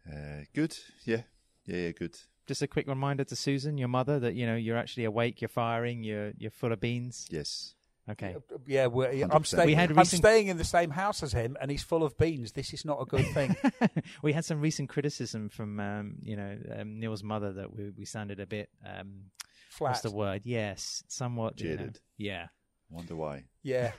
Uh, 0.06 0.44
good. 0.54 0.76
Yeah. 1.04 1.22
Yeah. 1.64 1.76
Yeah. 1.76 1.90
Good. 1.92 2.16
Just 2.46 2.62
a 2.62 2.66
quick 2.66 2.88
reminder 2.88 3.24
to 3.24 3.36
Susan, 3.36 3.78
your 3.78 3.88
mother, 3.88 4.18
that 4.18 4.34
you 4.34 4.44
know 4.44 4.56
you're 4.56 4.76
actually 4.76 5.04
awake, 5.04 5.40
you're 5.40 5.48
firing, 5.48 6.02
you're 6.02 6.32
you're 6.36 6.50
full 6.50 6.72
of 6.72 6.80
beans. 6.80 7.28
Yes. 7.30 7.74
Okay. 8.08 8.34
Yeah, 8.66 8.88
I'm 9.30 9.44
staying. 9.44 9.66
We 9.66 9.74
had 9.74 9.90
recent... 9.90 9.98
I'm 9.98 10.18
staying 10.18 10.46
in 10.48 10.56
the 10.56 10.64
same 10.64 10.90
house 10.90 11.22
as 11.22 11.32
him, 11.32 11.56
and 11.60 11.70
he's 11.70 11.82
full 11.82 12.02
of 12.02 12.16
beans. 12.18 12.52
This 12.52 12.72
is 12.72 12.84
not 12.84 13.00
a 13.00 13.04
good 13.04 13.26
thing. 13.28 13.56
we 14.22 14.32
had 14.32 14.44
some 14.44 14.60
recent 14.60 14.88
criticism 14.88 15.48
from 15.48 15.78
um, 15.78 16.16
you 16.22 16.36
know 16.36 16.56
um, 16.78 16.98
Neil's 16.98 17.22
mother 17.22 17.52
that 17.52 17.72
we 17.72 17.90
we 17.90 18.04
sounded 18.04 18.40
a 18.40 18.46
bit 18.46 18.70
um, 18.84 19.30
flat. 19.70 19.90
What's 19.90 20.00
the 20.00 20.10
word? 20.10 20.42
Yes, 20.44 21.04
somewhat 21.08 21.56
jaded. 21.56 22.00
You 22.16 22.30
know, 22.30 22.34
yeah. 22.34 22.46
Wonder 22.90 23.14
why. 23.14 23.44
Yeah. 23.62 23.92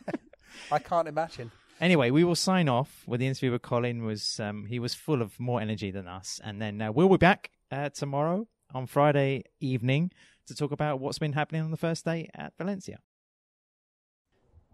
I 0.72 0.78
can't 0.78 1.06
imagine. 1.06 1.52
Anyway, 1.80 2.10
we 2.10 2.24
will 2.24 2.36
sign 2.36 2.68
off 2.68 3.02
with 3.06 3.20
the 3.20 3.26
interview 3.26 3.52
with 3.52 3.62
Collin. 3.62 4.04
Was 4.04 4.40
um, 4.40 4.66
he 4.66 4.78
was 4.78 4.94
full 4.94 5.22
of 5.22 5.38
more 5.38 5.60
energy 5.60 5.90
than 5.90 6.08
us, 6.08 6.40
and 6.42 6.60
then 6.60 6.80
uh, 6.80 6.92
we'll 6.92 7.08
be 7.08 7.16
back 7.16 7.50
uh, 7.70 7.90
tomorrow 7.90 8.46
on 8.72 8.86
Friday 8.86 9.44
evening 9.60 10.10
to 10.46 10.54
talk 10.54 10.72
about 10.72 11.00
what's 11.00 11.18
been 11.18 11.32
happening 11.32 11.62
on 11.62 11.70
the 11.70 11.76
first 11.76 12.04
day 12.04 12.28
at 12.34 12.52
Valencia. 12.58 12.98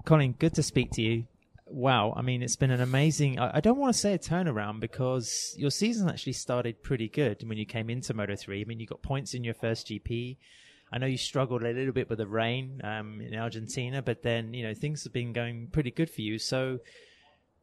Collin, 0.05 0.33
good 0.39 0.55
to 0.55 0.63
speak 0.63 0.91
to 0.93 1.03
you. 1.03 1.25
Wow, 1.67 2.15
I 2.17 2.23
mean, 2.23 2.43
it's 2.43 2.57
been 2.57 2.73
an 2.73 2.81
amazing. 2.81 3.39
I, 3.39 3.59
I 3.59 3.61
don't 3.61 3.79
want 3.79 3.95
to 3.95 3.99
say 3.99 4.15
a 4.15 4.19
turnaround 4.19 4.81
because 4.81 5.55
your 5.57 5.71
season 5.71 6.09
actually 6.09 6.33
started 6.33 6.83
pretty 6.83 7.09
good 7.09 7.49
when 7.49 7.59
you 7.59 7.67
came 7.67 7.89
into 7.89 8.13
Moto 8.13 8.35
3. 8.35 8.61
I 8.61 8.65
mean, 8.65 8.81
you 8.81 8.87
got 8.87 9.03
points 9.03 9.35
in 9.35 9.45
your 9.45 9.55
first 9.55 9.87
GP. 9.87 10.37
I 10.93 10.99
know 10.99 11.07
you 11.07 11.17
struggled 11.17 11.63
a 11.63 11.71
little 11.71 11.93
bit 11.93 12.09
with 12.09 12.19
the 12.19 12.27
rain 12.27 12.81
um, 12.83 13.21
in 13.21 13.37
Argentina, 13.37 14.03
but 14.03 14.23
then, 14.23 14.53
you 14.53 14.65
know, 14.65 14.75
things 14.75 15.05
have 15.05 15.13
been 15.13 15.33
going 15.33 15.69
pretty 15.69 15.93
good 15.93 16.11
for 16.11 16.23
you. 16.23 16.41
So 16.41 16.81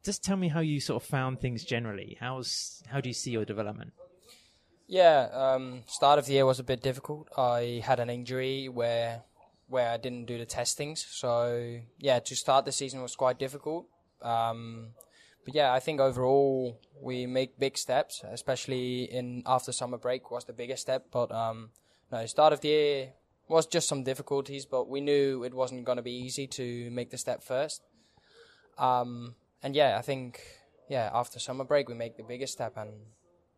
just 0.02 0.24
tell 0.24 0.36
me 0.36 0.48
how 0.48 0.60
you 0.60 0.80
sort 0.80 1.02
of 1.02 1.08
found 1.08 1.40
things 1.40 1.64
generally. 1.64 2.16
How's 2.18 2.82
How 2.86 3.02
do 3.02 3.10
you 3.10 3.14
see 3.14 3.32
your 3.32 3.44
development? 3.44 3.92
Yeah, 4.86 5.28
um, 5.34 5.82
start 5.86 6.18
of 6.18 6.24
the 6.24 6.32
year 6.32 6.46
was 6.46 6.58
a 6.58 6.64
bit 6.64 6.82
difficult. 6.82 7.28
I 7.36 7.82
had 7.84 8.00
an 8.00 8.08
injury 8.08 8.70
where 8.70 9.22
where 9.68 9.90
I 9.90 9.96
didn't 9.96 10.24
do 10.24 10.38
the 10.38 10.46
testings. 10.46 11.06
So 11.08 11.80
yeah, 11.98 12.18
to 12.18 12.34
start 12.36 12.64
the 12.64 12.72
season 12.72 13.02
was 13.02 13.14
quite 13.14 13.38
difficult. 13.38 13.86
Um, 14.22 14.88
but 15.44 15.54
yeah, 15.54 15.72
I 15.72 15.80
think 15.80 16.00
overall 16.00 16.80
we 17.00 17.26
make 17.26 17.58
big 17.58 17.78
steps, 17.78 18.22
especially 18.24 19.04
in 19.04 19.42
after 19.46 19.72
summer 19.72 19.98
break 19.98 20.30
was 20.30 20.44
the 20.44 20.52
biggest 20.52 20.82
step. 20.82 21.06
But 21.10 21.30
um, 21.32 21.70
no, 22.10 22.24
start 22.26 22.52
of 22.52 22.60
the 22.60 22.68
year 22.68 23.08
was 23.48 23.66
just 23.66 23.88
some 23.88 24.04
difficulties, 24.04 24.66
but 24.66 24.88
we 24.88 25.00
knew 25.00 25.44
it 25.44 25.54
wasn't 25.54 25.84
going 25.84 25.96
to 25.96 26.02
be 26.02 26.12
easy 26.12 26.46
to 26.46 26.90
make 26.90 27.10
the 27.10 27.18
step 27.18 27.42
first. 27.42 27.82
Um, 28.76 29.34
and 29.62 29.74
yeah, 29.74 29.96
I 29.98 30.02
think 30.02 30.40
yeah 30.88 31.10
after 31.12 31.38
summer 31.38 31.64
break 31.64 31.88
we 31.88 31.94
make 31.94 32.16
the 32.16 32.22
biggest 32.22 32.52
step, 32.54 32.76
and 32.76 32.90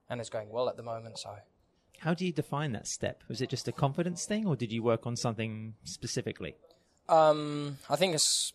and 0.09 0.21
it's 0.21 0.31
going 0.31 0.51
well 0.51 0.69
at 0.69 0.77
the 0.77 0.83
moment. 0.83 1.19
So 1.19 1.31
how 2.01 2.15
do 2.15 2.25
you 2.25 2.33
define 2.33 2.73
that 2.73 2.87
step? 2.87 3.23
Was 3.29 3.41
it 3.43 3.51
just 3.51 3.69
a 3.69 3.73
confidence 3.73 4.25
thing, 4.25 4.47
or 4.47 4.57
did 4.57 4.73
you 4.73 4.83
work 4.83 5.07
on 5.07 5.17
something 5.17 5.75
specifically? 5.85 6.55
Um, 7.09 7.79
I 7.89 7.97
think 7.97 8.15
it's. 8.15 8.53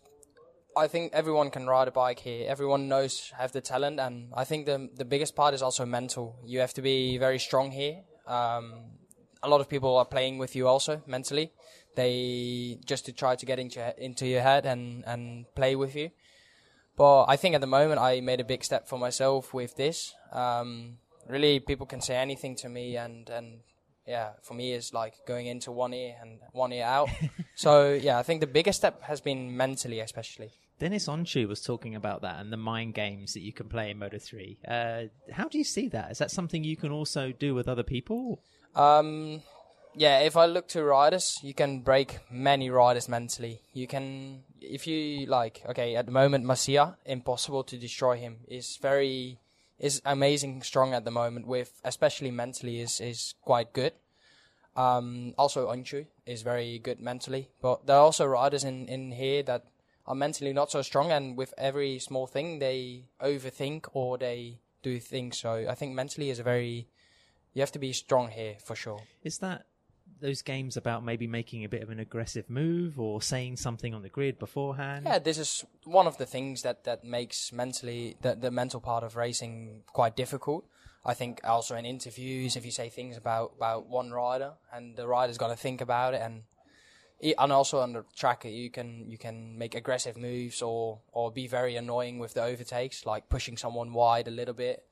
I 0.78 0.88
think 0.88 1.14
everyone 1.14 1.52
can 1.52 1.68
ride 1.68 1.88
a 1.88 1.92
bike 1.92 2.20
here. 2.20 2.50
Everyone 2.50 2.90
knows 2.90 3.32
have 3.38 3.52
the 3.52 3.62
talent, 3.62 4.00
and 4.00 4.32
I 4.36 4.46
think 4.46 4.66
the 4.66 4.90
the 4.96 5.06
biggest 5.06 5.36
part 5.36 5.54
is 5.54 5.62
also 5.62 5.86
mental. 5.86 6.36
You 6.44 6.60
have 6.60 6.74
to 6.74 6.82
be 6.82 7.18
very 7.18 7.40
strong 7.40 7.72
here. 7.72 8.02
Um, 8.26 8.74
a 9.44 9.48
lot 9.48 9.62
of 9.62 9.70
people 9.70 9.96
are 9.96 10.06
playing 10.06 10.40
with 10.40 10.56
you 10.56 10.68
also 10.68 11.04
mentally. 11.06 11.52
They 11.96 12.80
just 12.84 13.06
to 13.06 13.14
try 13.14 13.36
to 13.36 13.46
get 13.46 13.60
into 13.60 13.80
into 14.04 14.26
your 14.26 14.42
head 14.42 14.66
and 14.66 15.04
and 15.06 15.46
play 15.56 15.76
with 15.76 15.96
you. 15.96 16.10
But 16.98 17.26
I 17.26 17.36
think 17.36 17.54
at 17.56 17.62
the 17.62 17.68
moment 17.68 18.00
I 18.00 18.22
made 18.22 18.40
a 18.40 18.44
big 18.44 18.64
step 18.64 18.88
for 18.88 18.98
myself 18.98 19.54
with 19.54 19.76
this. 19.76 20.16
Um, 20.32 20.98
really 21.28 21.60
people 21.60 21.86
can 21.86 22.02
say 22.02 22.16
anything 22.16 22.56
to 22.56 22.70
me 22.70 22.98
and 22.98 23.30
and 23.30 23.60
yeah 24.08 24.32
for 24.42 24.54
me 24.54 24.74
it's 24.74 24.94
like 24.94 25.14
going 25.28 25.48
into 25.48 25.72
one 25.72 25.94
ear 25.94 26.16
and 26.22 26.40
one 26.52 26.72
ear 26.72 26.86
out 26.86 27.10
so 27.56 27.92
yeah 27.94 28.18
i 28.18 28.24
think 28.24 28.40
the 28.40 28.48
biggest 28.48 28.78
step 28.78 29.02
has 29.04 29.22
been 29.22 29.56
mentally 29.56 30.00
especially 30.00 30.52
Deniz 30.78 31.08
Öncü 31.08 31.48
was 31.48 31.62
talking 31.62 31.96
about 31.96 32.22
that 32.22 32.42
and 32.42 32.52
the 32.52 32.58
mind 32.58 32.94
games 32.94 33.34
that 33.34 33.40
you 33.40 33.54
can 33.54 33.70
play 33.70 33.92
in 33.92 33.98
Moto 33.98 34.18
3. 34.20 34.60
Uh, 34.68 35.04
how 35.32 35.48
do 35.48 35.58
you 35.58 35.64
see 35.64 35.88
that? 35.88 36.12
Is 36.12 36.18
that 36.18 36.32
something 36.32 36.66
you 36.66 36.76
can 36.76 36.92
also 36.92 37.32
do 37.32 37.56
with 37.56 37.70
other 37.70 37.82
people? 37.82 38.42
Um, 38.76 39.42
yeah, 39.96 40.20
if 40.20 40.36
I 40.36 40.46
look 40.46 40.68
to 40.70 40.84
riders, 40.84 41.40
you 41.42 41.54
can 41.54 41.80
break 41.80 42.20
many 42.30 42.70
riders 42.70 43.08
mentally. 43.08 43.62
You 43.72 43.88
can, 43.88 44.44
if 44.60 44.86
you 44.86 45.26
like, 45.28 45.64
okay, 45.70 45.96
at 45.96 46.06
the 46.06 46.12
moment, 46.12 46.46
Masia, 46.46 46.98
impossible 47.06 47.64
to 47.64 47.78
destroy 47.78 48.18
him. 48.18 48.40
Is 48.48 48.78
very 48.82 49.40
is 49.80 50.02
amazing 50.06 50.62
strong 50.64 50.94
at 50.94 51.06
the 51.06 51.12
moment 51.12 51.48
with 51.48 51.82
especially 51.84 52.32
mentally 52.32 52.80
is 52.80 53.00
is 53.02 53.36
quite 53.42 53.74
good. 53.74 53.94
Um, 54.76 55.34
also 55.38 55.72
Öncü 55.72 56.08
is 56.26 56.42
very 56.42 56.80
good 56.80 57.00
mentally, 57.00 57.50
but 57.62 57.86
there 57.86 57.96
are 57.96 58.02
also 58.02 58.26
riders 58.26 58.64
in, 58.64 58.88
in 58.88 59.12
here 59.12 59.42
that 59.44 59.64
are 60.06 60.16
mentally 60.16 60.54
not 60.54 60.70
so 60.70 60.82
strong 60.82 61.12
and 61.12 61.38
with 61.38 61.54
every 61.58 61.98
small 62.00 62.28
thing 62.28 62.60
they 62.60 63.06
overthink 63.22 63.88
or 63.94 64.18
they 64.18 64.60
do 64.84 65.00
things. 65.00 65.38
So 65.38 65.66
I 65.70 65.76
think 65.76 65.94
mentally 65.94 66.30
is 66.30 66.40
a 66.40 66.44
very 66.44 66.88
you 67.54 67.62
have 67.62 67.72
to 67.72 67.80
be 67.80 67.94
strong 67.94 68.30
here 68.30 68.58
for 68.64 68.76
sure. 68.76 69.02
Is 69.24 69.38
that 69.40 69.66
those 70.22 70.42
games 70.42 70.78
about 70.78 71.04
maybe 71.04 71.28
making 71.28 71.64
a 71.64 71.70
bit 71.70 71.84
of 71.84 71.90
an 71.90 72.00
aggressive 72.00 72.50
move 72.50 73.00
or 73.00 73.22
saying 73.22 73.58
something 73.58 73.94
on 73.94 74.02
the 74.02 74.10
grid 74.10 74.40
beforehand? 74.40 75.06
Yeah, 75.06 75.20
this 75.20 75.38
is 75.38 75.66
one 75.84 76.08
of 76.08 76.18
the 76.18 76.26
things 76.26 76.62
that, 76.64 76.84
that 76.86 77.04
makes 77.04 77.52
mentally 77.52 78.18
the, 78.22 78.36
the 78.36 78.52
mental 78.52 78.80
part 78.80 79.04
of 79.04 79.16
racing 79.16 79.84
quite 79.88 80.16
difficult. 80.16 80.66
I 81.06 81.14
think 81.14 81.42
also 81.44 81.76
in 81.76 81.86
interviews, 81.86 82.56
if 82.56 82.66
you 82.66 82.72
say 82.72 82.90
things 82.90 83.16
about, 83.16 83.54
about 83.58 83.88
one 83.88 84.12
rider 84.12 84.54
and 84.74 84.96
the 84.96 85.08
rider's 85.08 85.38
got 85.38 85.50
to 85.50 85.56
think 85.56 85.82
about 85.82 86.14
it, 86.14 86.22
and 86.22 86.44
and 87.38 87.52
also 87.52 87.80
on 87.80 87.94
the 87.94 88.04
track, 88.16 88.44
you 88.46 88.70
can 88.70 89.10
you 89.10 89.18
can 89.18 89.58
make 89.58 89.74
aggressive 89.74 90.18
moves 90.18 90.62
or 90.62 91.00
or 91.12 91.32
be 91.32 91.48
very 91.48 91.76
annoying 91.76 92.20
with 92.20 92.34
the 92.34 92.44
overtakes, 92.44 93.06
like 93.06 93.30
pushing 93.30 93.56
someone 93.56 93.94
wide 93.94 94.28
a 94.28 94.32
little 94.32 94.54
bit. 94.54 94.84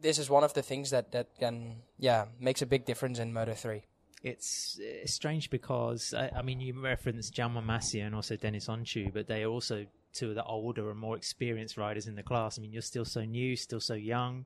This 0.00 0.18
is 0.18 0.30
one 0.30 0.44
of 0.44 0.54
the 0.54 0.62
things 0.62 0.90
that 0.90 1.12
that 1.12 1.36
can 1.38 1.82
yeah 1.98 2.26
makes 2.38 2.62
a 2.62 2.66
big 2.66 2.84
difference 2.84 3.18
in 3.18 3.32
Moto 3.32 3.54
three 3.54 3.84
it's, 4.22 4.78
strange 5.06 5.50
because 5.50 6.14
I, 6.14 6.30
I, 6.36 6.42
mean 6.42 6.60
you 6.60 6.80
referenced 6.80 7.34
Jaume 7.34 7.64
Masia 7.64 8.06
and 8.06 8.14
also 8.14 8.36
Deniz 8.36 8.68
Öncü, 8.68 9.12
but 9.12 9.26
they 9.26 9.42
are 9.42 9.50
also 9.50 9.86
two 10.12 10.30
of 10.30 10.34
the 10.34 10.44
older 10.44 10.90
and 10.90 10.98
more 10.98 11.16
experienced 11.16 11.76
riders 11.76 12.06
in 12.06 12.14
the 12.14 12.22
class. 12.22 12.58
I 12.58 12.62
mean 12.62 12.72
you're 12.72 12.82
still 12.82 13.04
so 13.04 13.24
new, 13.24 13.56
still 13.56 13.80
so 13.80 13.94
young. 13.94 14.44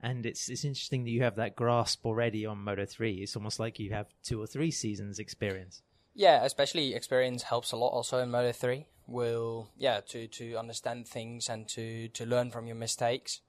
And 0.00 0.26
it's 0.26 0.48
it's 0.48 0.64
interesting 0.64 1.04
that 1.04 1.10
you 1.10 1.22
have 1.22 1.36
that 1.36 1.56
grasp 1.56 2.06
already 2.06 2.46
on 2.46 2.58
Moto 2.58 2.86
three. 2.86 3.14
It's 3.16 3.36
almost 3.36 3.58
like 3.58 3.78
you 3.78 3.90
have 3.90 4.06
two 4.22 4.40
or 4.40 4.46
three 4.46 4.70
seasons 4.70 5.18
experience. 5.18 5.82
Yeah, 6.18 6.44
especially 6.44 6.94
experience 6.94 7.44
helps 7.44 7.70
a 7.70 7.76
lot 7.76 7.90
also 7.90 8.18
in 8.18 8.32
Moto 8.32 8.50
3. 8.50 8.86
Will 9.06 9.70
yeah, 9.76 10.00
to 10.08 10.26
to 10.26 10.56
understand 10.56 11.06
things 11.06 11.48
and 11.48 11.68
to 11.68 12.08
to 12.08 12.26
learn 12.26 12.50
from 12.50 12.66
your 12.66 12.74
mistakes. 12.74 13.40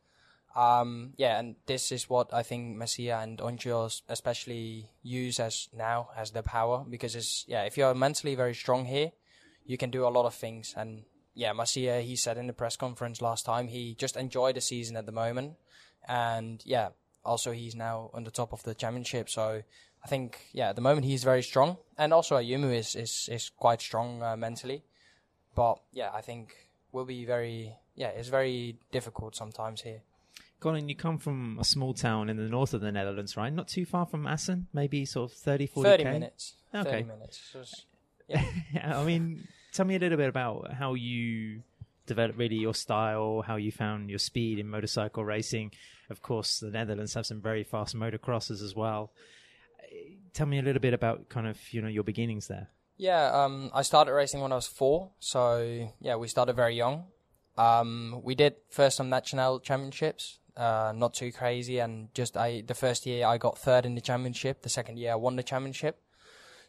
Um, 0.56 1.14
yeah, 1.18 1.40
and 1.40 1.56
this 1.68 1.92
is 1.92 2.10
what 2.10 2.34
I 2.34 2.44
think 2.44 2.76
Masia 2.76 3.22
and 3.22 3.38
Ongios 3.38 4.02
especially 4.10 4.90
use 5.04 5.40
as 5.40 5.70
now 5.76 6.10
as 6.18 6.32
their 6.32 6.44
power 6.44 6.84
because 6.90 7.16
it's 7.16 7.46
yeah, 7.48 7.64
if 7.64 7.78
you're 7.78 7.94
mentally 7.94 8.36
very 8.36 8.56
strong 8.56 8.86
here, 8.86 9.12
you 9.66 9.78
can 9.78 9.92
do 9.92 10.06
a 10.06 10.10
lot 10.10 10.26
of 10.26 10.34
things. 10.34 10.74
And 10.76 11.04
yeah, 11.36 11.54
Masia 11.54 12.02
he 12.02 12.16
said 12.16 12.38
in 12.38 12.48
the 12.48 12.54
press 12.54 12.76
conference 12.76 13.22
last 13.22 13.46
time 13.46 13.68
he 13.68 13.96
just 13.96 14.18
enjoyed 14.18 14.56
the 14.56 14.62
season 14.62 14.98
at 14.98 15.06
the 15.06 15.12
moment, 15.12 15.54
and 16.08 16.62
yeah, 16.66 16.90
also 17.24 17.52
he's 17.52 17.76
now 17.76 18.10
on 18.14 18.24
the 18.24 18.32
top 18.32 18.52
of 18.52 18.64
the 18.64 18.74
championship, 18.74 19.30
so 19.30 19.62
I 20.04 20.08
think 20.08 20.40
yeah, 20.52 20.70
at 20.70 20.76
the 20.76 20.82
moment 20.82 21.06
he's 21.06 21.24
very 21.24 21.44
strong, 21.44 21.78
and 21.98 22.12
also 22.12 22.38
Ayumu 22.38 22.76
is 22.76 22.96
is 22.96 23.30
is 23.32 23.50
quite 23.50 23.82
strong 23.82 24.24
uh, 24.24 24.36
mentally, 24.36 24.84
but 25.56 25.76
yeah, 25.92 26.10
I 26.14 26.22
think 26.22 26.56
will 26.92 27.06
be 27.06 27.26
very 27.26 27.76
yeah, 27.96 28.10
it's 28.10 28.30
very 28.30 28.78
difficult 28.92 29.36
sometimes 29.36 29.82
here. 29.82 30.02
Collin, 30.60 30.90
you 30.90 30.96
come 30.96 31.18
from 31.18 31.58
a 31.60 31.64
small 31.64 31.94
town 31.94 32.30
in 32.30 32.36
the 32.38 32.44
north 32.50 32.74
of 32.74 32.82
the 32.82 32.92
Netherlands, 32.92 33.38
right? 33.38 33.52
Not 33.54 33.68
too 33.70 33.86
far 33.86 34.06
from 34.06 34.28
Assen, 34.28 34.68
maybe 34.74 35.06
sort 35.06 35.32
of 35.32 35.38
30, 35.38 35.68
40 35.68 35.90
Thirty 35.90 36.04
K? 36.04 36.12
minutes. 36.12 36.56
Okay. 36.76 36.84
Thirty 36.92 37.04
minutes. 37.04 37.42
So 37.52 37.60
it's- 37.60 37.86
I 38.84 39.04
mean, 39.04 39.48
tell 39.74 39.86
me 39.86 39.96
a 39.96 40.00
little 40.00 40.18
bit 40.18 40.30
about 40.30 40.74
how 40.74 40.94
you 40.96 41.64
developed 42.06 42.38
really 42.38 42.58
your 42.58 42.74
style, 42.76 43.44
how 43.46 43.56
you 43.56 43.72
found 43.72 44.10
your 44.10 44.20
speed 44.20 44.60
in 44.60 44.68
motorcycle 44.68 45.24
racing. 45.26 45.72
Of 46.10 46.22
course, 46.22 46.60
the 46.60 46.70
Netherlands 46.70 47.14
have 47.16 47.26
some 47.26 47.42
very 47.42 47.64
fast 47.64 47.96
motocrossers 47.96 48.62
as 48.64 48.76
well. 48.76 49.12
Tell 50.34 50.46
me 50.46 50.60
a 50.60 50.62
little 50.62 50.82
bit 50.82 50.94
about 50.94 51.30
kind 51.30 51.48
of 51.48 51.58
you 51.72 51.82
know 51.82 51.88
your 51.88 52.04
beginnings 52.04 52.48
there. 52.48 52.68
Yeah, 52.98 53.32
um, 53.32 53.72
I 53.74 53.82
started 53.82 54.12
racing 54.14 54.42
when 54.42 54.52
I 54.52 54.56
was 54.56 54.68
four, 54.68 55.12
so 55.20 55.88
yeah, 56.02 56.16
we 56.18 56.28
started 56.28 56.56
very 56.56 56.76
young. 56.76 57.06
Um, 57.58 58.22
we 58.24 58.36
did 58.36 58.56
first 58.70 58.98
some 58.98 59.10
national 59.10 59.60
championships, 59.60 60.40
uh, 60.58 60.94
not 60.96 61.14
too 61.14 61.32
crazy, 61.32 61.80
and 61.80 62.14
just 62.14 62.38
I 62.38 62.62
the 62.66 62.76
first 62.76 63.06
year 63.06 63.26
I 63.26 63.38
got 63.38 63.58
third 63.58 63.86
in 63.86 63.96
the 63.96 64.02
championship. 64.02 64.62
The 64.62 64.70
second 64.70 64.98
year 64.98 65.14
I 65.14 65.16
won 65.16 65.36
the 65.36 65.44
championship. 65.44 66.02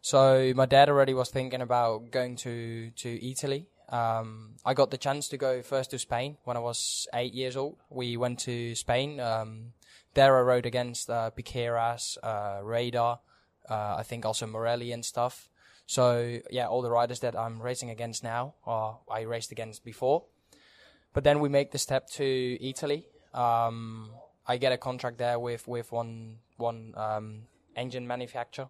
So 0.03 0.53
my 0.55 0.67
dad 0.67 0.89
already 0.89 1.15
was 1.15 1.31
thinking 1.31 1.61
about 1.61 2.11
going 2.11 2.37
to 2.37 2.91
to 2.91 3.31
Italy. 3.31 3.69
Um, 3.91 4.55
I 4.65 4.75
got 4.75 4.91
the 4.91 4.99
chance 4.99 5.29
to 5.29 5.37
go 5.37 5.63
first 5.63 5.91
to 5.91 5.99
Spain 5.99 6.37
when 6.45 6.57
I 6.57 6.61
was 6.61 7.09
eight 7.13 7.35
years 7.35 7.57
old. 7.57 7.77
We 7.91 8.17
went 8.17 8.39
to 8.41 8.75
Spain. 8.77 9.19
Um, 9.19 9.73
there 10.15 10.37
I 10.39 10.43
rode 10.43 10.67
against 10.67 11.11
uh, 11.11 11.31
Piqueras, 11.31 12.19
uh, 12.23 12.61
Radar, 12.63 13.21
uh, 13.69 13.97
I 13.99 14.03
think 14.03 14.25
also 14.25 14.47
Morelli 14.47 14.93
and 14.93 15.05
stuff. 15.05 15.49
So 15.87 16.39
yeah, 16.51 16.67
all 16.69 16.83
the 16.83 16.91
riders 16.91 17.21
that 17.21 17.37
I'm 17.37 17.61
racing 17.61 17.91
against 17.91 18.23
now, 18.23 18.55
or 18.65 19.01
I 19.11 19.23
raced 19.23 19.51
against 19.51 19.85
before. 19.85 20.25
But 21.13 21.25
then 21.25 21.41
we 21.41 21.49
make 21.49 21.73
the 21.73 21.79
step 21.79 22.09
to 22.11 22.65
Italy. 22.65 23.07
Um, 23.33 24.11
I 24.47 24.57
get 24.57 24.73
a 24.73 24.79
contract 24.79 25.19
there 25.19 25.39
with 25.39 25.69
with 25.69 25.93
one 25.93 26.39
one 26.57 26.95
um, 26.97 27.43
engine 27.77 28.07
manufacturer. 28.07 28.69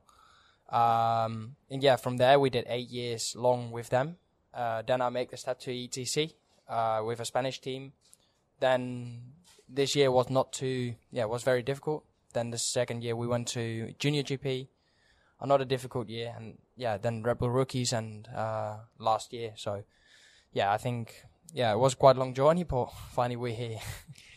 Um, 0.69 1.57
and 1.69 1.83
yeah, 1.83 1.97
from 1.97 2.17
there 2.19 2.39
we 2.39 2.51
did 2.51 2.65
eight 2.69 2.91
years 2.91 3.35
long 3.37 3.73
with 3.73 3.89
them. 3.89 4.17
Uh, 4.55 4.83
then 4.83 5.01
I 5.01 5.09
make 5.09 5.31
the 5.31 5.37
step 5.37 5.59
to 5.61 5.71
ETC 5.71 6.35
uh, 6.69 7.03
with 7.05 7.21
a 7.21 7.25
Spanish 7.25 7.61
team. 7.61 7.93
Then 8.61 9.33
this 9.69 9.97
year 9.97 10.11
was 10.11 10.29
not 10.31 10.53
too 10.53 10.95
yeah 11.11 11.25
was 11.25 11.43
very 11.43 11.63
difficult. 11.63 12.05
Then 12.33 12.51
the 12.51 12.59
second 12.59 13.03
year 13.03 13.17
we 13.17 13.27
went 13.27 13.49
to 13.49 13.93
Junior 13.99 14.23
GP, 14.23 14.69
another 15.41 15.65
difficult 15.65 16.09
year, 16.09 16.35
and 16.37 16.59
yeah 16.77 16.99
then 16.99 17.23
Red 17.23 17.39
Bull 17.39 17.51
rookies 17.51 17.93
and 17.93 18.29
uh, 18.29 18.77
last 18.99 19.33
year. 19.33 19.53
So 19.57 19.85
yeah, 20.53 20.73
I 20.73 20.77
think 20.77 21.25
yeah 21.53 21.73
it 21.73 21.79
was 21.79 21.95
quite 21.95 22.17
a 22.17 22.19
long 22.19 22.35
journey, 22.35 22.65
but 22.65 22.91
finally 23.13 23.37
we're 23.37 23.55
here. 23.55 23.79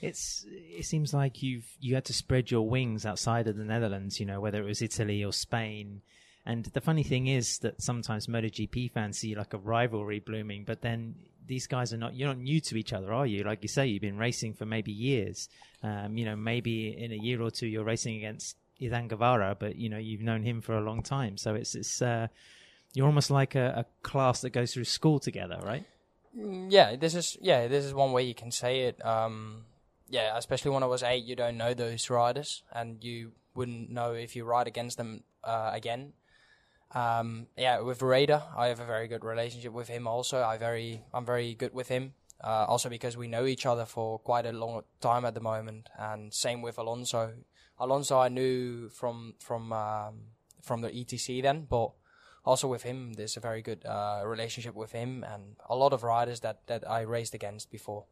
It's 0.02 0.46
it 0.50 0.84
seems 0.84 1.14
like 1.14 1.42
you've 1.42 1.78
you 1.80 1.96
had 1.96 2.04
to 2.06 2.14
spread 2.14 2.52
your 2.52 2.68
wings 2.68 3.06
outside 3.06 3.48
of 3.48 3.56
the 3.56 3.64
Netherlands, 3.64 4.20
you 4.20 4.26
know, 4.26 4.42
whether 4.42 4.62
it 4.62 4.66
was 4.66 4.82
Italy 4.82 5.24
or 5.24 5.32
Spain. 5.32 6.02
And 6.46 6.66
the 6.66 6.82
funny 6.82 7.04
thing 7.04 7.28
is 7.28 7.60
that 7.60 7.82
sometimes 7.82 8.28
MotoGP 8.28 8.92
fans 8.92 9.20
see 9.20 9.34
like 9.34 9.54
a 9.54 9.58
rivalry 9.58 10.20
blooming, 10.20 10.66
but 10.66 10.82
then 10.82 11.16
these 11.46 11.68
guys 11.68 11.94
are 11.94 11.98
not. 11.98 12.16
You're 12.16 12.28
not 12.28 12.40
new 12.40 12.60
to 12.60 12.76
each 12.76 12.94
other, 12.94 13.14
are 13.14 13.26
you? 13.26 13.44
Like 13.44 13.62
you 13.62 13.70
say, 13.70 13.88
you've 13.88 14.02
been 14.02 14.18
racing 14.18 14.56
for 14.56 14.66
maybe 14.66 14.92
years. 14.92 15.50
Um, 15.82 16.18
you 16.18 16.26
know, 16.26 16.36
maybe 16.36 16.90
in 16.98 17.12
a 17.12 17.16
year 17.16 17.42
or 17.42 17.52
two 17.52 17.68
you're 17.68 17.84
racing 17.84 18.18
against 18.18 18.58
Izan 18.80 19.08
Guevara, 19.08 19.56
but 19.58 19.76
you 19.78 19.90
know 19.90 19.98
you've 19.98 20.22
known 20.22 20.44
him 20.44 20.62
for 20.62 20.78
a 20.78 20.82
long 20.82 21.02
time. 21.02 21.38
So 21.38 21.56
it's 21.56 21.76
it's 21.76 22.02
uh, 22.02 22.28
you're 22.94 23.08
almost 23.08 23.32
like 23.32 23.56
a, 23.56 23.86
a 23.86 24.08
class 24.08 24.42
that 24.42 24.52
goes 24.52 24.74
through 24.74 24.86
school 24.86 25.20
together, 25.20 25.60
right? 25.64 25.86
Yeah, 26.36 26.96
this 26.96 27.16
is 27.16 27.38
yeah, 27.42 27.68
this 27.68 27.86
is 27.86 27.94
one 27.94 28.12
way 28.12 28.24
you 28.24 28.34
can 28.34 28.52
say 28.52 28.82
it. 28.82 29.04
Um, 29.06 29.66
yeah, 30.10 30.38
especially 30.38 30.72
when 30.72 30.84
I 30.84 30.88
was 30.88 31.04
eight, 31.04 31.24
you 31.24 31.36
don't 31.36 31.58
know 31.58 31.74
those 31.74 32.10
riders, 32.10 32.64
and 32.72 33.04
you 33.04 33.32
wouldn't 33.56 33.92
know 33.92 34.14
if 34.14 34.36
you 34.36 34.44
ride 34.44 34.68
against 34.68 34.98
them 34.98 35.24
uh, 35.44 35.72
again. 35.74 36.14
Um, 36.96 37.48
yeah, 37.58 37.80
with 37.82 38.02
Raider, 38.02 38.44
I 38.56 38.68
have 38.68 38.80
a 38.80 38.86
very 38.86 39.08
good 39.08 39.24
relationship 39.24 39.74
with 39.74 39.88
him. 39.88 40.08
Also, 40.08 40.44
I 40.44 40.58
very 40.58 41.04
I'm 41.14 41.26
very 41.26 41.54
good 41.54 41.74
with 41.74 41.88
him. 41.88 42.14
Uh, 42.44 42.66
also 42.68 42.90
because 42.90 43.16
we 43.16 43.28
know 43.28 43.46
each 43.46 43.66
other 43.66 43.86
for 43.86 44.20
quite 44.20 44.46
a 44.46 44.52
long 44.52 44.82
time 45.00 45.26
at 45.26 45.34
the 45.34 45.40
moment, 45.40 45.90
and 45.98 46.34
same 46.34 46.62
with 46.62 46.78
Alonso. 46.78 47.34
Alonso, 47.80 48.20
I 48.20 48.30
knew 48.30 48.90
from 48.90 49.36
from 49.40 49.72
um, 49.72 50.16
from 50.62 50.82
the 50.82 50.90
ETC 50.90 51.42
then, 51.42 51.68
but 51.70 51.92
also 52.46 52.68
with 52.68 52.84
him, 52.84 53.14
there's 53.14 53.38
a 53.38 53.40
very 53.40 53.62
good 53.62 53.86
uh, 53.86 54.22
relationship 54.26 54.76
with 54.76 54.92
him 54.92 55.24
and 55.24 55.56
a 55.70 55.76
lot 55.76 55.94
of 55.94 56.04
riders 56.04 56.42
that, 56.42 56.68
that 56.68 56.90
I 56.90 57.02
raced 57.02 57.34
against 57.34 57.72
before. 57.72 58.06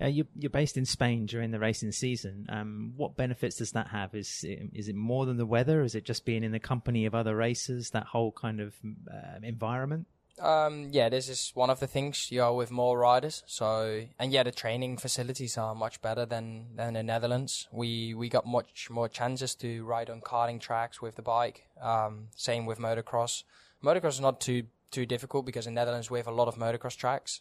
Uh, 0.00 0.06
you're, 0.06 0.26
you're 0.36 0.50
based 0.50 0.76
in 0.76 0.84
Spain 0.84 1.26
during 1.26 1.50
the 1.50 1.58
racing 1.58 1.92
season. 1.92 2.46
Um, 2.48 2.92
what 2.96 3.16
benefits 3.16 3.56
does 3.56 3.72
that 3.72 3.88
have? 3.88 4.14
Is 4.14 4.44
is 4.44 4.88
it 4.88 4.94
more 4.94 5.26
than 5.26 5.38
the 5.38 5.46
weather? 5.46 5.82
Is 5.82 5.96
it 5.96 6.04
just 6.04 6.24
being 6.24 6.44
in 6.44 6.52
the 6.52 6.60
company 6.60 7.04
of 7.04 7.14
other 7.14 7.34
racers? 7.34 7.90
That 7.90 8.06
whole 8.06 8.30
kind 8.30 8.60
of 8.60 8.74
uh, 9.12 9.40
environment. 9.42 10.06
Um, 10.40 10.88
yeah, 10.90 11.08
this 11.08 11.28
is 11.28 11.52
one 11.54 11.70
of 11.70 11.80
the 11.80 11.86
things 11.86 12.30
you 12.30 12.42
are 12.42 12.54
with 12.54 12.70
more 12.70 12.98
riders. 12.98 13.42
So, 13.46 14.04
and 14.18 14.32
yeah, 14.32 14.42
the 14.42 14.52
training 14.52 14.96
facilities 14.98 15.58
are 15.58 15.74
much 15.74 16.00
better 16.00 16.26
than 16.26 16.76
than 16.76 16.94
the 16.94 17.02
Netherlands. 17.02 17.68
We 17.72 18.14
we 18.14 18.28
got 18.28 18.46
much 18.46 18.88
more 18.90 19.08
chances 19.08 19.54
to 19.56 19.84
ride 19.84 20.10
on 20.10 20.20
karting 20.20 20.60
tracks 20.60 21.02
with 21.02 21.16
the 21.16 21.22
bike. 21.22 21.66
Um, 21.80 22.28
same 22.36 22.66
with 22.66 22.78
motocross. 22.78 23.44
Motocross 23.82 24.14
is 24.14 24.20
not 24.20 24.40
too 24.40 24.64
too 24.90 25.06
difficult 25.06 25.46
because 25.46 25.66
in 25.66 25.74
the 25.74 25.80
Netherlands 25.80 26.10
we 26.10 26.18
have 26.18 26.28
a 26.28 26.32
lot 26.32 26.48
of 26.48 26.56
motocross 26.56 26.96
tracks. 26.96 27.40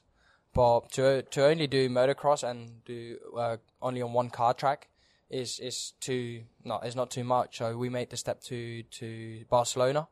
But 0.53 0.91
to 0.93 1.21
to 1.21 1.45
only 1.45 1.67
do 1.67 1.89
motocross 1.89 2.43
and 2.43 2.83
do 2.85 3.17
uh, 3.37 3.57
only 3.81 4.01
on 4.01 4.13
one 4.13 4.29
car 4.29 4.53
track 4.53 4.89
is 5.29 5.59
is 5.59 5.93
too 5.99 6.43
not 6.63 6.85
is 6.85 6.95
not 6.95 7.11
too 7.11 7.23
much. 7.23 7.57
So 7.57 7.77
we 7.77 7.89
made 7.89 8.09
the 8.09 8.17
step 8.17 8.41
to 8.43 8.83
to 8.83 9.45
Barcelona 9.49 10.07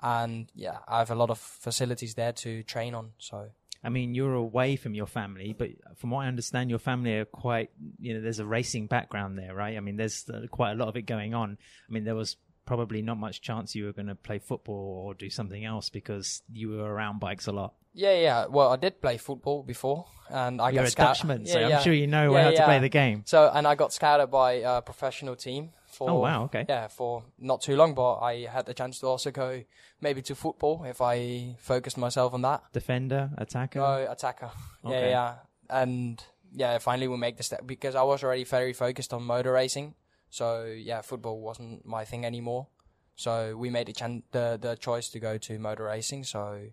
and 0.00 0.50
yeah, 0.54 0.78
I 0.86 0.98
have 1.00 1.10
a 1.10 1.14
lot 1.14 1.30
of 1.30 1.38
facilities 1.38 2.14
there 2.14 2.32
to 2.32 2.62
train 2.62 2.94
on. 2.94 3.12
So 3.18 3.50
I 3.82 3.88
mean, 3.90 4.14
you're 4.14 4.34
away 4.34 4.76
from 4.76 4.94
your 4.94 5.06
family, 5.06 5.54
but 5.56 5.70
from 5.96 6.10
what 6.10 6.24
I 6.24 6.28
understand, 6.28 6.68
your 6.70 6.80
family 6.80 7.14
are 7.18 7.24
quite, 7.24 7.70
you 8.00 8.14
know, 8.14 8.20
there's 8.20 8.40
a 8.40 8.44
racing 8.46 8.88
background 8.88 9.38
there, 9.38 9.54
right? 9.54 9.76
I 9.76 9.80
mean, 9.80 9.96
there's 9.96 10.28
uh, 10.28 10.46
quite 10.50 10.72
a 10.72 10.74
lot 10.74 10.88
of 10.88 10.96
it 10.96 11.02
going 11.02 11.32
on. 11.34 11.58
I 11.88 11.92
mean, 11.92 12.02
there 12.04 12.16
was 12.16 12.36
probably 12.66 13.02
not 13.02 13.18
much 13.18 13.40
chance 13.40 13.74
you 13.74 13.84
were 13.86 13.92
going 13.92 14.08
to 14.08 14.14
play 14.16 14.38
football 14.40 15.04
or 15.06 15.14
do 15.14 15.30
something 15.30 15.64
else 15.64 15.88
because 15.90 16.42
you 16.52 16.70
were 16.70 16.92
around 16.92 17.18
bikes 17.20 17.46
a 17.46 17.52
lot. 17.52 17.74
yeah, 17.94 18.12
yeah. 18.18 18.46
Well, 18.46 18.70
I 18.70 18.76
did 18.76 19.00
play 19.00 19.16
football 19.16 19.62
before, 19.62 20.06
and 20.28 20.60
I 20.60 20.70
You're 20.70 20.82
got 20.82 20.88
a 20.88 20.90
scout- 20.90 21.06
Dutchman, 21.16 21.46
yeah, 21.46 21.52
so 21.52 21.60
yeah. 21.60 21.76
I'm 21.78 21.82
sure 21.84 21.92
you 21.94 22.06
know 22.08 22.34
Yeah, 22.34 22.42
how 22.44 22.50
to 22.50 22.64
play 22.64 22.78
the 22.80 22.88
game. 22.90 23.22
So 23.26 23.48
and 23.54 23.66
I 23.66 23.74
got 23.76 23.92
scouted 23.92 24.30
by 24.30 24.52
a 24.54 24.82
professional 24.82 25.36
team. 25.36 25.70
For, 25.98 26.08
Oh, 26.10 26.14
wow, 26.20 26.44
okay. 26.44 26.64
Yeah, 26.68 26.86
for 26.86 27.24
not 27.40 27.60
too 27.60 27.74
long, 27.74 27.92
but 27.92 28.18
I 28.18 28.46
had 28.46 28.66
the 28.66 28.74
chance 28.74 29.00
to 29.00 29.08
also 29.08 29.32
go 29.32 29.64
maybe 30.00 30.22
to 30.22 30.36
football 30.36 30.84
if 30.84 31.00
I 31.00 31.56
focused 31.58 31.98
myself 31.98 32.32
on 32.34 32.42
that. 32.42 32.62
Defender, 32.72 33.30
attacker. 33.36 33.80
No, 33.80 34.06
attacker. 34.08 34.50
Yeah, 34.88 35.08
yeah. 35.08 35.34
And 35.68 36.22
yeah, 36.52 36.78
finally 36.78 37.08
we 37.08 37.16
make 37.16 37.36
the 37.36 37.42
step 37.42 37.66
because 37.66 37.96
I 37.96 38.02
was 38.04 38.22
already 38.22 38.44
very 38.44 38.72
focused 38.72 39.12
on 39.12 39.24
motor 39.24 39.50
racing. 39.52 39.96
So 40.30 40.66
yeah, 40.66 41.00
football 41.02 41.40
wasn't 41.40 41.84
my 41.84 42.04
thing 42.04 42.24
anymore. 42.24 42.68
So 43.16 43.56
we 43.56 43.68
made 43.68 43.88
the 43.88 43.92
chan- 43.92 44.22
the 44.30 44.56
the 44.60 44.76
choice 44.76 45.08
to 45.10 45.18
go 45.18 45.36
to 45.36 45.58
motor 45.58 45.84
racing. 45.84 46.22
So 46.24 46.68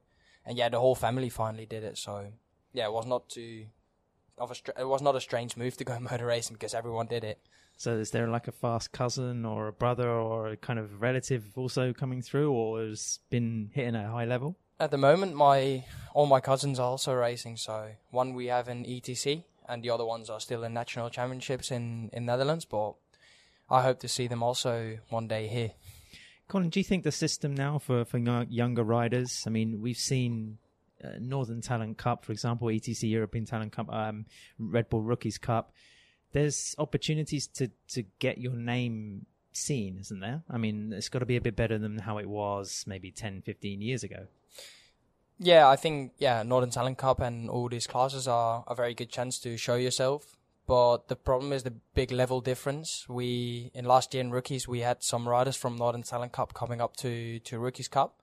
and 0.46 0.56
yeah, 0.56 0.70
the 0.70 0.80
whole 0.80 0.94
family 0.96 1.30
finally 1.30 1.66
did 1.66 1.84
it. 1.84 1.98
So 1.98 2.32
yeah, 2.74 2.86
it 2.86 2.94
was 2.94 3.08
not 3.08 3.28
too 3.30 3.66
of 4.38 4.52
a 4.52 4.56
str- 4.56 4.78
it 4.80 4.88
was 4.88 5.02
not 5.02 5.16
a 5.16 5.20
strange 5.20 5.58
move 5.58 5.76
to 5.78 5.84
go 5.84 6.00
motor 6.12 6.28
racing 6.28 6.54
because 6.58 6.76
everyone 6.76 7.08
did 7.08 7.24
it. 7.24 7.40
So 7.78 7.98
is 7.98 8.12
there 8.12 8.28
like 8.28 8.48
a 8.48 8.52
fast 8.52 8.92
cousin 8.92 9.46
or 9.46 9.68
a 9.68 9.74
brother 9.74 10.10
or 10.10 10.48
a 10.48 10.58
kind 10.58 10.80
of 10.80 11.02
relative 11.02 11.46
also 11.58 11.94
coming 11.94 12.22
through 12.22 12.52
or 12.52 12.80
has 12.80 13.20
been 13.30 13.70
hitting 13.74 13.96
a 13.96 14.10
high 14.10 14.26
level? 14.26 14.58
At 14.80 14.92
the 14.92 14.98
moment, 14.98 15.36
my 15.36 15.86
all 16.14 16.26
my 16.26 16.40
cousins 16.40 16.80
are 16.80 16.90
also 16.90 17.14
racing. 17.14 17.58
So 17.58 17.92
one 18.12 18.34
we 18.34 18.48
have 18.48 18.68
in 18.68 18.84
ETC, 18.84 19.44
and 19.68 19.84
the 19.84 19.90
other 19.90 20.06
ones 20.06 20.30
are 20.30 20.40
still 20.40 20.64
in 20.64 20.74
national 20.74 21.10
championships 21.10 21.72
in 21.72 22.10
in 22.12 22.26
Netherlands. 22.26 22.66
But 22.66 22.96
I 23.70 23.82
hope 23.82 24.00
to 24.00 24.08
see 24.08 24.28
them 24.28 24.44
also 24.44 24.98
one 25.10 25.28
day 25.28 25.48
here. 25.48 25.72
Collin, 26.48 26.70
do 26.70 26.80
you 26.80 26.84
think 26.84 27.04
the 27.04 27.12
system 27.12 27.56
now 27.56 27.80
for 27.80 28.06
for 28.06 28.18
younger 28.18 28.84
riders? 28.84 29.44
I 29.48 29.50
mean, 29.50 29.82
we've 29.82 29.98
seen 29.98 30.58
uh, 31.04 31.18
Northern 31.20 31.62
Talent 31.62 31.98
Cup, 31.98 32.26
for 32.26 32.32
example, 32.32 32.68
ETC 32.68 33.10
European 33.10 33.46
Talent 33.46 33.72
Cup, 33.72 33.92
um, 33.92 34.26
Red 34.60 34.90
Bull 34.90 35.02
Rookies 35.02 35.38
Cup. 35.38 35.72
There's 36.36 36.76
opportunities 36.78 37.48
to 37.60 37.72
to 37.94 38.04
get 38.20 38.38
your 38.38 38.56
name 38.56 39.26
seen, 39.54 39.98
isn't 40.02 40.20
there? 40.20 40.44
I 40.50 40.58
mean, 40.58 40.92
it's 40.92 41.08
got 41.08 41.20
to 41.20 41.26
be 41.26 41.38
a 41.38 41.42
bit 41.42 41.56
better 41.56 41.78
than 41.78 42.00
how 42.00 42.18
it 42.18 42.28
was 42.28 42.84
maybe 42.86 43.10
10, 43.10 43.42
15 43.42 43.82
years 43.82 44.04
ago. 44.04 44.28
Yeah, 45.40 45.70
I 45.70 45.78
think 45.78 46.12
yeah, 46.18 46.44
Northern 46.44 46.72
Talent 46.72 46.98
Cup 46.98 47.22
and 47.22 47.50
all 47.50 47.70
these 47.70 47.88
classes 47.88 48.28
are 48.28 48.66
a 48.68 48.76
very 48.76 48.94
good 48.94 49.10
chance 49.10 49.40
to 49.40 49.56
show 49.56 49.76
yourself. 49.76 50.36
But 50.68 51.08
the 51.08 51.16
problem 51.16 51.54
is 51.54 51.64
the 51.64 51.76
big 51.94 52.12
level 52.12 52.42
difference. 52.42 53.08
We 53.08 53.72
in 53.74 53.86
last 53.86 54.14
year 54.14 54.22
in 54.22 54.32
rookies 54.32 54.68
we 54.68 54.80
had 54.80 55.04
some 55.04 55.30
riders 55.30 55.56
from 55.56 55.78
Northern 55.78 56.04
Talent 56.04 56.34
Cup 56.34 56.54
coming 56.54 56.82
up 56.82 56.98
to 56.98 57.40
to 57.40 57.60
Rookies 57.60 57.88
Cup, 57.88 58.22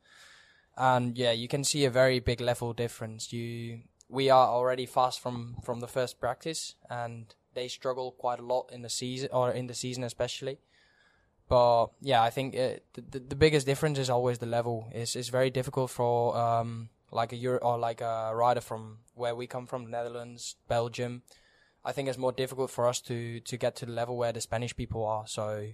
and 0.77 1.17
yeah, 1.17 1.33
you 1.33 1.49
can 1.49 1.65
see 1.65 1.87
a 1.87 1.91
very 1.91 2.21
big 2.21 2.43
level 2.43 2.75
difference. 2.75 3.33
You 3.33 3.83
we 4.09 4.29
are 4.29 4.49
already 4.49 4.87
fast 4.87 5.21
from 5.21 5.57
from 5.63 5.81
the 5.81 5.89
first 5.89 6.21
practice, 6.21 6.75
and 6.91 7.35
they 7.55 7.69
struggle 7.69 8.13
quite 8.13 8.39
a 8.39 8.43
lot 8.43 8.71
in 8.73 8.83
the 8.83 8.89
season 8.89 9.29
or 9.33 9.51
in 9.51 9.67
the 9.67 9.75
season 9.75 10.05
especially. 10.05 10.59
But 11.49 11.89
yeah, 12.01 12.23
I 12.23 12.31
think 12.31 12.55
it, 12.55 12.85
the 12.95 13.19
the 13.19 13.37
biggest 13.37 13.67
difference 13.67 13.99
is 13.99 14.09
always 14.09 14.39
the 14.39 14.47
level. 14.47 14.89
It's 14.93 15.15
it's 15.17 15.29
very 15.29 15.51
difficult 15.51 15.91
for 15.91 16.37
um 16.37 16.89
like 17.11 17.33
a 17.33 17.37
Euro 17.37 17.59
or 17.59 17.79
like 17.79 18.01
a 18.01 18.33
rider 18.35 18.61
from 18.61 18.99
where 19.15 19.35
we 19.35 19.47
come 19.47 19.67
from, 19.67 19.85
the 19.85 19.91
Netherlands, 19.91 20.57
Belgium. 20.67 21.23
I 21.85 21.93
think 21.93 22.09
it's 22.09 22.17
more 22.17 22.33
difficult 22.33 22.71
for 22.71 22.89
us 22.89 23.01
to 23.03 23.41
to 23.41 23.57
get 23.57 23.77
to 23.77 23.87
the 23.87 23.93
level 23.93 24.17
where 24.17 24.33
the 24.33 24.41
Spanish 24.41 24.75
people 24.75 25.05
are. 25.05 25.27
So, 25.27 25.73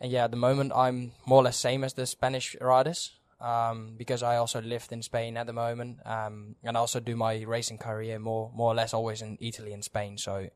and 0.00 0.10
yeah, 0.10 0.24
at 0.24 0.30
the 0.30 0.36
moment 0.36 0.72
I'm 0.74 1.12
more 1.26 1.40
or 1.40 1.44
less 1.44 1.58
same 1.58 1.84
as 1.84 1.92
the 1.94 2.06
Spanish 2.06 2.56
riders. 2.60 3.12
Um, 3.40 3.94
because 3.98 4.22
I 4.22 4.36
also 4.36 4.60
lived 4.62 4.92
in 4.92 5.02
Spain 5.02 5.36
at 5.36 5.48
the 5.48 5.52
moment, 5.52 5.98
um, 6.06 6.54
and 6.62 6.76
also 6.76 7.00
do 7.00 7.16
my 7.16 7.42
racing 7.42 7.78
career 7.78 8.20
more, 8.20 8.52
more 8.54 8.70
or 8.70 8.74
less 8.76 8.94
always 8.94 9.20
in 9.20 9.36
Italy 9.40 9.72
and 9.72 9.82
Spain. 9.82 10.16
So, 10.16 10.46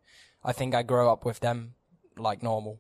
I 0.47 0.53
think 0.53 0.75
I 0.77 0.85
grow 0.85 1.13
up 1.13 1.25
with 1.25 1.41
them 1.41 1.75
like 2.17 2.43
normal. 2.43 2.79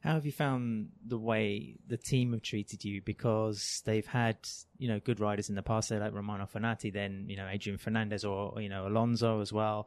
How 0.00 0.14
have 0.14 0.26
you 0.26 0.32
found 0.32 0.88
the 1.06 1.18
way 1.18 1.76
the 1.86 1.98
team 1.98 2.32
have 2.32 2.42
treated 2.42 2.84
you? 2.84 3.02
Because 3.02 3.82
they've 3.84 4.06
had, 4.06 4.36
you 4.78 4.88
know, 4.88 5.00
good 5.00 5.20
riders 5.20 5.50
in 5.50 5.54
the 5.54 5.62
past, 5.62 5.90
they 5.90 5.98
like 5.98 6.14
Romano 6.14 6.46
Fenati, 6.52 6.92
then, 6.92 7.26
you 7.28 7.36
know, 7.36 7.46
Adrian 7.46 7.78
Fernandez 7.78 8.24
or, 8.24 8.60
you 8.60 8.68
know, 8.68 8.86
Alonso 8.86 9.40
as 9.40 9.52
well. 9.52 9.86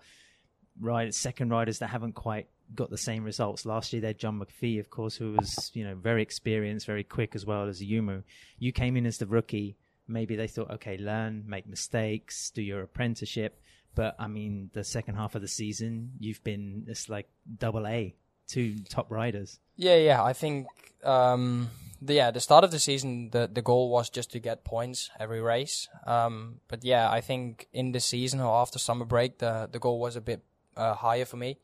Right, 0.79 1.13
second 1.13 1.49
riders 1.49 1.79
that 1.79 1.87
haven't 1.87 2.13
quite 2.13 2.47
got 2.75 2.91
the 2.91 2.97
same 2.97 3.23
results. 3.23 3.65
Last 3.65 3.93
year, 3.93 4.01
they 4.01 4.09
had 4.09 4.19
John 4.19 4.39
McPhee, 4.39 4.79
of 4.79 4.91
course, 4.91 5.15
who 5.15 5.33
was, 5.33 5.71
you 5.73 5.83
know, 5.83 5.95
very 5.95 6.21
experienced, 6.21 6.85
very 6.85 7.03
quick 7.03 7.35
as 7.35 7.47
well 7.47 7.67
as 7.67 7.81
Ayumu. 7.81 8.23
You 8.59 8.71
came 8.71 8.95
in 8.95 9.07
as 9.07 9.17
the 9.17 9.25
rookie. 9.25 9.75
Maybe 10.07 10.35
they 10.35 10.47
thought, 10.47 10.71
okay, 10.71 10.97
learn, 10.97 11.45
make 11.47 11.67
mistakes, 11.67 12.51
do 12.51 12.61
your 12.61 12.81
apprenticeship. 12.81 13.59
But 13.97 14.15
I 14.19 14.27
mean, 14.27 14.69
the 14.73 14.83
second 14.83 15.15
half 15.15 15.33
of 15.33 15.41
the 15.41 15.47
season, 15.47 16.11
you've 16.19 16.43
been, 16.43 16.85
it's 16.87 17.09
like 17.09 17.27
double 17.57 17.87
A, 17.87 18.13
two 18.47 18.75
top 18.87 19.09
riders. 19.09 19.59
Yeah, 19.75 19.95
yeah. 19.95 20.23
I 20.23 20.33
think 20.33 20.67
um, 21.03 21.71
the 21.99 22.13
yeah 22.13 22.29
the 22.29 22.39
start 22.39 22.63
of 22.63 22.69
the 22.69 22.77
season 22.77 23.31
the 23.31 23.49
the 23.51 23.63
goal 23.63 23.89
was 23.89 24.11
just 24.11 24.31
to 24.33 24.39
get 24.39 24.63
points 24.63 25.09
every 25.19 25.41
race. 25.41 25.89
Um, 26.05 26.59
but 26.67 26.83
yeah, 26.83 27.09
I 27.09 27.21
think 27.21 27.69
in 27.73 27.91
the 27.91 27.99
season 27.99 28.39
or 28.39 28.61
after 28.61 28.77
summer 28.77 29.03
break, 29.05 29.39
the 29.39 29.67
the 29.71 29.79
goal 29.79 29.99
was 29.99 30.15
a 30.15 30.21
bit 30.21 30.43
uh, 30.75 30.93
higher 30.93 31.25
for 31.25 31.37
me 31.37 31.57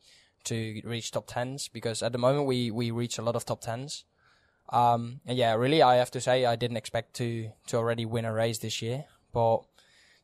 to 0.44 0.80
reach 0.84 1.12
top 1.12 1.28
tens 1.28 1.68
because 1.68 2.02
at 2.02 2.10
the 2.10 2.18
moment 2.18 2.48
we 2.48 2.72
we 2.72 2.90
reach 2.90 3.16
a 3.16 3.22
lot 3.22 3.36
of 3.36 3.44
top 3.44 3.60
tens. 3.60 4.04
Um, 4.70 5.20
and 5.24 5.38
yeah, 5.38 5.54
really, 5.54 5.82
I 5.82 5.96
have 5.96 6.10
to 6.10 6.20
say 6.20 6.46
I 6.46 6.56
didn't 6.56 6.78
expect 6.78 7.14
to 7.14 7.50
to 7.68 7.76
already 7.76 8.04
win 8.06 8.24
a 8.24 8.32
race 8.32 8.58
this 8.58 8.82
year, 8.82 9.04
but 9.32 9.60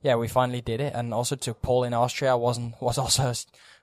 yeah, 0.03 0.15
we 0.15 0.29
finally 0.29 0.61
did 0.61 0.81
it. 0.81 0.95
And 0.95 1.13
also 1.13 1.37
to 1.37 1.55
pole 1.55 1.85
in 1.85 1.95
Austria 1.95 2.37
wasn't 2.37 2.81
was 2.81 2.99
also 2.99 3.33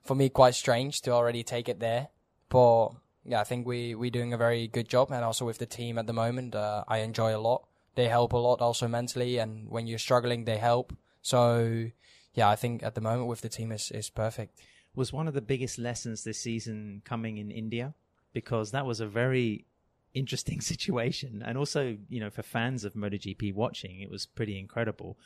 for 0.04 0.16
me 0.16 0.30
quite 0.30 0.56
strange 0.56 1.02
to 1.02 1.12
already 1.12 1.44
take 1.44 1.70
it 1.70 1.80
there. 1.80 2.10
But 2.50 2.90
yeah, 3.26 3.42
I 3.42 3.44
think 3.44 3.68
we 3.68 3.94
we're 3.94 4.10
doing 4.10 4.34
a 4.34 4.38
very 4.38 4.68
good 4.68 4.88
job, 4.88 5.12
and 5.12 5.24
also 5.24 5.46
with 5.46 5.58
the 5.58 5.66
team 5.66 5.98
at 5.98 6.08
the 6.08 6.14
moment, 6.14 6.56
uh, 6.56 6.84
I 6.88 7.00
enjoy 7.00 7.36
a 7.36 7.40
lot. 7.40 7.68
They 7.96 8.08
help 8.08 8.34
a 8.34 8.38
lot 8.38 8.62
also 8.62 8.88
mentally, 8.88 9.38
and 9.38 9.70
when 9.70 9.88
you're 9.88 10.00
struggling, 10.00 10.46
they 10.46 10.58
help. 10.58 10.94
So 11.22 11.90
yeah, 12.34 12.50
I 12.50 12.56
think 12.56 12.84
at 12.84 12.96
the 12.96 13.02
moment 13.02 13.28
with 13.28 13.42
the 13.42 13.50
team 13.50 13.72
is 13.72 13.92
is 13.92 14.10
perfect. 14.10 14.60
Was 14.96 15.14
one 15.14 15.28
of 15.28 15.36
the 15.36 15.42
biggest 15.42 15.78
lessons 15.78 16.24
this 16.24 16.40
season 16.40 17.04
coming 17.06 17.38
in 17.38 17.52
India 17.52 17.94
because 18.34 18.72
that 18.72 18.86
was 18.86 19.00
a 19.00 19.08
very 19.08 19.66
interesting 20.14 20.62
situation, 20.72 21.44
and 21.46 21.58
also 21.58 21.98
you 22.10 22.20
know 22.20 22.30
for 22.30 22.44
fans 22.44 22.84
of 22.84 22.94
MotoGP 22.94 23.54
watching, 23.54 24.00
it 24.00 24.10
was 24.10 24.26
pretty 24.26 24.58
incredible. 24.58 25.18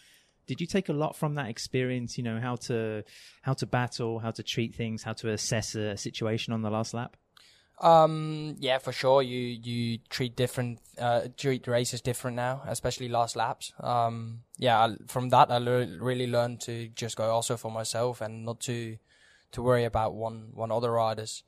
Did 0.47 0.59
you 0.59 0.67
take 0.67 0.89
a 0.89 0.93
lot 0.93 1.15
from 1.15 1.35
that 1.35 1.49
experience? 1.49 2.17
You 2.17 2.23
know 2.23 2.39
how 2.39 2.55
to 2.67 3.03
how 3.41 3.53
to 3.53 3.65
battle, 3.65 4.19
how 4.19 4.31
to 4.31 4.43
treat 4.43 4.75
things, 4.75 5.03
how 5.03 5.13
to 5.13 5.29
assess 5.29 5.75
a 5.75 5.95
situation 5.97 6.53
on 6.53 6.61
the 6.61 6.69
last 6.69 6.93
lap. 6.93 7.17
Um, 7.81 8.57
yeah, 8.59 8.77
for 8.77 8.91
sure. 8.91 9.23
You 9.23 9.39
you 9.39 9.97
treat 10.09 10.35
different 10.35 10.79
uh, 10.99 11.21
treat 11.35 11.67
races 11.67 12.01
different 12.01 12.35
now, 12.35 12.61
especially 12.67 13.09
last 13.09 13.35
laps. 13.35 13.73
Um, 13.79 14.43
yeah, 14.57 14.79
I, 14.85 14.95
from 15.07 15.29
that 15.29 15.49
I 15.49 15.57
le- 15.57 15.97
really 15.99 16.27
learned 16.27 16.61
to 16.61 16.89
just 16.89 17.17
go 17.17 17.31
also 17.31 17.57
for 17.57 17.71
myself 17.71 18.21
and 18.21 18.45
not 18.45 18.59
to 18.61 18.97
to 19.53 19.61
worry 19.63 19.85
about 19.85 20.13
one 20.13 20.51
one 20.53 20.71
other 20.71 20.91
riders. 20.91 21.43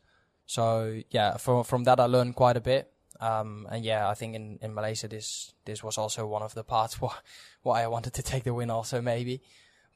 So 0.47 1.01
yeah, 1.11 1.37
from 1.37 1.63
from 1.63 1.83
that 1.83 1.99
I 1.99 2.05
learned 2.05 2.35
quite 2.35 2.57
a 2.57 2.61
bit. 2.61 2.92
Um, 3.23 3.67
and 3.71 3.85
yeah, 3.85 4.09
I 4.09 4.15
think 4.15 4.35
in, 4.35 4.59
in 4.61 4.73
Malaysia 4.73 5.07
this 5.07 5.53
this 5.63 5.81
was 5.81 5.97
also 5.97 6.27
one 6.27 6.43
of 6.43 6.53
the 6.53 6.63
parts 6.63 6.99
why 7.01 7.15
why 7.61 7.83
I 7.83 7.87
wanted 7.87 8.13
to 8.15 8.23
take 8.23 8.43
the 8.43 8.53
win 8.53 8.69
also 8.69 9.01
maybe. 9.01 9.41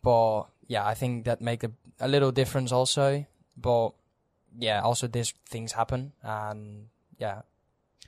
But 0.02 0.44
yeah, 0.68 0.88
I 0.88 0.94
think 0.94 1.26
that 1.26 1.42
make 1.42 1.64
a, 1.64 1.72
a 2.00 2.08
little 2.08 2.32
difference 2.32 2.72
also. 2.72 3.26
But 3.58 3.92
yeah, 4.58 4.82
also 4.82 5.08
these 5.08 5.34
things 5.50 5.74
happen, 5.74 6.14
and 6.24 6.88
yeah. 7.20 7.42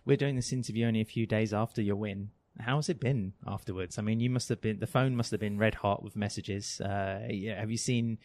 We're 0.06 0.18
doing 0.18 0.38
this 0.38 0.54
interview 0.54 0.88
only 0.88 1.02
a 1.02 1.06
few 1.06 1.28
days 1.28 1.54
after 1.54 1.82
your 1.82 1.98
win. 1.98 2.30
How 2.58 2.78
has 2.78 2.90
it 2.90 3.00
been 3.00 3.34
afterwards? 3.46 3.98
I 3.98 4.02
mean, 4.02 4.20
you 4.20 4.30
must 4.30 4.48
have 4.50 4.62
been 4.62 4.80
the 4.80 4.88
phone 4.88 5.16
must 5.16 5.32
have 5.32 5.40
been 5.40 5.58
red 5.58 5.76
hot 5.76 6.02
with 6.02 6.16
messages. 6.16 6.80
Uh, 6.80 7.28
yeah, 7.30 7.60
have 7.60 7.72
you 7.72 7.78
seen 7.78 8.20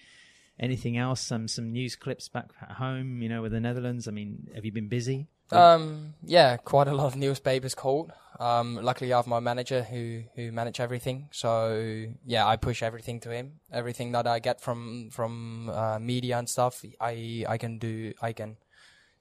anything 0.60 0.96
else? 0.96 1.20
Some 1.20 1.48
some 1.48 1.72
news 1.72 1.96
clips 1.96 2.28
back 2.28 2.50
at 2.62 2.72
home, 2.72 3.20
you 3.20 3.28
know, 3.28 3.42
with 3.42 3.52
the 3.52 3.60
Netherlands. 3.60 4.06
I 4.06 4.12
mean, 4.12 4.48
have 4.54 4.64
you 4.64 4.72
been 4.72 4.88
busy? 4.88 5.26
Um, 5.50 6.14
yeah, 6.24 6.56
quite 6.56 6.88
a 6.88 6.94
lot 6.94 7.06
of 7.06 7.16
newspapers 7.16 7.74
called. 7.74 8.12
Um, 8.40 8.76
luckily, 8.82 9.12
I 9.12 9.16
have 9.16 9.26
my 9.26 9.40
manager 9.40 9.82
who 9.82 10.24
who 10.34 10.50
manage 10.52 10.80
everything. 10.80 11.28
So 11.30 12.06
yeah, 12.24 12.46
I 12.46 12.56
push 12.56 12.82
everything 12.82 13.20
to 13.20 13.30
him. 13.30 13.60
Everything 13.72 14.12
that 14.12 14.26
I 14.26 14.38
get 14.40 14.60
from 14.60 15.10
from 15.10 15.70
uh, 15.70 15.98
media 15.98 16.38
and 16.38 16.48
stuff, 16.48 16.84
I 17.00 17.44
I 17.48 17.58
can 17.58 17.78
do. 17.78 18.12
I 18.20 18.32
can 18.32 18.56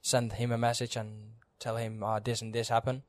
send 0.02 0.34
him 0.34 0.52
a 0.52 0.58
message 0.58 0.96
and 0.96 1.34
tell 1.58 1.76
him 1.76 2.02
uh, 2.02 2.18
this 2.20 2.42
and 2.42 2.54
this 2.54 2.68
happened. 2.68 3.02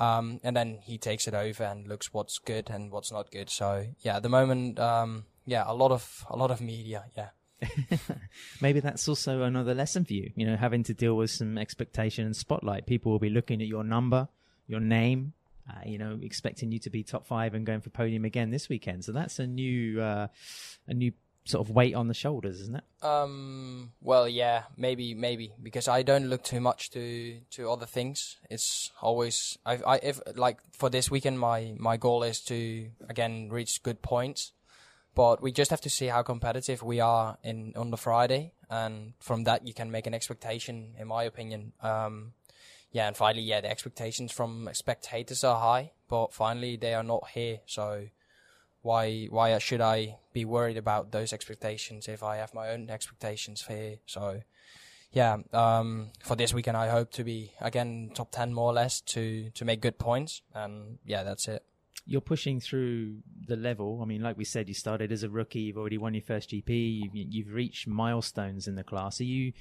Um, 0.00 0.40
and 0.42 0.56
then 0.56 0.78
he 0.82 0.98
takes 0.98 1.28
it 1.28 1.34
over 1.34 1.62
and 1.62 1.86
looks 1.86 2.12
what's 2.12 2.38
good 2.38 2.68
and 2.70 2.90
what's 2.90 3.12
not 3.12 3.30
good. 3.30 3.50
So 3.50 3.86
yeah, 4.00 4.16
at 4.16 4.22
the 4.22 4.28
moment, 4.28 4.80
um, 4.80 5.26
yeah, 5.46 5.64
a 5.66 5.74
lot 5.74 5.92
of 5.92 6.24
a 6.30 6.36
lot 6.36 6.50
of 6.50 6.60
media. 6.60 7.04
Yeah. 7.16 7.28
Maybe 8.60 8.80
that's 8.80 9.08
also 9.08 9.42
another 9.42 9.74
lesson 9.74 10.04
for 10.04 10.14
you. 10.14 10.30
You 10.36 10.46
know, 10.46 10.56
having 10.56 10.82
to 10.84 10.94
deal 10.94 11.16
with 11.16 11.30
some 11.30 11.58
expectation 11.58 12.26
and 12.26 12.36
spotlight. 12.36 12.86
People 12.86 13.12
will 13.12 13.18
be 13.18 13.30
looking 13.30 13.60
at 13.62 13.68
your 13.68 13.84
number, 13.84 14.28
your 14.66 14.80
name, 14.80 15.32
uh, 15.68 15.80
you 15.86 15.98
know, 15.98 16.18
expecting 16.22 16.72
you 16.72 16.78
to 16.80 16.90
be 16.90 17.02
top 17.02 17.26
five 17.26 17.54
and 17.54 17.64
going 17.64 17.80
for 17.80 17.90
podium 17.90 18.24
again 18.24 18.50
this 18.50 18.68
weekend. 18.68 19.04
So 19.04 19.12
that's 19.12 19.38
a 19.38 19.46
new, 19.46 20.00
uh, 20.00 20.28
a 20.86 20.94
new 20.94 21.12
sort 21.44 21.66
of 21.66 21.74
weight 21.74 21.94
on 21.94 22.08
the 22.08 22.14
shoulders, 22.14 22.60
isn't 22.60 22.76
it? 22.76 22.84
Um. 23.04 23.92
Well, 24.00 24.28
yeah, 24.28 24.64
maybe, 24.76 25.14
maybe 25.14 25.52
because 25.62 25.88
I 25.88 26.02
don't 26.02 26.28
look 26.28 26.42
too 26.42 26.60
much 26.60 26.90
to 26.90 27.38
to 27.52 27.70
other 27.70 27.86
things. 27.86 28.36
It's 28.50 28.90
always 29.00 29.58
I 29.64 29.78
I 29.86 29.96
if 30.02 30.20
like 30.34 30.58
for 30.72 30.90
this 30.90 31.10
weekend, 31.10 31.38
my 31.38 31.74
my 31.78 31.96
goal 31.96 32.22
is 32.22 32.40
to 32.42 32.88
again 33.08 33.48
reach 33.50 33.82
good 33.82 34.02
points, 34.02 34.52
but 35.14 35.42
we 35.42 35.52
just 35.52 35.70
have 35.70 35.80
to 35.82 35.90
see 35.90 36.06
how 36.06 36.22
competitive 36.22 36.82
we 36.82 37.00
are 37.00 37.38
in 37.42 37.72
on 37.76 37.90
the 37.90 37.96
Friday, 37.96 38.52
and 38.68 39.14
from 39.20 39.44
that 39.44 39.66
you 39.66 39.74
can 39.74 39.90
make 39.90 40.06
an 40.06 40.14
expectation, 40.14 40.94
in 40.98 41.08
my 41.08 41.24
opinion. 41.24 41.72
Um. 41.82 42.32
Yeah, 42.92 43.08
and 43.08 43.16
finally, 43.16 43.42
yeah, 43.42 43.60
the 43.60 43.68
expectations 43.68 44.30
from 44.30 44.70
spectators 44.72 45.42
are 45.42 45.58
high, 45.58 45.90
but 46.08 46.32
finally 46.32 46.76
they 46.76 46.94
are 46.94 47.02
not 47.02 47.30
here. 47.34 47.58
So 47.66 48.06
why 48.82 49.26
why 49.30 49.58
should 49.58 49.80
I 49.80 50.18
be 50.32 50.44
worried 50.44 50.76
about 50.76 51.10
those 51.10 51.32
expectations 51.32 52.06
if 52.06 52.22
I 52.22 52.36
have 52.36 52.54
my 52.54 52.68
own 52.68 52.90
expectations 52.90 53.64
here? 53.66 53.96
So 54.06 54.42
yeah, 55.10 55.38
um, 55.52 56.10
for 56.22 56.36
this 56.36 56.54
weekend 56.54 56.76
I 56.76 56.88
hope 56.88 57.10
to 57.14 57.24
be 57.24 57.50
again 57.60 58.12
top 58.14 58.30
ten 58.30 58.54
more 58.54 58.70
or 58.70 58.74
less 58.74 59.00
to 59.00 59.50
to 59.50 59.64
make 59.64 59.80
good 59.80 59.98
points, 59.98 60.42
and 60.54 60.98
yeah, 61.04 61.24
that's 61.24 61.48
it. 61.48 61.64
You're 62.06 62.20
pushing 62.20 62.60
through 62.60 63.16
the 63.46 63.56
level. 63.56 64.00
I 64.02 64.04
mean, 64.04 64.20
like 64.22 64.36
we 64.36 64.44
said, 64.44 64.68
you 64.68 64.74
started 64.74 65.10
as 65.10 65.22
a 65.22 65.30
rookie. 65.30 65.60
You've 65.60 65.78
already 65.78 65.98
won 65.98 66.12
your 66.14 66.22
first 66.22 66.50
GP. 66.50 67.02
You've, 67.02 67.14
you've 67.14 67.54
reached 67.54 67.86
milestones 67.86 68.68
in 68.68 68.74
the 68.74 68.84
class. 68.84 69.20
Are 69.20 69.24
you 69.24 69.52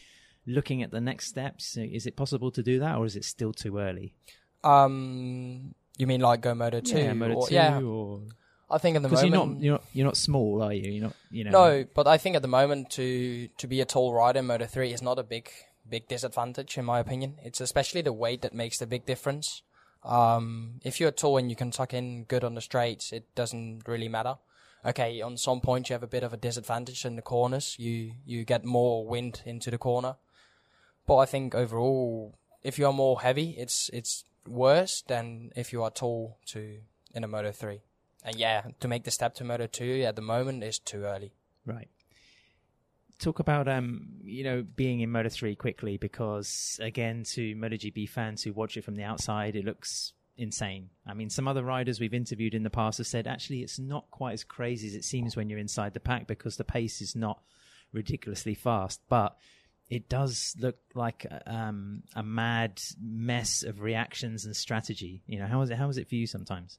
looking 0.46 0.84
at 0.84 0.92
the 0.92 1.00
next 1.00 1.28
steps? 1.28 1.78
Is 1.78 2.06
it 2.06 2.16
possible 2.16 2.52
to 2.52 2.62
do 2.62 2.80
that, 2.80 2.98
or 2.98 3.06
is 3.06 3.16
it 3.16 3.24
still 3.24 3.54
too 3.54 3.78
early? 3.78 4.14
Um, 4.64 5.74
you 5.98 6.08
mean 6.08 6.22
like 6.22 6.42
Go 6.42 6.54
Moto 6.54 6.80
two? 6.80 6.98
yeah, 6.98 7.14
Moto 7.14 7.34
or- 7.36 7.48
two, 7.48 7.56
yeah, 7.56 7.82
or 7.82 8.22
I 8.70 8.78
think 8.78 8.96
at 8.96 9.04
the 9.04 9.10
moment 9.10 9.30
you're 9.30 9.46
not 9.46 9.62
you're 9.62 9.74
not 9.74 9.84
you're 9.94 10.06
not 10.06 10.18
small, 10.18 10.62
are 10.64 10.74
you? 10.74 10.92
You're 10.92 11.04
not 11.04 11.16
you 11.32 11.44
know. 11.44 11.52
No, 11.52 11.86
but 11.94 12.08
I 12.08 12.18
think 12.18 12.36
at 12.36 12.42
the 12.42 12.48
moment 12.48 12.90
to 12.92 13.48
to 13.58 13.68
be 13.68 13.82
a 13.82 13.86
tall 13.86 14.14
rider 14.14 14.40
in 14.40 14.48
Moto 14.48 14.66
three 14.66 14.92
is 14.94 15.02
not 15.02 15.20
a 15.20 15.24
big 15.24 15.50
big 15.88 16.08
disadvantage 16.08 16.78
in 16.78 16.86
my 16.86 17.00
opinion. 17.00 17.36
It's 17.44 17.62
especially 17.62 18.02
the 18.02 18.14
weight 18.14 18.42
that 18.42 18.54
makes 18.54 18.80
the 18.80 18.88
big 18.88 19.06
difference. 19.06 19.62
Um, 20.06 20.82
if 20.84 21.00
you're 21.00 21.12
tall 21.12 21.38
and 21.38 21.50
you 21.50 21.56
can 21.56 21.72
tuck 21.72 21.94
in 21.94 22.26
good 22.26 22.44
on 22.44 22.56
the 22.56 22.62
straights, 22.62 23.14
it 23.14 23.34
doesn't 23.36 23.88
really 23.88 24.10
matter. 24.10 24.36
Okay, 24.86 25.22
on 25.22 25.38
some 25.38 25.62
points 25.62 25.90
you 25.90 25.94
have 25.94 26.04
a 26.04 26.08
bit 26.08 26.24
of 26.24 26.34
a 26.34 26.38
disadvantage 26.38 27.06
in 27.06 27.16
the 27.16 27.22
corners. 27.22 27.76
You 27.80 28.12
you 28.26 28.44
get 28.44 28.66
more 28.66 29.08
wind 29.08 29.42
into 29.46 29.72
the 29.72 29.78
corner, 29.78 30.16
but 31.08 31.18
I 31.18 31.26
think 31.26 31.56
overall, 31.56 32.36
if 32.64 32.78
you 32.78 32.86
are 32.88 32.94
more 32.94 33.22
heavy, 33.22 33.52
it's 33.58 33.90
it's 33.94 34.26
worse 34.46 35.02
than 35.08 35.52
if 35.56 35.72
you 35.72 35.84
are 35.84 35.90
tall 35.90 36.38
to 36.48 36.80
in 37.14 37.24
a 37.24 37.28
Moto 37.28 37.52
three. 37.54 37.82
And 38.26 38.36
yeah, 38.36 38.64
to 38.82 38.88
make 38.90 39.06
the 39.06 39.12
step 39.12 39.36
to 39.36 39.46
Moto 39.46 39.68
two 39.68 40.04
at 40.04 40.18
the 40.18 40.22
moment 40.22 40.64
is 40.64 40.80
too 40.80 41.04
early. 41.04 41.32
Right. 41.66 41.88
Talk 43.24 43.40
about 43.40 43.70
um, 43.70 44.08
you 44.26 44.44
know, 44.44 44.66
being 44.76 45.00
in 45.00 45.10
Moto 45.10 45.30
three 45.30 45.56
quickly 45.56 45.96
because 45.96 46.78
again, 46.82 47.24
to 47.32 47.56
MotoGP 47.56 48.10
fans 48.10 48.44
who 48.44 48.52
watch 48.52 48.76
it 48.76 48.84
from 48.84 48.96
the 48.96 49.04
outside, 49.04 49.56
it 49.56 49.64
looks 49.64 50.12
insane. 50.36 50.90
I 51.08 51.14
mean, 51.14 51.30
some 51.30 51.48
other 51.48 51.64
riders 51.64 52.02
we've 52.02 52.14
interviewed 52.14 52.54
in 52.54 52.64
the 52.64 52.70
past 52.70 52.98
have 52.98 53.08
said 53.08 53.26
actually 53.26 53.62
it's 53.62 53.80
not 53.80 54.12
quite 54.12 54.34
as 54.34 54.44
crazy 54.44 54.88
as 54.88 54.94
it 54.94 55.06
seems 55.06 55.38
when 55.38 55.50
you're 55.50 55.58
inside 55.58 55.94
the 55.94 56.02
pack 56.02 56.28
because 56.28 56.58
the 56.58 56.66
pace 56.66 57.02
is 57.02 57.16
not 57.16 57.42
ridiculously 57.94 58.56
fast, 58.56 59.00
but 59.08 59.38
it 59.90 60.10
does 60.10 60.54
look 60.60 60.80
like 60.94 61.26
um, 61.46 62.04
a 62.16 62.24
mad 62.24 62.82
mess 63.02 63.64
of 63.64 63.80
reactions 63.80 64.44
and 64.44 64.54
strategy. 64.54 65.24
You 65.28 65.40
know, 65.40 65.48
how 65.48 65.62
is 65.62 65.70
it? 65.70 65.78
How 65.78 65.88
is 65.88 65.98
it 65.98 66.10
for 66.10 66.16
you 66.16 66.28
sometimes? 66.28 66.78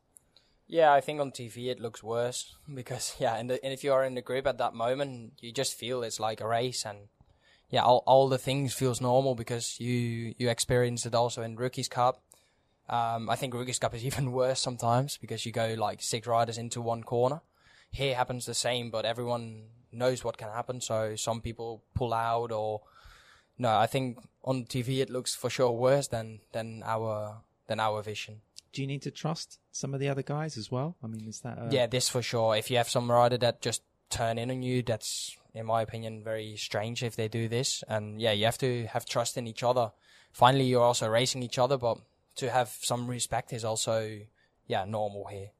Yeah, 0.66 0.92
I 0.92 1.00
think 1.00 1.20
on 1.20 1.30
TV 1.30 1.68
it 1.68 1.80
looks 1.80 2.02
worse 2.02 2.54
because 2.74 3.16
yeah, 3.18 3.36
and, 3.36 3.50
and 3.50 3.72
if 3.72 3.84
you 3.84 3.92
are 3.92 4.04
in 4.04 4.14
the 4.14 4.22
group 4.22 4.46
at 4.46 4.58
that 4.58 4.74
moment, 4.74 5.34
you 5.40 5.52
just 5.52 5.74
feel 5.74 6.02
it's 6.02 6.20
like 6.20 6.40
a 6.40 6.48
race, 6.48 6.84
and 6.84 7.08
yeah, 7.70 7.82
all 7.82 8.02
all 8.06 8.28
the 8.28 8.38
things 8.38 8.74
feels 8.74 9.00
normal 9.00 9.34
because 9.34 9.78
you 9.78 10.34
you 10.38 10.48
experience 10.48 11.06
it 11.06 11.14
also 11.14 11.42
in 11.42 11.56
Rookies 11.56 11.88
Cup. 11.88 12.22
Um, 12.88 13.30
I 13.30 13.36
think 13.36 13.54
Rookies 13.54 13.78
Cup 13.78 13.94
is 13.94 14.04
even 14.10 14.32
worse 14.32 14.60
sometimes 14.60 15.18
because 15.18 15.44
you 15.46 15.52
go 15.52 15.74
like 15.76 16.02
six 16.02 16.26
riders 16.26 16.58
into 16.58 16.80
one 16.80 17.02
corner. 17.02 17.40
Here 17.90 18.14
happens 18.16 18.46
the 18.46 18.54
same, 18.54 18.90
but 18.90 19.04
everyone 19.04 19.66
knows 19.92 20.24
what 20.24 20.36
can 20.36 20.48
happen, 20.48 20.80
so 20.80 21.14
some 21.14 21.40
people 21.40 21.84
pull 21.94 22.12
out 22.12 22.50
or 22.50 22.80
no. 23.58 23.76
I 23.76 23.86
think 23.86 24.18
on 24.42 24.64
TV 24.64 24.98
it 24.98 25.10
looks 25.10 25.34
for 25.34 25.50
sure 25.50 25.70
worse 25.72 26.08
than 26.08 26.40
than 26.52 26.82
our 26.84 27.42
than 27.66 27.80
our 27.80 28.02
vision. 28.02 28.40
Do 28.74 28.82
you 28.82 28.88
need 28.88 29.02
to 29.02 29.10
trust 29.10 29.60
some 29.70 29.94
of 29.94 30.00
the 30.00 30.08
other 30.08 30.22
guys 30.22 30.58
as 30.58 30.70
well? 30.70 30.96
I 31.02 31.06
mean, 31.06 31.28
is 31.28 31.40
that 31.40 31.58
a... 31.58 31.68
Yeah, 31.70 31.86
this 31.86 32.08
for 32.08 32.22
sure. 32.22 32.56
If 32.56 32.70
you 32.70 32.76
have 32.76 32.90
some 32.90 33.10
rider 33.10 33.38
that 33.38 33.62
just 33.62 33.82
turn 34.10 34.36
in 34.36 34.50
on 34.50 34.62
you, 34.62 34.82
that's 34.82 35.36
in 35.54 35.66
my 35.66 35.82
opinion 35.82 36.22
very 36.24 36.56
strange 36.56 37.02
if 37.02 37.16
they 37.16 37.28
do 37.28 37.48
this. 37.48 37.84
And 37.88 38.20
yeah, 38.20 38.32
you 38.32 38.44
have 38.44 38.58
to 38.58 38.86
have 38.86 39.06
trust 39.06 39.38
in 39.38 39.46
each 39.46 39.62
other. 39.62 39.92
Finally, 40.32 40.64
you're 40.64 40.82
also 40.82 41.08
racing 41.08 41.42
each 41.42 41.58
other, 41.58 41.78
but 41.78 41.98
to 42.36 42.50
have 42.50 42.76
some 42.80 43.06
respect 43.06 43.52
is 43.52 43.64
also 43.64 44.18
yeah 44.66 44.84
normal 44.84 45.26
here. 45.26 45.50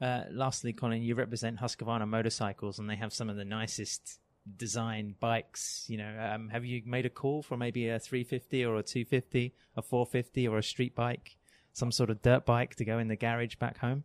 Uh, 0.00 0.22
lastly, 0.30 0.72
Collin, 0.72 1.02
you 1.02 1.14
represent 1.14 1.58
Husqvarna 1.58 2.08
motorcycles, 2.08 2.78
and 2.78 2.88
they 2.88 2.96
have 2.96 3.12
some 3.12 3.28
of 3.28 3.36
the 3.36 3.44
nicest 3.44 4.20
design 4.56 5.14
bikes. 5.20 5.84
You 5.88 5.98
know, 5.98 6.30
um, 6.32 6.48
have 6.48 6.64
you 6.64 6.82
made 6.86 7.04
a 7.04 7.10
call 7.10 7.42
for 7.42 7.56
maybe 7.56 7.88
a 7.88 7.98
350 7.98 8.64
or 8.64 8.76
a 8.76 8.82
250, 8.82 9.54
a 9.76 9.82
450 9.82 10.48
or 10.48 10.58
a 10.58 10.62
street 10.62 10.94
bike, 10.94 11.36
some 11.72 11.92
sort 11.92 12.10
of 12.10 12.22
dirt 12.22 12.44
bike 12.44 12.74
to 12.76 12.84
go 12.84 12.98
in 12.98 13.08
the 13.08 13.16
garage 13.16 13.56
back 13.56 13.78
home? 13.78 14.04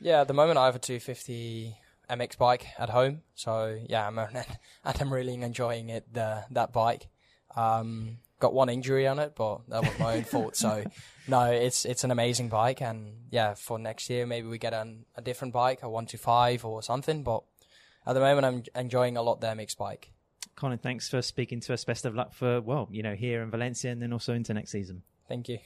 Yeah, 0.00 0.20
at 0.20 0.28
the 0.28 0.34
moment 0.34 0.58
I 0.58 0.66
have 0.66 0.76
a 0.76 0.78
250 0.78 1.76
MX 2.10 2.38
bike 2.38 2.66
at 2.78 2.90
home, 2.90 3.22
so 3.34 3.78
yeah, 3.88 4.06
I'm 4.06 4.18
and 4.18 4.46
I'm 4.84 5.12
really 5.12 5.34
enjoying 5.34 5.88
it. 5.88 6.12
The 6.12 6.44
that 6.50 6.72
bike. 6.72 7.08
Um, 7.56 8.18
got 8.40 8.54
one 8.54 8.68
injury 8.68 9.06
on 9.06 9.18
it, 9.18 9.34
but 9.34 9.68
that 9.68 9.82
was 9.82 9.98
my 9.98 10.16
own 10.16 10.24
fault. 10.32 10.56
So 10.56 10.84
no, 11.26 11.44
it's 11.50 11.84
it's 11.84 12.04
an 12.04 12.10
amazing 12.10 12.48
bike, 12.48 12.80
and 12.80 13.12
yeah, 13.30 13.54
for 13.54 13.78
next 13.78 14.08
year 14.10 14.26
maybe 14.26 14.46
we 14.46 14.58
get 14.58 14.74
an, 14.74 15.04
a 15.16 15.22
different 15.22 15.52
bike, 15.52 15.80
a 15.82 15.88
one 15.88 16.06
two 16.06 16.18
five 16.18 16.64
or 16.64 16.82
something. 16.82 17.22
But 17.22 17.42
at 18.06 18.14
the 18.14 18.20
moment, 18.20 18.46
I'm 18.46 18.80
enjoying 18.80 19.16
a 19.16 19.22
lot 19.22 19.40
the 19.40 19.48
MX 19.48 19.76
bike. 19.76 20.12
Collin, 20.56 20.78
thanks 20.78 21.08
for 21.08 21.22
speaking 21.22 21.60
to 21.60 21.74
us. 21.74 21.84
Best 21.84 22.04
of 22.04 22.14
luck 22.14 22.32
for 22.32 22.60
well, 22.60 22.88
you 22.90 23.02
know, 23.02 23.14
here 23.14 23.42
in 23.42 23.50
Valencia 23.50 23.90
and 23.90 24.00
then 24.00 24.12
also 24.12 24.34
into 24.34 24.54
next 24.54 24.70
season. 24.70 25.02
Thank 25.28 25.48
you. 25.48 25.58